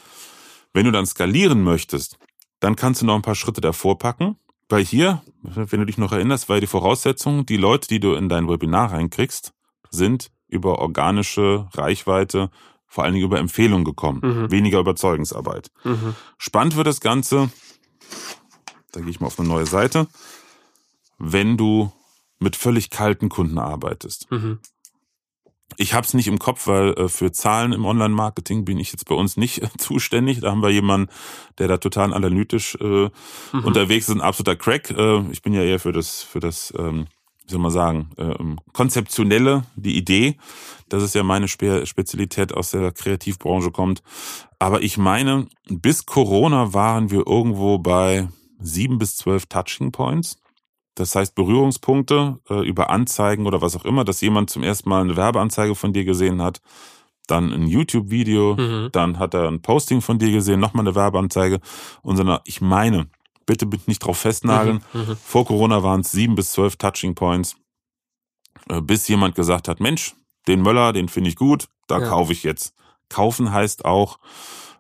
Wenn 0.74 0.86
du 0.86 0.92
dann 0.92 1.06
skalieren 1.06 1.64
möchtest, 1.64 2.18
dann 2.60 2.76
kannst 2.76 3.02
du 3.02 3.06
noch 3.06 3.16
ein 3.16 3.22
paar 3.22 3.36
Schritte 3.36 3.62
davor 3.62 3.98
packen 3.98 4.38
weil 4.72 4.86
hier, 4.86 5.22
wenn 5.42 5.82
du 5.82 5.86
dich 5.86 5.98
noch 5.98 6.14
erinnerst, 6.14 6.48
war 6.48 6.62
die 6.62 6.68
Voraussetzung, 6.68 7.46
die 7.46 7.58
Leute, 7.58 7.90
die 7.90 8.00
du 8.00 8.14
in 8.14 8.30
dein 8.30 8.48
Webinar 8.48 8.94
reinkriegst, 8.94 9.52
sind 9.90 10.32
über 10.48 10.80
organische 10.80 11.68
Reichweite, 11.74 12.50
vor 12.92 13.06
allen 13.06 13.14
Dingen 13.14 13.26
über 13.26 13.40
Empfehlungen 13.40 13.86
gekommen, 13.86 14.20
mhm. 14.22 14.52
weniger 14.52 14.80
Überzeugungsarbeit. 14.80 15.72
Mhm. 15.86 16.14
Spannend 16.38 16.76
wird 16.76 16.88
das 16.88 17.00
Ganze, 17.00 17.50
da 18.92 19.00
gehe 19.00 19.10
ich 19.10 19.22
mal 19.22 19.28
auf 19.28 19.40
eine 19.40 19.48
neue 19.48 19.66
Seite, 19.66 20.08
wenn 21.18 21.56
du 21.56 21.94
mit 22.40 22.58
völlig 22.58 22.90
kalten 22.90 23.30
Kunden 23.30 23.60
arbeitest. 23.60 24.30
Mhm. 24.30 24.60
Ich 25.78 25.94
habe 25.94 26.06
es 26.06 26.14
nicht 26.14 26.28
im 26.28 26.38
Kopf, 26.38 26.68
weil 26.68 26.90
äh, 26.96 27.08
für 27.08 27.32
Zahlen 27.32 27.72
im 27.72 27.86
Online-Marketing 27.86 28.66
bin 28.66 28.78
ich 28.78 28.92
jetzt 28.92 29.06
bei 29.06 29.16
uns 29.16 29.38
nicht 29.38 29.64
äh, 29.64 29.70
zuständig. 29.78 30.42
Da 30.42 30.52
haben 30.52 30.62
wir 30.62 30.70
jemanden, 30.70 31.10
der 31.60 31.70
da 31.70 31.78
total 31.78 32.14
analytisch 32.14 32.76
äh, 32.76 33.10
mhm. 33.54 33.64
unterwegs 33.64 34.10
ist, 34.10 34.16
ein 34.16 34.22
absoluter 34.22 34.58
Crack. 34.58 34.92
Äh, 34.92 35.22
ich 35.32 35.42
bin 35.42 35.54
ja 35.54 35.64
eher 35.64 35.80
für 35.80 35.94
das, 35.94 36.22
für 36.24 36.42
das, 36.42 36.74
ähm, 36.78 37.08
wie 37.46 37.52
soll 37.52 37.60
man 37.60 37.72
sagen, 37.72 38.10
ähm, 38.18 38.60
konzeptionelle, 38.74 39.64
die 39.76 39.98
Idee. 39.98 40.38
Das 40.90 41.04
ist 41.04 41.16
ja 41.16 41.24
meine 41.24 41.48
Spe 41.48 41.86
Spezialität 41.86 42.54
aus 42.54 42.72
der 42.72 42.92
Kreativbranche 42.92 43.72
kommt. 43.72 44.04
Aber 44.60 44.82
ich 44.82 44.98
meine, 44.98 45.48
bis 45.70 46.06
Corona 46.06 46.74
waren 46.74 47.12
wir 47.12 47.26
irgendwo 47.28 47.80
bei 47.80 48.28
sieben 48.60 48.98
bis 49.00 49.16
zwölf 49.16 49.46
Touching 49.48 49.92
Points. 49.92 50.38
Das 50.96 51.16
heißt 51.16 51.36
Berührungspunkte 51.36 52.40
äh, 52.50 52.68
über 52.68 52.90
Anzeigen 52.90 53.48
oder 53.48 53.62
was 53.62 53.76
auch 53.76 53.86
immer, 53.86 54.04
dass 54.04 54.22
jemand 54.22 54.50
zum 54.50 54.64
ersten 54.64 54.90
Mal 54.90 55.02
eine 55.02 55.16
Werbeanzeige 55.16 55.74
von 55.76 55.94
dir 55.94 56.04
gesehen 56.04 56.42
hat, 56.42 56.62
dann 57.28 57.52
ein 57.54 57.68
YouTube-Video, 57.68 58.56
mhm. 58.56 58.90
dann 58.92 59.18
hat 59.18 59.34
er 59.34 59.48
ein 59.48 59.62
Posting 59.62 60.02
von 60.02 60.20
dir 60.20 60.32
gesehen, 60.32 60.60
nochmal 60.60 60.86
eine 60.86 60.96
Werbeanzeige 60.96 61.60
und 62.02 62.18
so. 62.18 62.40
Ich 62.46 62.62
meine, 62.62 63.08
bitte 63.60 63.68
nicht 63.88 64.00
drauf 64.00 64.18
festnageln. 64.18 64.84
Mhm. 64.94 65.02
Mhm. 65.02 65.18
Vor 65.18 65.46
Corona 65.46 65.84
waren 65.84 66.02
es 66.02 66.12
sieben 66.12 66.36
bis 66.36 66.52
zwölf 66.52 66.76
Touching 66.76 67.16
Points, 67.16 67.56
äh, 68.70 68.82
bis 68.82 69.08
jemand 69.08 69.36
gesagt 69.36 69.68
hat, 69.68 69.80
Mensch, 69.80 70.16
den 70.48 70.62
Möller, 70.62 70.94
den 70.94 71.10
finde 71.10 71.30
ich 71.30 71.36
gut, 71.36 71.68
da 71.88 72.00
ja. 72.00 72.08
kaufe 72.08 72.34
ich 72.34 72.44
jetzt. 72.44 72.74
Kaufen 73.10 73.52
heißt 73.52 73.86
auch 73.86 74.20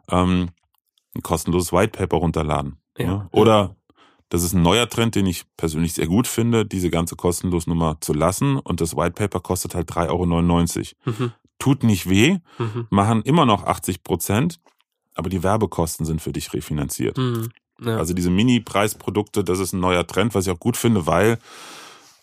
ähm, 0.10 0.49
ein 1.15 1.21
kostenloses 1.21 1.73
White 1.73 1.97
Paper 1.97 2.17
runterladen. 2.17 2.77
Ja. 2.97 3.07
Ne? 3.07 3.29
Oder 3.31 3.75
das 4.29 4.43
ist 4.43 4.53
ein 4.53 4.62
neuer 4.62 4.88
Trend, 4.88 5.15
den 5.15 5.25
ich 5.25 5.43
persönlich 5.57 5.93
sehr 5.93 6.07
gut 6.07 6.25
finde, 6.25 6.65
diese 6.65 6.89
ganze 6.89 7.17
kostenlos 7.17 7.67
Nummer 7.67 7.97
zu 7.99 8.13
lassen. 8.13 8.57
Und 8.57 8.79
das 8.79 8.95
White 8.95 9.12
Paper 9.12 9.41
kostet 9.41 9.75
halt 9.75 9.91
3,99 9.91 10.93
Euro. 11.05 11.17
Mhm. 11.17 11.31
Tut 11.60 11.84
nicht 11.84 12.10
weh, 12.10 12.39
mhm. 12.57 12.88
machen 12.89 13.21
immer 13.23 13.45
noch 13.45 13.65
80 13.65 14.03
Prozent, 14.03 14.60
aber 15.15 15.29
die 15.29 15.43
Werbekosten 15.43 16.05
sind 16.05 16.21
für 16.21 16.31
dich 16.31 16.53
refinanziert. 16.53 17.17
Mhm. 17.17 17.49
Ja. 17.82 17.98
Also 17.98 18.13
diese 18.13 18.30
Mini-Preisprodukte, 18.30 19.44
das 19.44 19.60
ist 19.60 19.74
ein 19.74 19.80
neuer 19.80 20.06
Trend, 20.06 20.36
was 20.36 20.46
ich 20.46 20.54
auch 20.54 20.60
gut 20.60 20.78
finde, 20.78 21.08
weil 21.08 21.39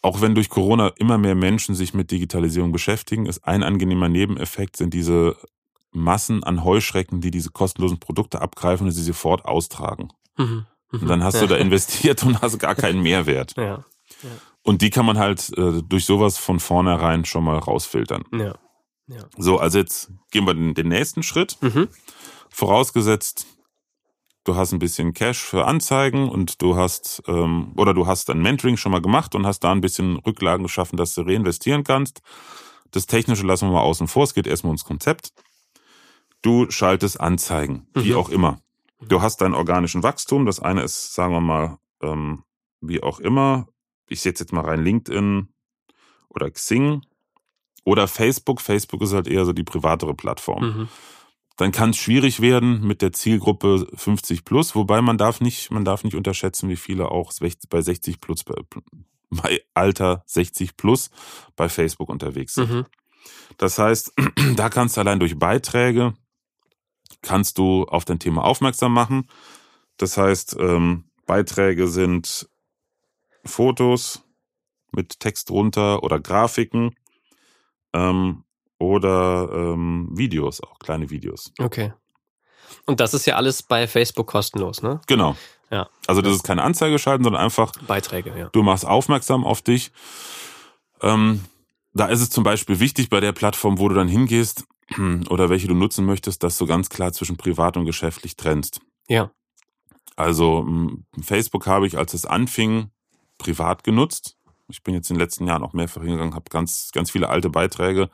auch 0.01 0.21
wenn 0.21 0.35
durch 0.35 0.49
Corona 0.49 0.89
immer 0.97 1.19
mehr 1.19 1.35
Menschen 1.35 1.75
sich 1.75 1.93
mit 1.93 2.11
Digitalisierung 2.11 2.71
beschäftigen, 2.71 3.27
ist 3.27 3.45
ein 3.45 3.63
angenehmer 3.63 4.09
Nebeneffekt, 4.09 4.77
sind 4.77 4.95
diese 4.95 5.37
Massen 5.91 6.45
an 6.45 6.65
Heuschrecken, 6.65 7.21
die 7.21 7.31
diese 7.31 7.51
kostenlosen 7.51 7.99
Produkte 7.99 8.41
abgreifen 8.41 8.87
und 8.87 8.93
sie 8.93 9.03
sofort 9.03 9.45
austragen. 9.45 10.11
Mhm. 10.37 10.67
Und 10.91 11.07
dann 11.09 11.23
hast 11.23 11.35
ja. 11.35 11.41
du 11.43 11.47
da 11.49 11.57
investiert 11.57 12.23
und 12.25 12.41
hast 12.41 12.59
gar 12.59 12.75
keinen 12.75 13.03
Mehrwert. 13.03 13.55
Ja. 13.57 13.65
ja. 13.65 13.85
Und 14.63 14.83
die 14.83 14.91
kann 14.91 15.05
man 15.05 15.19
halt 15.19 15.51
äh, 15.59 15.83
durch 15.83 16.05
sowas 16.05 16.39
von 16.39 16.61
vornherein 16.61 17.25
schon 17.25 17.45
mal 17.45 17.59
rausfiltern. 17.59 18.25
Ja. 18.33 18.55
So, 19.37 19.59
also 19.59 19.79
jetzt 19.79 20.13
gehen 20.31 20.47
wir 20.47 20.55
den, 20.55 20.75
den 20.75 20.89
nächsten 20.89 21.23
Schritt. 21.23 21.57
Mhm. 21.61 21.89
Vorausgesetzt, 22.51 23.47
du 24.49 24.57
hast 24.57 24.73
ein 24.73 24.79
bisschen 24.79 25.13
Cash 25.13 25.43
für 25.43 25.67
Anzeigen 25.67 26.29
und 26.29 26.63
du 26.63 26.77
hast 26.77 27.23
ähm, 27.27 27.73
oder 27.77 27.93
du 27.93 28.07
hast 28.07 28.31
ein 28.31 28.41
Mentoring 28.41 28.79
schon 28.79 28.93
mal 28.93 29.03
gemacht 29.03 29.35
und 29.35 29.47
hast 29.47 29.61
da 29.61 29.73
ein 29.73 29.83
bisschen 29.83 30.17
Rücklagen 30.17 30.63
geschaffen, 30.63 30.97
dass 30.97 31.15
du 31.15 31.23
reinvestieren 31.23 31.85
kannst. 31.85 32.23
Das 32.91 33.07
Technische 33.07 33.47
lassen 33.47 33.69
wir 33.69 33.75
mal 33.75 33.83
außen 33.83 34.09
vor. 34.09 34.25
Es 34.25 34.33
geht 34.33 34.47
erstmal 34.47 34.71
ums 34.71 34.85
Konzept. 34.85 35.33
Du 36.41 36.71
schaltest 36.71 37.21
Anzeigen, 37.21 37.87
mhm. 37.95 38.05
wie 38.05 38.15
auch 38.15 38.31
immer. 38.31 38.61
Du 39.07 39.21
hast 39.21 39.43
deinen 39.43 39.55
organischen 39.55 40.03
Wachstum. 40.03 40.47
Das 40.47 40.61
eine 40.61 40.83
ist, 40.83 41.15
sagen 41.15 41.35
wir 41.35 41.41
mal, 41.41 41.79
ähm, 42.03 42.45
wie 42.81 43.03
auch 43.03 43.21
immer. 43.21 43.69
Ich 44.09 44.23
setze 44.23 44.45
jetzt 44.45 44.53
mal 44.53 44.65
rein 44.65 44.83
LinkedIn 44.83 45.49
oder 46.31 46.51
Xing 46.51 47.03
oder 47.85 48.09
Facebook. 48.09 48.63
Facebook 48.63 49.03
ist 49.03 49.13
halt 49.13 49.29
eher 49.29 49.45
so 49.45 49.53
die 49.53 49.65
privatere 49.65 50.15
Plattform. 50.15 50.65
Mhm. 50.65 50.89
Dann 51.59 51.73
kann 51.73 51.91
es 51.91 51.97
schwierig 51.97 52.41
werden 52.41 52.87
mit 52.87 53.03
der 53.03 53.13
Zielgruppe 53.13 53.87
50 53.95 54.45
plus, 54.45 54.75
wobei 54.75 55.03
man 55.03 55.19
darf 55.19 55.41
nicht, 55.41 55.71
man 55.71 55.85
darf 55.85 56.05
nicht 56.05 56.15
unterschätzen, 56.15 56.69
wie 56.69 56.77
viele 56.77 57.11
auch 57.11 57.33
bei 57.69 57.83
60 57.83 58.21
plus, 58.21 58.45
bei, 58.45 58.55
bei 59.31 59.61
Alter 59.75 60.23
60 60.27 60.77
plus 60.77 61.11
bei 61.57 61.69
Facebook 61.69 62.09
unterwegs 62.09 62.55
sind. 62.55 62.71
Mhm. 62.71 62.87
Das 63.59 63.79
heißt, 63.79 64.13
da 64.57 64.71
kannst 64.71 64.97
du 64.97 65.01
allein 65.01 65.21
durch 65.21 65.39
Beiträge 65.39 66.15
kannst 67.23 67.59
du 67.59 67.85
auf 67.85 68.05
dein 68.05 68.19
Thema 68.19 68.45
aufmerksam 68.45 68.93
machen. 68.93 69.29
Das 69.97 70.17
heißt, 70.17 70.57
ähm, 70.59 71.05
Beiträge 71.27 71.89
sind 71.89 72.49
Fotos 73.45 74.25
mit 74.93 75.21
Text 75.21 75.51
drunter 75.51 76.03
oder 76.03 76.21
Grafiken 76.21 76.95
ähm, 77.93 78.45
oder 78.79 79.51
ähm, 79.53 80.09
Videos, 80.13 80.63
auch 80.63 80.79
kleine 80.79 81.11
Videos. 81.11 81.53
Okay. 81.59 81.93
Und 82.87 83.01
das 83.01 83.15
ist 83.15 83.27
ja 83.27 83.37
alles 83.37 83.63
bei 83.63 83.87
Facebook 83.87 84.27
kostenlos, 84.27 84.83
ne? 84.83 85.01
Genau. 85.07 85.37
Ja. 85.71 85.89
Also 86.07 86.23
das 86.23 86.35
ist 86.35 86.45
keine 86.45 86.63
Anzeige 86.63 86.99
schalten, 86.99 87.25
sondern 87.25 87.43
einfach 87.43 87.73
Beiträge, 87.87 88.33
ja. 88.37 88.49
Du 88.53 88.63
machst 88.63 88.87
aufmerksam 88.87 89.45
auf 89.45 89.63
dich. 89.63 89.93
Ähm, 91.03 91.45
da 91.93 92.07
ist 92.07 92.21
es 92.21 92.31
zum 92.31 92.45
Beispiel 92.45 92.81
wichtig 92.81 93.11
bei 93.11 93.21
der 93.21 93.33
Plattform, 93.33 93.79
wo 93.79 93.89
du 93.89 93.95
dann 93.95 94.09
hingehst, 94.09 94.65
oder 95.29 95.51
welche 95.51 95.69
du 95.69 95.75
nutzen 95.75 96.07
möchtest, 96.07 96.43
dass 96.43 96.57
du 96.59 96.67
ganz 96.67 96.89
klar 96.89 97.13
zwischen 97.13 97.37
privat 97.37 97.77
und 97.77 97.85
geschäftlich 97.85 98.37
trennst. 98.37 98.81
Ja. 99.09 99.31
Also 100.17 100.67
Facebook 101.23 101.67
habe 101.67 101.87
ich, 101.87 101.97
als 101.97 102.15
es 102.15 102.27
anfing, 102.27 102.91
privat 103.39 103.85
genutzt. 103.85 104.38
Ich 104.69 104.83
bin 104.83 104.95
jetzt 104.95 105.11
in 105.11 105.17
den 105.17 105.21
letzten 105.21 105.47
Jahren 105.47 105.63
auch 105.63 105.73
mehrfach 105.73 106.03
hingegangen, 106.03 106.35
habe 106.35 106.51
ganz, 106.51 106.91
ganz 106.93 107.11
viele 107.11 107.29
alte 107.29 107.51
Beiträge, 107.51 108.11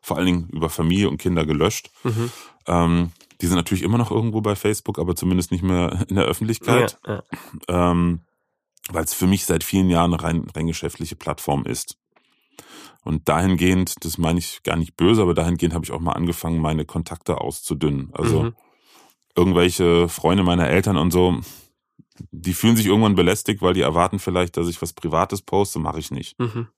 vor 0.00 0.16
allen 0.16 0.26
Dingen 0.26 0.48
über 0.50 0.70
Familie 0.70 1.08
und 1.08 1.18
Kinder 1.18 1.44
gelöscht. 1.44 1.90
Mhm. 2.02 2.32
Ähm, 2.66 3.12
Die 3.40 3.46
sind 3.46 3.56
natürlich 3.56 3.82
immer 3.82 3.98
noch 3.98 4.10
irgendwo 4.10 4.40
bei 4.40 4.56
Facebook, 4.56 4.98
aber 4.98 5.14
zumindest 5.14 5.52
nicht 5.52 5.62
mehr 5.62 6.06
in 6.08 6.16
der 6.16 6.24
Öffentlichkeit. 6.24 6.98
Ja, 7.06 7.22
ja. 7.68 7.90
Ähm, 7.90 8.20
Weil 8.90 9.04
es 9.04 9.14
für 9.14 9.26
mich 9.26 9.44
seit 9.44 9.64
vielen 9.64 9.90
Jahren 9.90 10.14
eine 10.14 10.22
rein, 10.22 10.46
rein 10.54 10.66
geschäftliche 10.66 11.14
Plattform 11.14 11.64
ist. 11.64 11.98
Und 13.04 13.28
dahingehend, 13.28 14.04
das 14.04 14.18
meine 14.18 14.38
ich 14.38 14.62
gar 14.64 14.76
nicht 14.76 14.96
böse, 14.96 15.22
aber 15.22 15.34
dahingehend 15.34 15.74
habe 15.74 15.84
ich 15.84 15.92
auch 15.92 16.00
mal 16.00 16.12
angefangen, 16.12 16.60
meine 16.60 16.84
Kontakte 16.84 17.40
auszudünnen. 17.40 18.10
Also 18.12 18.42
mhm. 18.42 18.54
irgendwelche 19.36 20.08
Freunde 20.08 20.42
meiner 20.42 20.68
Eltern 20.68 20.96
und 20.96 21.10
so, 21.10 21.38
die 22.30 22.54
fühlen 22.54 22.76
sich 22.76 22.86
irgendwann 22.86 23.14
belästigt, 23.14 23.62
weil 23.62 23.74
die 23.74 23.80
erwarten 23.80 24.18
vielleicht, 24.18 24.56
dass 24.56 24.68
ich 24.68 24.80
was 24.82 24.92
Privates 24.92 25.42
poste, 25.42 25.78
mache 25.78 25.98
ich 25.98 26.10
nicht. 26.10 26.38
Mhm. 26.38 26.68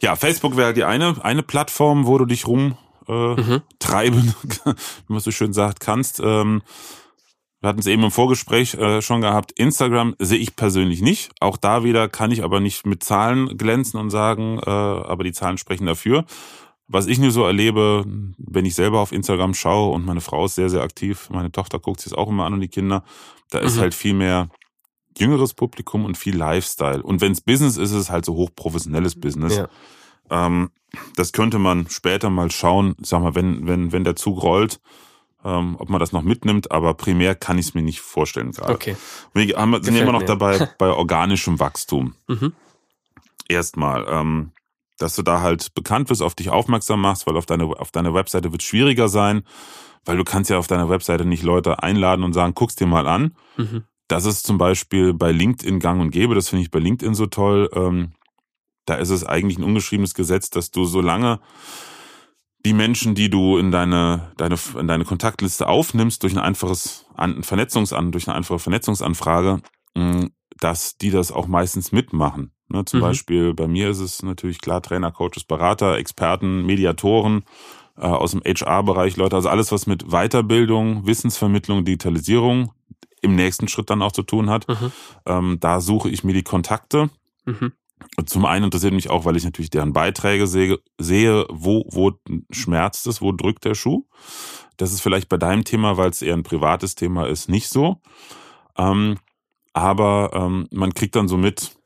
Ja, 0.00 0.16
Facebook 0.16 0.56
wäre 0.56 0.74
die 0.74 0.84
eine, 0.84 1.16
eine 1.24 1.42
Plattform, 1.42 2.06
wo 2.06 2.18
du 2.18 2.26
dich 2.26 2.46
rumtreiben, 2.46 2.78
äh, 3.08 3.40
mhm. 3.40 3.62
treiben, 3.78 4.34
wie 4.64 5.12
man 5.12 5.20
so 5.20 5.30
schön 5.30 5.52
sagt, 5.52 5.80
kannst. 5.80 6.20
Ähm, 6.20 6.62
wir 7.60 7.68
hatten 7.68 7.80
es 7.80 7.86
eben 7.86 8.04
im 8.04 8.10
Vorgespräch 8.10 8.74
äh, 8.74 9.00
schon 9.00 9.22
gehabt. 9.22 9.52
Instagram 9.52 10.14
sehe 10.18 10.38
ich 10.38 10.54
persönlich 10.54 11.00
nicht. 11.00 11.30
Auch 11.40 11.56
da 11.56 11.82
wieder 11.82 12.10
kann 12.10 12.30
ich 12.30 12.44
aber 12.44 12.60
nicht 12.60 12.84
mit 12.84 13.02
Zahlen 13.02 13.56
glänzen 13.56 13.98
und 13.98 14.10
sagen, 14.10 14.58
äh, 14.58 14.68
aber 14.68 15.24
die 15.24 15.32
Zahlen 15.32 15.56
sprechen 15.56 15.86
dafür. 15.86 16.26
Was 16.86 17.06
ich 17.06 17.18
nur 17.18 17.30
so 17.30 17.44
erlebe, 17.44 18.04
wenn 18.36 18.66
ich 18.66 18.74
selber 18.74 19.00
auf 19.00 19.12
Instagram 19.12 19.54
schaue 19.54 19.94
und 19.94 20.04
meine 20.04 20.20
Frau 20.20 20.44
ist 20.44 20.54
sehr, 20.54 20.68
sehr 20.68 20.82
aktiv, 20.82 21.30
meine 21.30 21.50
Tochter 21.50 21.78
guckt 21.78 22.00
sich 22.00 22.12
es 22.12 22.18
auch 22.18 22.28
immer 22.28 22.44
an 22.44 22.52
und 22.52 22.60
die 22.60 22.68
Kinder, 22.68 23.04
da 23.50 23.58
ist 23.60 23.76
mhm. 23.76 23.80
halt 23.80 23.94
viel 23.94 24.14
mehr 24.14 24.48
jüngeres 25.16 25.54
Publikum 25.54 26.04
und 26.04 26.18
viel 26.18 26.36
Lifestyle. 26.36 27.02
Und 27.02 27.20
wenn 27.20 27.32
es 27.32 27.40
Business 27.40 27.76
ist, 27.76 27.92
ist 27.92 27.96
es 27.96 28.10
halt 28.10 28.24
so 28.24 28.34
hochprofessionelles 28.34 29.18
Business. 29.18 29.56
Ja. 29.56 29.68
Ähm, 30.30 30.70
das 31.16 31.32
könnte 31.32 31.58
man 31.58 31.88
später 31.88 32.30
mal 32.30 32.50
schauen, 32.50 32.94
sag 33.00 33.22
mal, 33.22 33.34
wenn, 33.34 33.66
wenn, 33.66 33.92
wenn 33.92 34.04
der 34.04 34.16
Zug 34.16 34.42
rollt, 34.42 34.80
ähm, 35.44 35.76
ob 35.78 35.88
man 35.88 36.00
das 36.00 36.12
noch 36.12 36.22
mitnimmt, 36.22 36.70
aber 36.70 36.94
primär 36.94 37.34
kann 37.34 37.58
ich 37.58 37.66
es 37.66 37.74
mir 37.74 37.82
nicht 37.82 38.00
vorstellen 38.00 38.52
gerade. 38.52 38.72
Okay. 38.72 38.96
Wir 39.34 39.56
haben, 39.56 39.82
sind 39.82 39.96
immer 39.96 40.12
noch 40.12 40.20
mir. 40.20 40.26
dabei 40.26 40.68
bei 40.78 40.88
organischem 40.88 41.58
Wachstum. 41.60 42.14
Mhm. 42.28 42.52
Erstmal, 43.48 44.06
ähm, 44.08 44.52
dass 44.98 45.16
du 45.16 45.22
da 45.22 45.40
halt 45.40 45.74
bekannt 45.74 46.10
wirst, 46.10 46.22
auf 46.22 46.34
dich 46.34 46.50
aufmerksam 46.50 47.00
machst, 47.00 47.26
weil 47.26 47.36
auf 47.36 47.46
deine, 47.46 47.64
auf 47.64 47.90
deiner 47.90 48.14
Webseite 48.14 48.52
wird 48.52 48.62
es 48.62 48.68
schwieriger 48.68 49.08
sein, 49.08 49.42
weil 50.04 50.16
du 50.16 50.24
kannst 50.24 50.50
ja 50.50 50.58
auf 50.58 50.66
deiner 50.66 50.88
Webseite 50.88 51.24
nicht 51.24 51.42
Leute 51.42 51.82
einladen 51.82 52.24
und 52.24 52.32
sagen, 52.32 52.54
guck's 52.54 52.76
dir 52.76 52.86
mal 52.86 53.06
an. 53.08 53.34
Mhm. 53.56 53.84
Das 54.08 54.26
ist 54.26 54.46
zum 54.46 54.58
Beispiel 54.58 55.14
bei 55.14 55.32
LinkedIn 55.32 55.80
gang 55.80 56.00
und 56.00 56.10
gäbe, 56.10 56.34
das 56.34 56.48
finde 56.48 56.62
ich 56.62 56.70
bei 56.70 56.78
LinkedIn 56.78 57.14
so 57.14 57.26
toll. 57.26 57.70
Ähm, 57.74 58.12
da 58.84 58.96
ist 58.96 59.10
es 59.10 59.24
eigentlich 59.24 59.58
ein 59.58 59.64
ungeschriebenes 59.64 60.14
Gesetz, 60.14 60.50
dass 60.50 60.70
du 60.70 60.84
so 60.84 61.00
lange 61.00 61.40
die 62.64 62.72
Menschen, 62.72 63.14
die 63.14 63.28
du 63.28 63.58
in 63.58 63.70
deine, 63.70 64.32
deine, 64.36 64.56
in 64.78 64.88
deine 64.88 65.04
Kontaktliste 65.04 65.66
aufnimmst, 65.66 66.22
durch 66.22 66.32
ein 66.32 66.38
einfaches 66.38 67.06
Vernetzungsan, 67.42 68.10
durch 68.10 68.26
eine 68.26 68.36
einfache 68.36 68.58
Vernetzungsanfrage, 68.58 69.60
mm, 69.94 70.26
dass 70.60 70.96
die 70.96 71.10
das 71.10 71.30
auch 71.30 71.46
meistens 71.46 71.92
mitmachen. 71.92 72.52
Ne, 72.74 72.84
zum 72.84 72.98
mhm. 72.98 73.04
Beispiel 73.04 73.54
bei 73.54 73.68
mir 73.68 73.88
ist 73.88 74.00
es 74.00 74.24
natürlich 74.24 74.60
klar, 74.60 74.82
Trainer, 74.82 75.12
Coaches, 75.12 75.44
Berater, 75.44 75.96
Experten, 75.96 76.66
Mediatoren 76.66 77.44
äh, 77.96 78.06
aus 78.06 78.32
dem 78.32 78.42
HR-Bereich, 78.44 79.16
Leute, 79.16 79.36
also 79.36 79.48
alles, 79.48 79.70
was 79.70 79.86
mit 79.86 80.08
Weiterbildung, 80.08 81.06
Wissensvermittlung, 81.06 81.84
Digitalisierung 81.84 82.72
im 83.22 83.36
nächsten 83.36 83.68
Schritt 83.68 83.90
dann 83.90 84.02
auch 84.02 84.10
zu 84.10 84.24
tun 84.24 84.50
hat. 84.50 84.66
Mhm. 84.66 84.92
Ähm, 85.24 85.56
da 85.60 85.80
suche 85.80 86.10
ich 86.10 86.24
mir 86.24 86.32
die 86.32 86.42
Kontakte. 86.42 87.10
Mhm. 87.44 87.72
Zum 88.26 88.44
einen 88.44 88.64
interessiert 88.64 88.92
mich 88.92 89.08
auch, 89.08 89.24
weil 89.24 89.36
ich 89.36 89.44
natürlich 89.44 89.70
deren 89.70 89.92
Beiträge 89.92 90.48
sehe, 90.48 90.80
sehe 90.98 91.46
wo, 91.48 91.86
wo 91.92 92.12
schmerzt 92.50 93.06
es, 93.06 93.22
wo 93.22 93.30
drückt 93.30 93.64
der 93.64 93.76
Schuh. 93.76 94.04
Das 94.76 94.92
ist 94.92 95.00
vielleicht 95.00 95.28
bei 95.28 95.36
deinem 95.36 95.62
Thema, 95.62 95.96
weil 95.96 96.10
es 96.10 96.22
eher 96.22 96.34
ein 96.34 96.42
privates 96.42 96.96
Thema 96.96 97.28
ist, 97.28 97.48
nicht 97.48 97.68
so. 97.68 98.00
Ähm, 98.76 99.16
aber 99.72 100.30
ähm, 100.34 100.66
man 100.72 100.92
kriegt 100.92 101.14
dann 101.14 101.28
so 101.28 101.36
mit, 101.36 101.76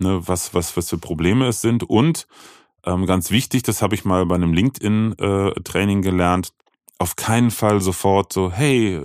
ne, 0.00 0.20
was, 0.26 0.54
was, 0.54 0.76
was 0.76 0.88
für 0.88 0.98
Probleme 0.98 1.46
es 1.46 1.60
sind. 1.60 1.84
Und 1.84 2.26
ähm, 2.84 3.06
ganz 3.06 3.30
wichtig, 3.30 3.62
das 3.62 3.82
habe 3.82 3.94
ich 3.94 4.04
mal 4.04 4.26
bei 4.26 4.34
einem 4.34 4.52
LinkedIn-Training 4.52 5.98
äh, 5.98 6.02
gelernt, 6.02 6.52
auf 6.98 7.16
keinen 7.16 7.50
Fall 7.50 7.80
sofort 7.80 8.32
so, 8.32 8.50
hey, 8.50 9.00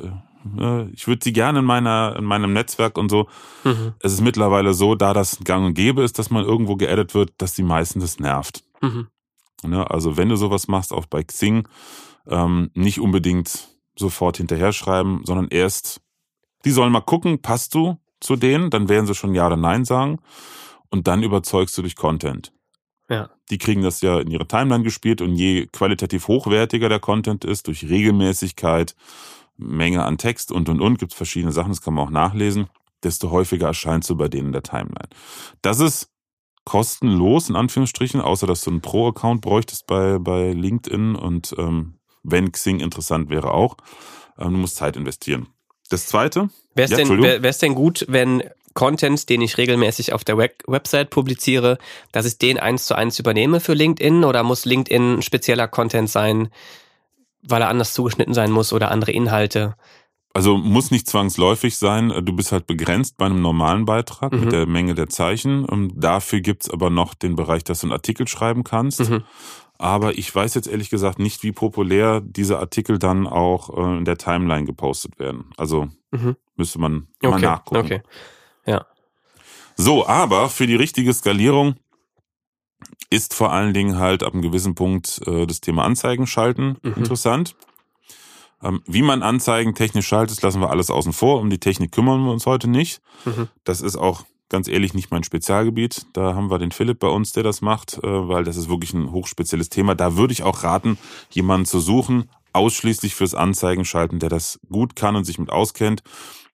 Ne? 0.54 0.90
Ich 0.94 1.08
würde 1.08 1.24
sie 1.24 1.34
gerne 1.34 1.60
in 1.60 1.66
meiner, 1.66 2.16
in 2.18 2.24
meinem 2.24 2.54
Netzwerk 2.54 2.98
und 2.98 3.10
so. 3.10 3.28
Mhm. 3.64 3.94
Es 4.00 4.14
ist 4.14 4.22
mittlerweile 4.22 4.74
so, 4.74 4.96
da 4.96 5.14
das 5.14 5.40
gang 5.44 5.66
und 5.66 5.74
gäbe 5.74 6.04
ist, 6.04 6.20
dass 6.20 6.30
man 6.30 6.46
irgendwo 6.46 6.76
geaddet 6.76 7.16
wird, 7.16 7.34
dass 7.40 7.56
die 7.56 7.64
meisten 7.64 8.00
das 8.00 8.20
nervt. 8.20 8.64
Mhm. 8.82 9.08
Ne? 9.64 9.90
Also 9.90 10.18
wenn 10.18 10.30
du 10.30 10.36
sowas 10.36 10.68
machst, 10.68 10.94
auch 10.94 11.08
bei 11.08 11.24
Xing, 11.24 11.68
ähm, 12.28 12.70
nicht 12.76 13.00
unbedingt 13.00 13.70
sofort 13.98 14.38
hinterher 14.38 14.72
schreiben, 14.72 15.22
sondern 15.26 15.48
erst, 15.48 16.02
die 16.64 16.72
sollen 16.72 16.92
mal 16.92 17.02
gucken, 17.02 17.42
passt 17.42 17.74
du 17.74 17.98
zu 18.20 18.36
denen, 18.36 18.70
dann 18.70 18.88
werden 18.90 19.08
sie 19.08 19.16
schon 19.16 19.34
Ja 19.34 19.48
oder 19.48 19.58
Nein 19.58 19.86
sagen 19.86 20.20
und 20.90 21.08
dann 21.08 21.24
überzeugst 21.24 21.78
du 21.78 21.82
durch 21.82 21.96
Content. 21.96 22.52
Ja. 23.10 23.30
Die 23.50 23.58
kriegen 23.58 23.84
das 23.84 24.02
ja 24.02 24.20
in 24.20 24.32
ihre 24.32 24.48
Timeline 24.48 24.84
gespielt 24.84 25.22
und 25.22 25.36
je 25.36 25.68
qualitativ 25.68 26.28
hochwertiger 26.28 26.90
der 26.90 27.00
Content 27.00 27.46
ist, 27.46 27.68
durch 27.68 27.88
Regelmäßigkeit 27.88 28.96
Menge 29.58 30.04
an 30.04 30.18
Text 30.18 30.52
und 30.52 30.68
und 30.70 30.82
und, 30.82 30.98
gibt 31.00 31.14
es 31.14 31.18
verschiedene 31.18 31.52
Sachen, 31.52 31.70
das 31.70 31.82
kann 31.82 31.94
man 31.94 32.06
auch 32.06 32.12
nachlesen, 32.12 32.68
desto 33.04 33.32
häufiger 33.32 33.68
erscheint 33.68 34.10
du 34.10 34.16
bei 34.18 34.28
denen 34.28 34.48
in 34.48 34.54
der 34.54 34.64
Timeline. 34.64 35.10
Das 35.62 35.80
ist 35.80 36.10
kostenlos, 36.66 37.50
in 37.50 37.56
Anführungsstrichen, 37.56 38.20
außer 38.20 38.48
dass 38.48 38.62
du 38.62 38.72
einen 38.72 38.82
Pro-Account 38.82 39.42
bräuchtest 39.42 39.88
bei, 39.88 40.18
bei 40.20 40.52
LinkedIn 40.52 41.16
und 41.16 41.56
ähm, 41.58 42.00
wenn 42.24 42.52
Xing 42.52 42.80
interessant 42.80 43.30
wäre 43.30 43.54
auch. 43.54 43.78
Ähm, 44.38 44.52
du 44.52 44.58
musst 44.58 44.76
Zeit 44.76 44.98
investieren. 44.98 45.48
Das 45.90 46.08
zweite. 46.08 46.50
Wäre 46.74 46.86
es 46.86 46.92
ja, 46.92 46.98
denn, 46.98 47.22
wär, 47.22 47.52
denn 47.52 47.76
gut, 47.76 48.06
wenn 48.10 48.44
Content, 48.76 49.28
den 49.30 49.42
ich 49.42 49.58
regelmäßig 49.58 50.14
auf 50.14 50.24
der 50.24 50.38
Web 50.38 50.62
Website 50.68 51.10
publiziere, 51.10 51.80
dass 52.12 52.26
ich 52.26 52.38
den 52.38 52.60
eins 52.60 52.86
zu 52.86 52.96
eins 52.96 53.18
übernehme 53.18 53.60
für 53.60 53.74
LinkedIn 53.74 54.24
oder 54.24 54.44
muss 54.44 54.66
LinkedIn 54.66 55.24
spezieller 55.24 55.68
Content 55.68 56.10
sein, 56.10 56.50
weil 57.42 57.62
er 57.62 57.70
anders 57.70 57.94
zugeschnitten 57.94 58.34
sein 58.34 58.52
muss 58.52 58.74
oder 58.74 58.92
andere 58.92 59.12
Inhalte. 59.12 59.76
Also 60.34 60.58
muss 60.58 60.92
nicht 60.92 61.08
zwangsläufig 61.08 61.78
sein. 61.78 62.10
Du 62.26 62.34
bist 62.34 62.52
halt 62.52 62.68
begrenzt 62.68 63.16
bei 63.16 63.26
einem 63.26 63.42
normalen 63.42 63.86
Beitrag 63.86 64.34
mhm. 64.34 64.42
mit 64.42 64.52
der 64.52 64.66
Menge 64.66 64.94
der 64.94 65.08
Zeichen. 65.08 65.66
Ähm, 65.72 65.94
dafür 65.96 66.42
gibt's 66.42 66.70
aber 66.70 66.90
noch 66.90 67.14
den 67.14 67.38
Bereich, 67.38 67.64
dass 67.64 67.80
du 67.80 67.88
einen 67.88 67.94
Artikel 67.94 68.28
schreiben 68.28 68.66
kannst. 68.66 69.10
Mhm. 69.10 69.24
Aber 69.78 70.18
ich 70.18 70.34
weiß 70.34 70.54
jetzt 70.56 70.68
ehrlich 70.68 70.90
gesagt 70.90 71.20
nicht, 71.20 71.44
wie 71.44 71.54
populär 71.54 72.22
diese 72.22 72.60
Artikel 72.60 73.00
dann 73.00 73.28
auch 73.28 73.70
äh, 73.78 73.98
in 73.98 74.04
der 74.04 74.18
Timeline 74.18 74.66
gepostet 74.66 75.20
werden. 75.20 75.52
Also 75.56 75.88
mhm. 76.12 76.36
müsste 76.58 76.80
man 76.80 77.08
okay. 77.24 77.30
mal 77.30 77.40
nachgucken. 77.40 77.86
Okay. 77.86 78.02
Ja. 78.66 78.86
So, 79.76 80.08
aber 80.08 80.50
für 80.50 80.68
die 80.68 80.76
richtige 80.76 81.14
Skalierung 81.14 81.76
ist 83.10 83.34
vor 83.34 83.52
allen 83.52 83.74
Dingen 83.74 83.98
halt 83.98 84.24
ab 84.24 84.34
einem 84.34 84.42
gewissen 84.42 84.76
Punkt 84.76 85.22
äh, 85.28 85.46
das 85.46 85.62
Thema 85.62 85.84
Anzeigen 85.84 86.28
schalten 86.28 86.78
mhm. 86.82 86.94
interessant. 86.96 87.56
Ähm, 88.64 88.82
wie 88.86 89.02
man 89.02 89.22
Anzeigen 89.22 89.76
technisch 89.76 90.08
schaltet, 90.08 90.42
lassen 90.42 90.62
wir 90.62 90.70
alles 90.70 90.90
außen 90.90 91.14
vor. 91.14 91.40
Um 91.40 91.50
die 91.50 91.60
Technik 91.60 91.92
kümmern 91.92 92.24
wir 92.24 92.32
uns 92.32 92.46
heute 92.46 92.70
nicht. 92.70 93.02
Mhm. 93.26 93.50
Das 93.64 93.82
ist 93.82 93.96
auch 93.96 94.24
ganz 94.50 94.68
ehrlich 94.68 94.94
nicht 94.94 95.12
mein 95.12 95.24
Spezialgebiet. 95.24 96.06
Da 96.14 96.36
haben 96.36 96.50
wir 96.50 96.60
den 96.60 96.72
Philipp 96.72 97.00
bei 97.00 97.08
uns, 97.08 97.32
der 97.34 97.44
das 97.44 97.62
macht, 97.62 97.98
äh, 98.04 98.28
weil 98.28 98.44
das 98.44 98.58
ist 98.58 98.70
wirklich 98.70 98.94
ein 98.94 99.12
hochspezielles 99.12 99.70
Thema. 99.70 99.96
Da 99.96 100.16
würde 100.16 100.34
ich 100.34 100.44
auch 100.44 100.64
raten, 100.64 100.98
jemanden 101.30 101.66
zu 101.66 101.80
suchen, 101.80 102.30
ausschließlich 102.54 103.16
fürs 103.16 103.36
Anzeigen 103.36 103.86
schalten, 103.86 104.20
der 104.20 104.30
das 104.30 104.60
gut 104.72 104.96
kann 104.96 105.16
und 105.16 105.26
sich 105.26 105.38
mit 105.38 105.50
auskennt. 105.50 106.04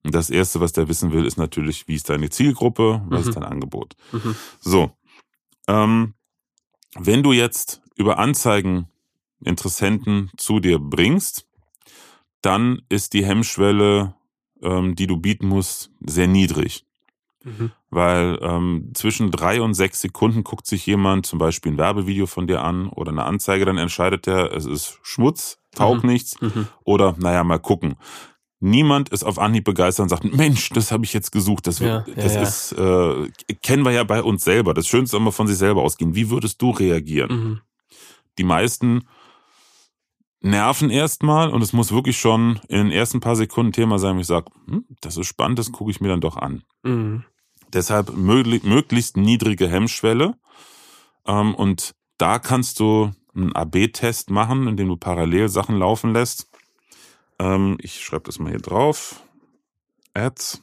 Und 0.03 0.15
das 0.15 0.29
Erste, 0.29 0.59
was 0.59 0.73
der 0.73 0.87
wissen 0.87 1.11
will, 1.11 1.25
ist 1.25 1.37
natürlich, 1.37 1.87
wie 1.87 1.95
ist 1.95 2.09
deine 2.09 2.29
Zielgruppe, 2.29 3.01
was 3.07 3.23
mhm. 3.23 3.29
ist 3.29 3.35
dein 3.35 3.43
Angebot. 3.43 3.95
Mhm. 4.11 4.35
So, 4.59 4.91
ähm, 5.67 6.13
wenn 6.95 7.23
du 7.23 7.31
jetzt 7.31 7.81
über 7.95 8.17
Anzeigen 8.17 8.87
Interessenten 9.43 10.31
zu 10.37 10.59
dir 10.59 10.79
bringst, 10.79 11.47
dann 12.41 12.81
ist 12.89 13.13
die 13.13 13.25
Hemmschwelle, 13.25 14.15
ähm, 14.61 14.95
die 14.95 15.07
du 15.07 15.17
bieten 15.17 15.47
musst, 15.47 15.91
sehr 16.01 16.27
niedrig. 16.27 16.85
Mhm. 17.43 17.71
Weil 17.89 18.37
ähm, 18.41 18.91
zwischen 18.93 19.31
drei 19.31 19.61
und 19.61 19.73
sechs 19.73 20.01
Sekunden 20.01 20.43
guckt 20.43 20.67
sich 20.67 20.85
jemand 20.85 21.25
zum 21.25 21.39
Beispiel 21.39 21.71
ein 21.71 21.77
Werbevideo 21.77 22.27
von 22.27 22.47
dir 22.47 22.63
an 22.63 22.87
oder 22.87 23.11
eine 23.11 23.25
Anzeige, 23.25 23.65
dann 23.65 23.77
entscheidet 23.77 24.27
er, 24.27 24.53
es 24.53 24.65
ist 24.65 24.99
Schmutz, 25.01 25.57
taugt 25.75 26.03
mhm. 26.03 26.11
nichts 26.11 26.39
mhm. 26.39 26.67
oder 26.83 27.15
naja, 27.17 27.43
mal 27.43 27.59
gucken. 27.59 27.95
Niemand 28.63 29.09
ist 29.09 29.23
auf 29.23 29.39
Anhieb 29.39 29.63
begeistert 29.63 30.03
und 30.03 30.09
sagt, 30.09 30.23
Mensch, 30.23 30.69
das 30.69 30.91
habe 30.91 31.03
ich 31.03 31.13
jetzt 31.13 31.31
gesucht. 31.31 31.65
Das, 31.65 31.79
ja, 31.79 32.05
das 32.15 32.35
ja, 32.35 32.41
ist, 32.43 32.71
äh, 32.73 33.55
kennen 33.63 33.83
wir 33.83 33.91
ja 33.91 34.03
bei 34.03 34.21
uns 34.21 34.43
selber. 34.43 34.75
Das 34.75 34.87
Schönste 34.87 35.17
immer 35.17 35.31
von 35.31 35.47
sich 35.47 35.57
selber 35.57 35.81
ausgehen. 35.81 36.13
Wie 36.13 36.29
würdest 36.29 36.61
du 36.61 36.69
reagieren? 36.69 37.31
Mhm. 37.31 37.61
Die 38.37 38.43
meisten 38.43 39.07
nerven 40.41 40.91
erstmal 40.91 41.49
und 41.49 41.63
es 41.63 41.73
muss 41.73 41.91
wirklich 41.91 42.19
schon 42.19 42.59
in 42.67 42.77
den 42.77 42.91
ersten 42.91 43.19
paar 43.19 43.35
Sekunden 43.35 43.71
Thema 43.71 43.97
sein, 43.97 44.15
wo 44.15 44.19
ich 44.19 44.27
sage, 44.27 44.51
hm, 44.67 44.85
das 45.01 45.17
ist 45.17 45.25
spannend, 45.25 45.57
das 45.57 45.71
gucke 45.71 45.89
ich 45.89 45.99
mir 45.99 46.09
dann 46.09 46.21
doch 46.21 46.37
an. 46.37 46.61
Mhm. 46.83 47.23
Deshalb 47.73 48.15
möglich, 48.15 48.61
möglichst 48.61 49.17
niedrige 49.17 49.67
Hemmschwelle. 49.67 50.35
Ähm, 51.25 51.55
und 51.55 51.95
da 52.19 52.37
kannst 52.37 52.79
du 52.79 53.09
einen 53.33 53.55
AB-Test 53.55 54.29
machen, 54.29 54.67
indem 54.67 54.89
du 54.89 54.97
parallel 54.97 55.49
Sachen 55.49 55.77
laufen 55.77 56.13
lässt 56.13 56.50
Ähm, 57.41 57.77
ich 57.81 58.03
schreibe 58.03 58.25
das 58.25 58.37
mal 58.37 58.49
hier 58.49 58.61
drauf. 58.61 59.23
Ads. 60.13 60.61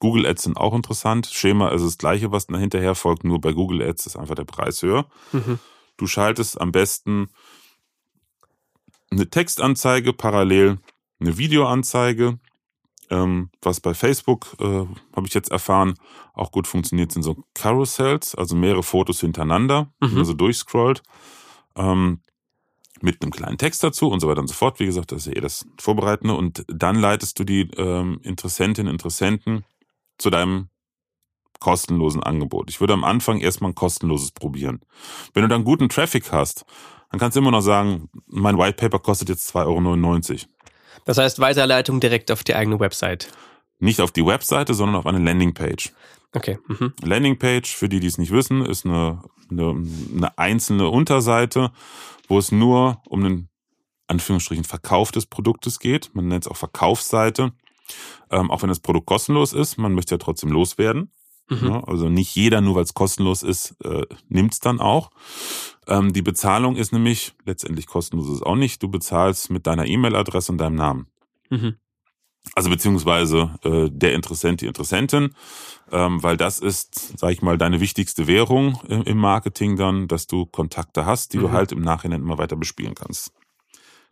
Google 0.00 0.26
Ads 0.26 0.42
sind 0.42 0.56
auch 0.56 0.74
interessant. 0.74 1.26
Schema 1.26 1.70
ist 1.70 1.82
das 1.82 1.98
gleiche, 1.98 2.30
was 2.30 2.46
hinterher 2.46 2.94
folgt, 2.94 3.24
nur 3.24 3.40
bei 3.40 3.52
Google 3.52 3.82
Ads 3.82 4.06
ist 4.06 4.16
einfach 4.16 4.34
der 4.34 4.44
Preis 4.44 4.82
höher. 4.82 5.06
Mhm. 5.32 5.58
Du 5.96 6.06
schaltest 6.06 6.60
am 6.60 6.70
besten 6.70 7.30
eine 9.10 9.28
Textanzeige 9.28 10.12
parallel, 10.12 10.78
eine 11.20 11.38
Videoanzeige. 11.38 12.38
Ähm, 13.10 13.48
was 13.62 13.80
bei 13.80 13.94
Facebook, 13.94 14.54
äh, 14.60 14.64
habe 15.16 15.26
ich 15.26 15.32
jetzt 15.32 15.50
erfahren, 15.50 15.94
auch 16.34 16.52
gut 16.52 16.66
funktioniert, 16.66 17.10
sind 17.10 17.22
so 17.22 17.42
Carousels, 17.54 18.34
also 18.34 18.54
mehrere 18.54 18.82
Fotos 18.82 19.20
hintereinander, 19.20 19.90
mhm. 20.00 20.18
also 20.18 20.34
durchscrollt. 20.34 21.02
Ähm, 21.74 22.20
mit 23.02 23.22
einem 23.22 23.30
kleinen 23.30 23.58
Text 23.58 23.82
dazu 23.82 24.08
und 24.08 24.20
so 24.20 24.28
weiter 24.28 24.40
und 24.40 24.48
so 24.48 24.54
fort. 24.54 24.80
Wie 24.80 24.86
gesagt, 24.86 25.12
das 25.12 25.26
ist 25.26 25.26
ja 25.26 25.36
eh 25.36 25.40
das 25.40 25.66
Vorbereitende. 25.78 26.34
Und 26.34 26.64
dann 26.68 26.96
leitest 26.96 27.38
du 27.38 27.44
die 27.44 27.70
ähm, 27.76 28.20
Interessentinnen, 28.22 28.92
Interessenten 28.92 29.64
zu 30.18 30.30
deinem 30.30 30.68
kostenlosen 31.60 32.22
Angebot. 32.22 32.70
Ich 32.70 32.80
würde 32.80 32.92
am 32.92 33.04
Anfang 33.04 33.40
erstmal 33.40 33.72
ein 33.72 33.74
kostenloses 33.74 34.30
probieren. 34.32 34.80
Wenn 35.34 35.42
du 35.42 35.48
dann 35.48 35.64
guten 35.64 35.88
Traffic 35.88 36.30
hast, 36.32 36.64
dann 37.10 37.18
kannst 37.18 37.36
du 37.36 37.40
immer 37.40 37.50
noch 37.50 37.62
sagen, 37.62 38.08
mein 38.26 38.58
White 38.58 38.76
Paper 38.76 38.98
kostet 38.98 39.28
jetzt 39.28 39.54
2,99 39.54 40.30
Euro. 40.30 40.40
Das 41.04 41.18
heißt 41.18 41.40
Weiterleitung 41.40 42.00
direkt 42.00 42.30
auf 42.30 42.44
die 42.44 42.54
eigene 42.54 42.78
Website. 42.80 43.32
Nicht 43.78 44.00
auf 44.00 44.10
die 44.10 44.26
Webseite, 44.26 44.74
sondern 44.74 44.96
auf 44.96 45.06
eine 45.06 45.18
Landingpage. 45.18 45.92
Okay. 46.34 46.58
Mhm. 46.66 46.92
Landingpage, 47.02 47.74
für 47.74 47.88
die, 47.88 48.00
die 48.00 48.08
es 48.08 48.18
nicht 48.18 48.32
wissen, 48.32 48.64
ist 48.64 48.84
eine, 48.84 49.22
eine, 49.50 49.84
eine 50.14 50.38
einzelne 50.38 50.88
Unterseite, 50.88 51.72
wo 52.28 52.38
es 52.38 52.52
nur 52.52 53.02
um 53.08 53.24
einen 53.24 53.48
Anführungsstrichen 54.06 54.64
Verkauf 54.64 55.12
des 55.12 55.26
Produktes 55.26 55.78
geht. 55.78 56.10
Man 56.14 56.28
nennt 56.28 56.44
es 56.44 56.50
auch 56.50 56.56
Verkaufsseite. 56.56 57.52
Ähm, 58.30 58.50
auch 58.50 58.62
wenn 58.62 58.68
das 58.68 58.80
Produkt 58.80 59.06
kostenlos 59.06 59.52
ist, 59.52 59.78
man 59.78 59.94
möchte 59.94 60.14
ja 60.14 60.18
trotzdem 60.18 60.50
loswerden. 60.50 61.10
Mhm. 61.48 61.66
Ja, 61.66 61.84
also 61.84 62.08
nicht 62.08 62.34
jeder, 62.34 62.60
nur 62.60 62.74
weil 62.74 62.82
es 62.82 62.94
kostenlos 62.94 63.42
ist, 63.42 63.76
äh, 63.82 64.04
nimmt 64.28 64.52
es 64.52 64.60
dann 64.60 64.80
auch. 64.80 65.10
Ähm, 65.86 66.12
die 66.12 66.22
Bezahlung 66.22 66.76
ist 66.76 66.92
nämlich, 66.92 67.34
letztendlich 67.46 67.86
kostenlos 67.86 68.28
ist 68.28 68.34
es 68.36 68.42
auch 68.42 68.56
nicht, 68.56 68.82
du 68.82 68.88
bezahlst 68.88 69.50
mit 69.50 69.66
deiner 69.66 69.86
E-Mail-Adresse 69.86 70.52
und 70.52 70.58
deinem 70.58 70.74
Namen. 70.74 71.06
Mhm. 71.48 71.76
Also 72.54 72.70
beziehungsweise 72.70 73.54
äh, 73.64 73.88
der 73.90 74.14
Interessent, 74.14 74.60
die 74.60 74.66
Interessentin, 74.66 75.34
ähm, 75.90 76.22
weil 76.22 76.36
das 76.36 76.58
ist, 76.58 77.18
sag 77.18 77.30
ich 77.32 77.42
mal, 77.42 77.58
deine 77.58 77.80
wichtigste 77.80 78.26
Währung 78.26 78.80
im, 78.88 79.02
im 79.02 79.18
Marketing 79.18 79.76
dann, 79.76 80.08
dass 80.08 80.26
du 80.26 80.46
Kontakte 80.46 81.06
hast, 81.06 81.32
die 81.32 81.38
mhm. 81.38 81.42
du 81.42 81.52
halt 81.52 81.72
im 81.72 81.80
Nachhinein 81.80 82.22
immer 82.22 82.38
weiter 82.38 82.56
bespielen 82.56 82.94
kannst. 82.94 83.32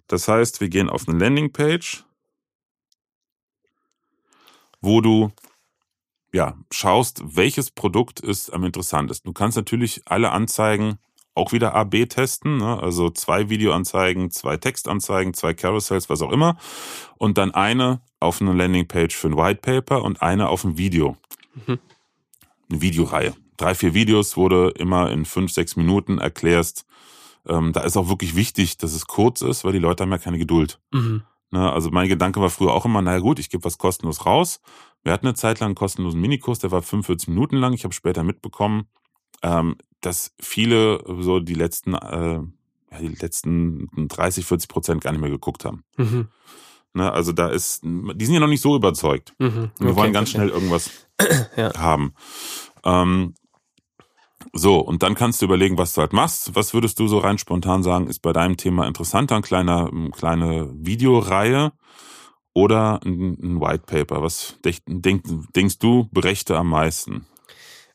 Das 0.07 0.29
heißt, 0.29 0.61
wir 0.61 0.69
gehen 0.69 0.89
auf 0.89 1.09
eine 1.09 1.19
Landingpage, 1.19 2.05
wo 4.81 5.01
du 5.01 5.33
ja 6.33 6.57
schaust, 6.71 7.23
welches 7.25 7.71
Produkt 7.71 8.21
ist 8.21 8.53
am 8.53 8.65
interessantesten. 8.65 9.29
Du 9.29 9.33
kannst 9.33 9.57
natürlich 9.57 10.03
alle 10.05 10.31
Anzeigen 10.31 10.99
auch 11.37 11.53
wieder 11.53 11.75
AB 11.75 12.09
testen, 12.09 12.57
ne? 12.57 12.83
also 12.83 13.11
zwei 13.11 13.51
Videoanzeigen, 13.51 14.31
zwei 14.31 14.57
Textanzeigen, 14.57 15.35
zwei 15.35 15.55
Carousels, 15.55 16.09
was 16.09 16.23
auch 16.23 16.33
immer, 16.33 16.57
und 17.19 17.39
dann 17.39 17.53
eine 17.53 18.01
auf 18.21 18.41
eine 18.41 18.53
Landingpage 18.53 19.15
für 19.15 19.29
ein 19.29 19.37
White 19.37 19.61
Paper 19.61 20.03
und 20.03 20.23
eine 20.23 20.49
auf 20.49 20.65
ein 20.65 20.79
Video. 20.79 21.17
Mhm. 21.67 21.79
Eine 22.71 22.81
Videoreihe. 22.81 23.35
Drei, 23.59 23.75
vier 23.75 23.95
Videos 23.95 24.37
wurde 24.37 24.71
immer 24.71 25.11
in 25.11 25.25
fünf, 25.25 25.53
sechs 25.53 25.77
Minuten 25.77 26.19
erklärst. 26.19 26.87
Ähm, 27.47 27.73
da 27.73 27.81
ist 27.83 27.97
auch 27.97 28.09
wirklich 28.09 28.35
wichtig, 28.35 28.79
dass 28.79 28.93
es 28.93 29.07
kurz 29.07 29.43
ist, 29.43 29.65
weil 29.65 29.73
die 29.73 29.79
Leute 29.79 30.03
haben 30.03 30.11
ja 30.11 30.19
keine 30.19 30.39
Geduld. 30.39 30.81
Mhm. 30.93 31.23
Ne? 31.51 31.71
Also 31.71 31.91
mein 31.91 32.09
Gedanke 32.09 32.41
war 32.41 32.51
früher 32.51 32.73
auch 32.73 32.87
immer, 32.87 33.03
naja 33.03 33.19
gut, 33.21 33.39
ich 33.39 33.51
gebe 33.51 33.65
was 33.65 33.79
kostenlos 33.79 34.27
raus. 34.27 34.61
Wir 35.03 35.13
hatten 35.13 35.27
eine 35.27 35.35
Zeit 35.35 35.61
lang 35.61 35.69
einen 35.69 35.75
kostenlosen 35.75 36.21
Minikurs, 36.21 36.59
der 36.59 36.71
war 36.71 36.83
45 36.83 37.29
Minuten 37.29 37.57
lang. 37.57 37.75
Ich 37.75 37.85
habe 37.85 37.95
später 37.95 38.23
mitbekommen, 38.25 38.89
ähm, 39.43 39.77
dass 40.01 40.33
viele 40.41 41.03
so 41.21 41.41
die 41.41 41.55
letzten, 41.55 41.95
äh, 41.95 42.41
die 43.01 43.09
letzten 43.09 43.89
30, 44.09 44.47
40 44.47 44.69
Prozent 44.69 45.01
gar 45.03 45.13
nicht 45.13 45.21
mehr 45.21 45.31
geguckt 45.31 45.65
haben. 45.65 45.85
Mhm. 45.97 46.29
Ne, 46.95 47.13
also 47.13 47.33
da 47.33 47.49
ist, 47.49 47.83
die 47.83 48.25
sind 48.25 48.35
ja 48.35 48.41
noch 48.41 48.47
nicht 48.47 48.63
so 48.63 48.75
überzeugt. 48.75 49.35
Mhm. 49.39 49.71
Wir 49.79 49.89
okay, 49.89 49.97
wollen 49.97 50.13
ganz 50.15 50.31
okay. 50.31 50.39
schnell 50.39 50.49
irgendwas 50.49 50.91
ja. 51.57 51.77
haben. 51.77 52.15
Ähm, 52.85 53.35
so, 54.53 54.79
und 54.79 55.03
dann 55.03 55.15
kannst 55.15 55.43
du 55.43 55.45
überlegen, 55.45 55.77
was 55.77 55.93
du 55.93 56.01
halt 56.01 56.15
machst. 56.15 56.55
Was 56.55 56.73
würdest 56.73 56.99
du 56.99 57.09
so 57.09 57.19
rein 57.19 57.37
spontan 57.37 57.83
sagen, 57.83 58.07
ist 58.07 58.21
bei 58.21 58.33
deinem 58.33 58.57
Thema 58.57 58.87
interessanter? 58.87 59.37
Ein 59.37 59.43
kleiner, 59.43 59.91
eine 59.93 60.11
kleine 60.11 60.71
Videoreihe 60.73 61.73
oder 62.55 63.01
ein, 63.05 63.37
ein 63.43 63.61
White 63.61 63.85
Paper? 63.87 64.23
Was 64.23 64.59
denk, 64.87 65.25
denkst 65.55 65.79
du 65.79 66.09
berechte 66.13 66.57
am 66.57 66.71
meisten? 66.71 67.27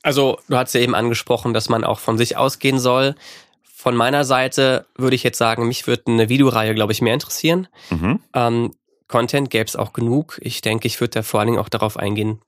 Also, 0.03 0.39
du 0.47 0.57
hast 0.57 0.73
ja 0.73 0.81
eben 0.81 0.95
angesprochen, 0.95 1.53
dass 1.53 1.69
man 1.69 1.83
auch 1.83 1.99
von 1.99 2.17
sich 2.17 2.37
ausgehen 2.37 2.79
soll. 2.79 3.15
Von 3.63 3.95
meiner 3.95 4.25
Seite 4.25 4.85
würde 4.95 5.15
ich 5.15 5.23
jetzt 5.23 5.37
sagen, 5.37 5.67
mich 5.67 5.87
würde 5.87 6.03
eine 6.07 6.29
Videoreihe, 6.29 6.73
glaube 6.75 6.91
ich, 6.91 7.01
mehr 7.01 7.13
interessieren. 7.13 7.67
Mhm. 7.89 8.19
Ähm, 8.33 8.75
Content 9.07 9.49
gäbe 9.49 9.65
es 9.65 9.75
auch 9.75 9.93
genug. 9.93 10.39
Ich 10.41 10.61
denke, 10.61 10.87
ich 10.87 10.99
würde 10.99 11.11
da 11.11 11.23
vor 11.23 11.39
allen 11.39 11.47
Dingen 11.47 11.59
auch 11.59 11.69
darauf 11.69 11.97
eingehen, 11.97 12.41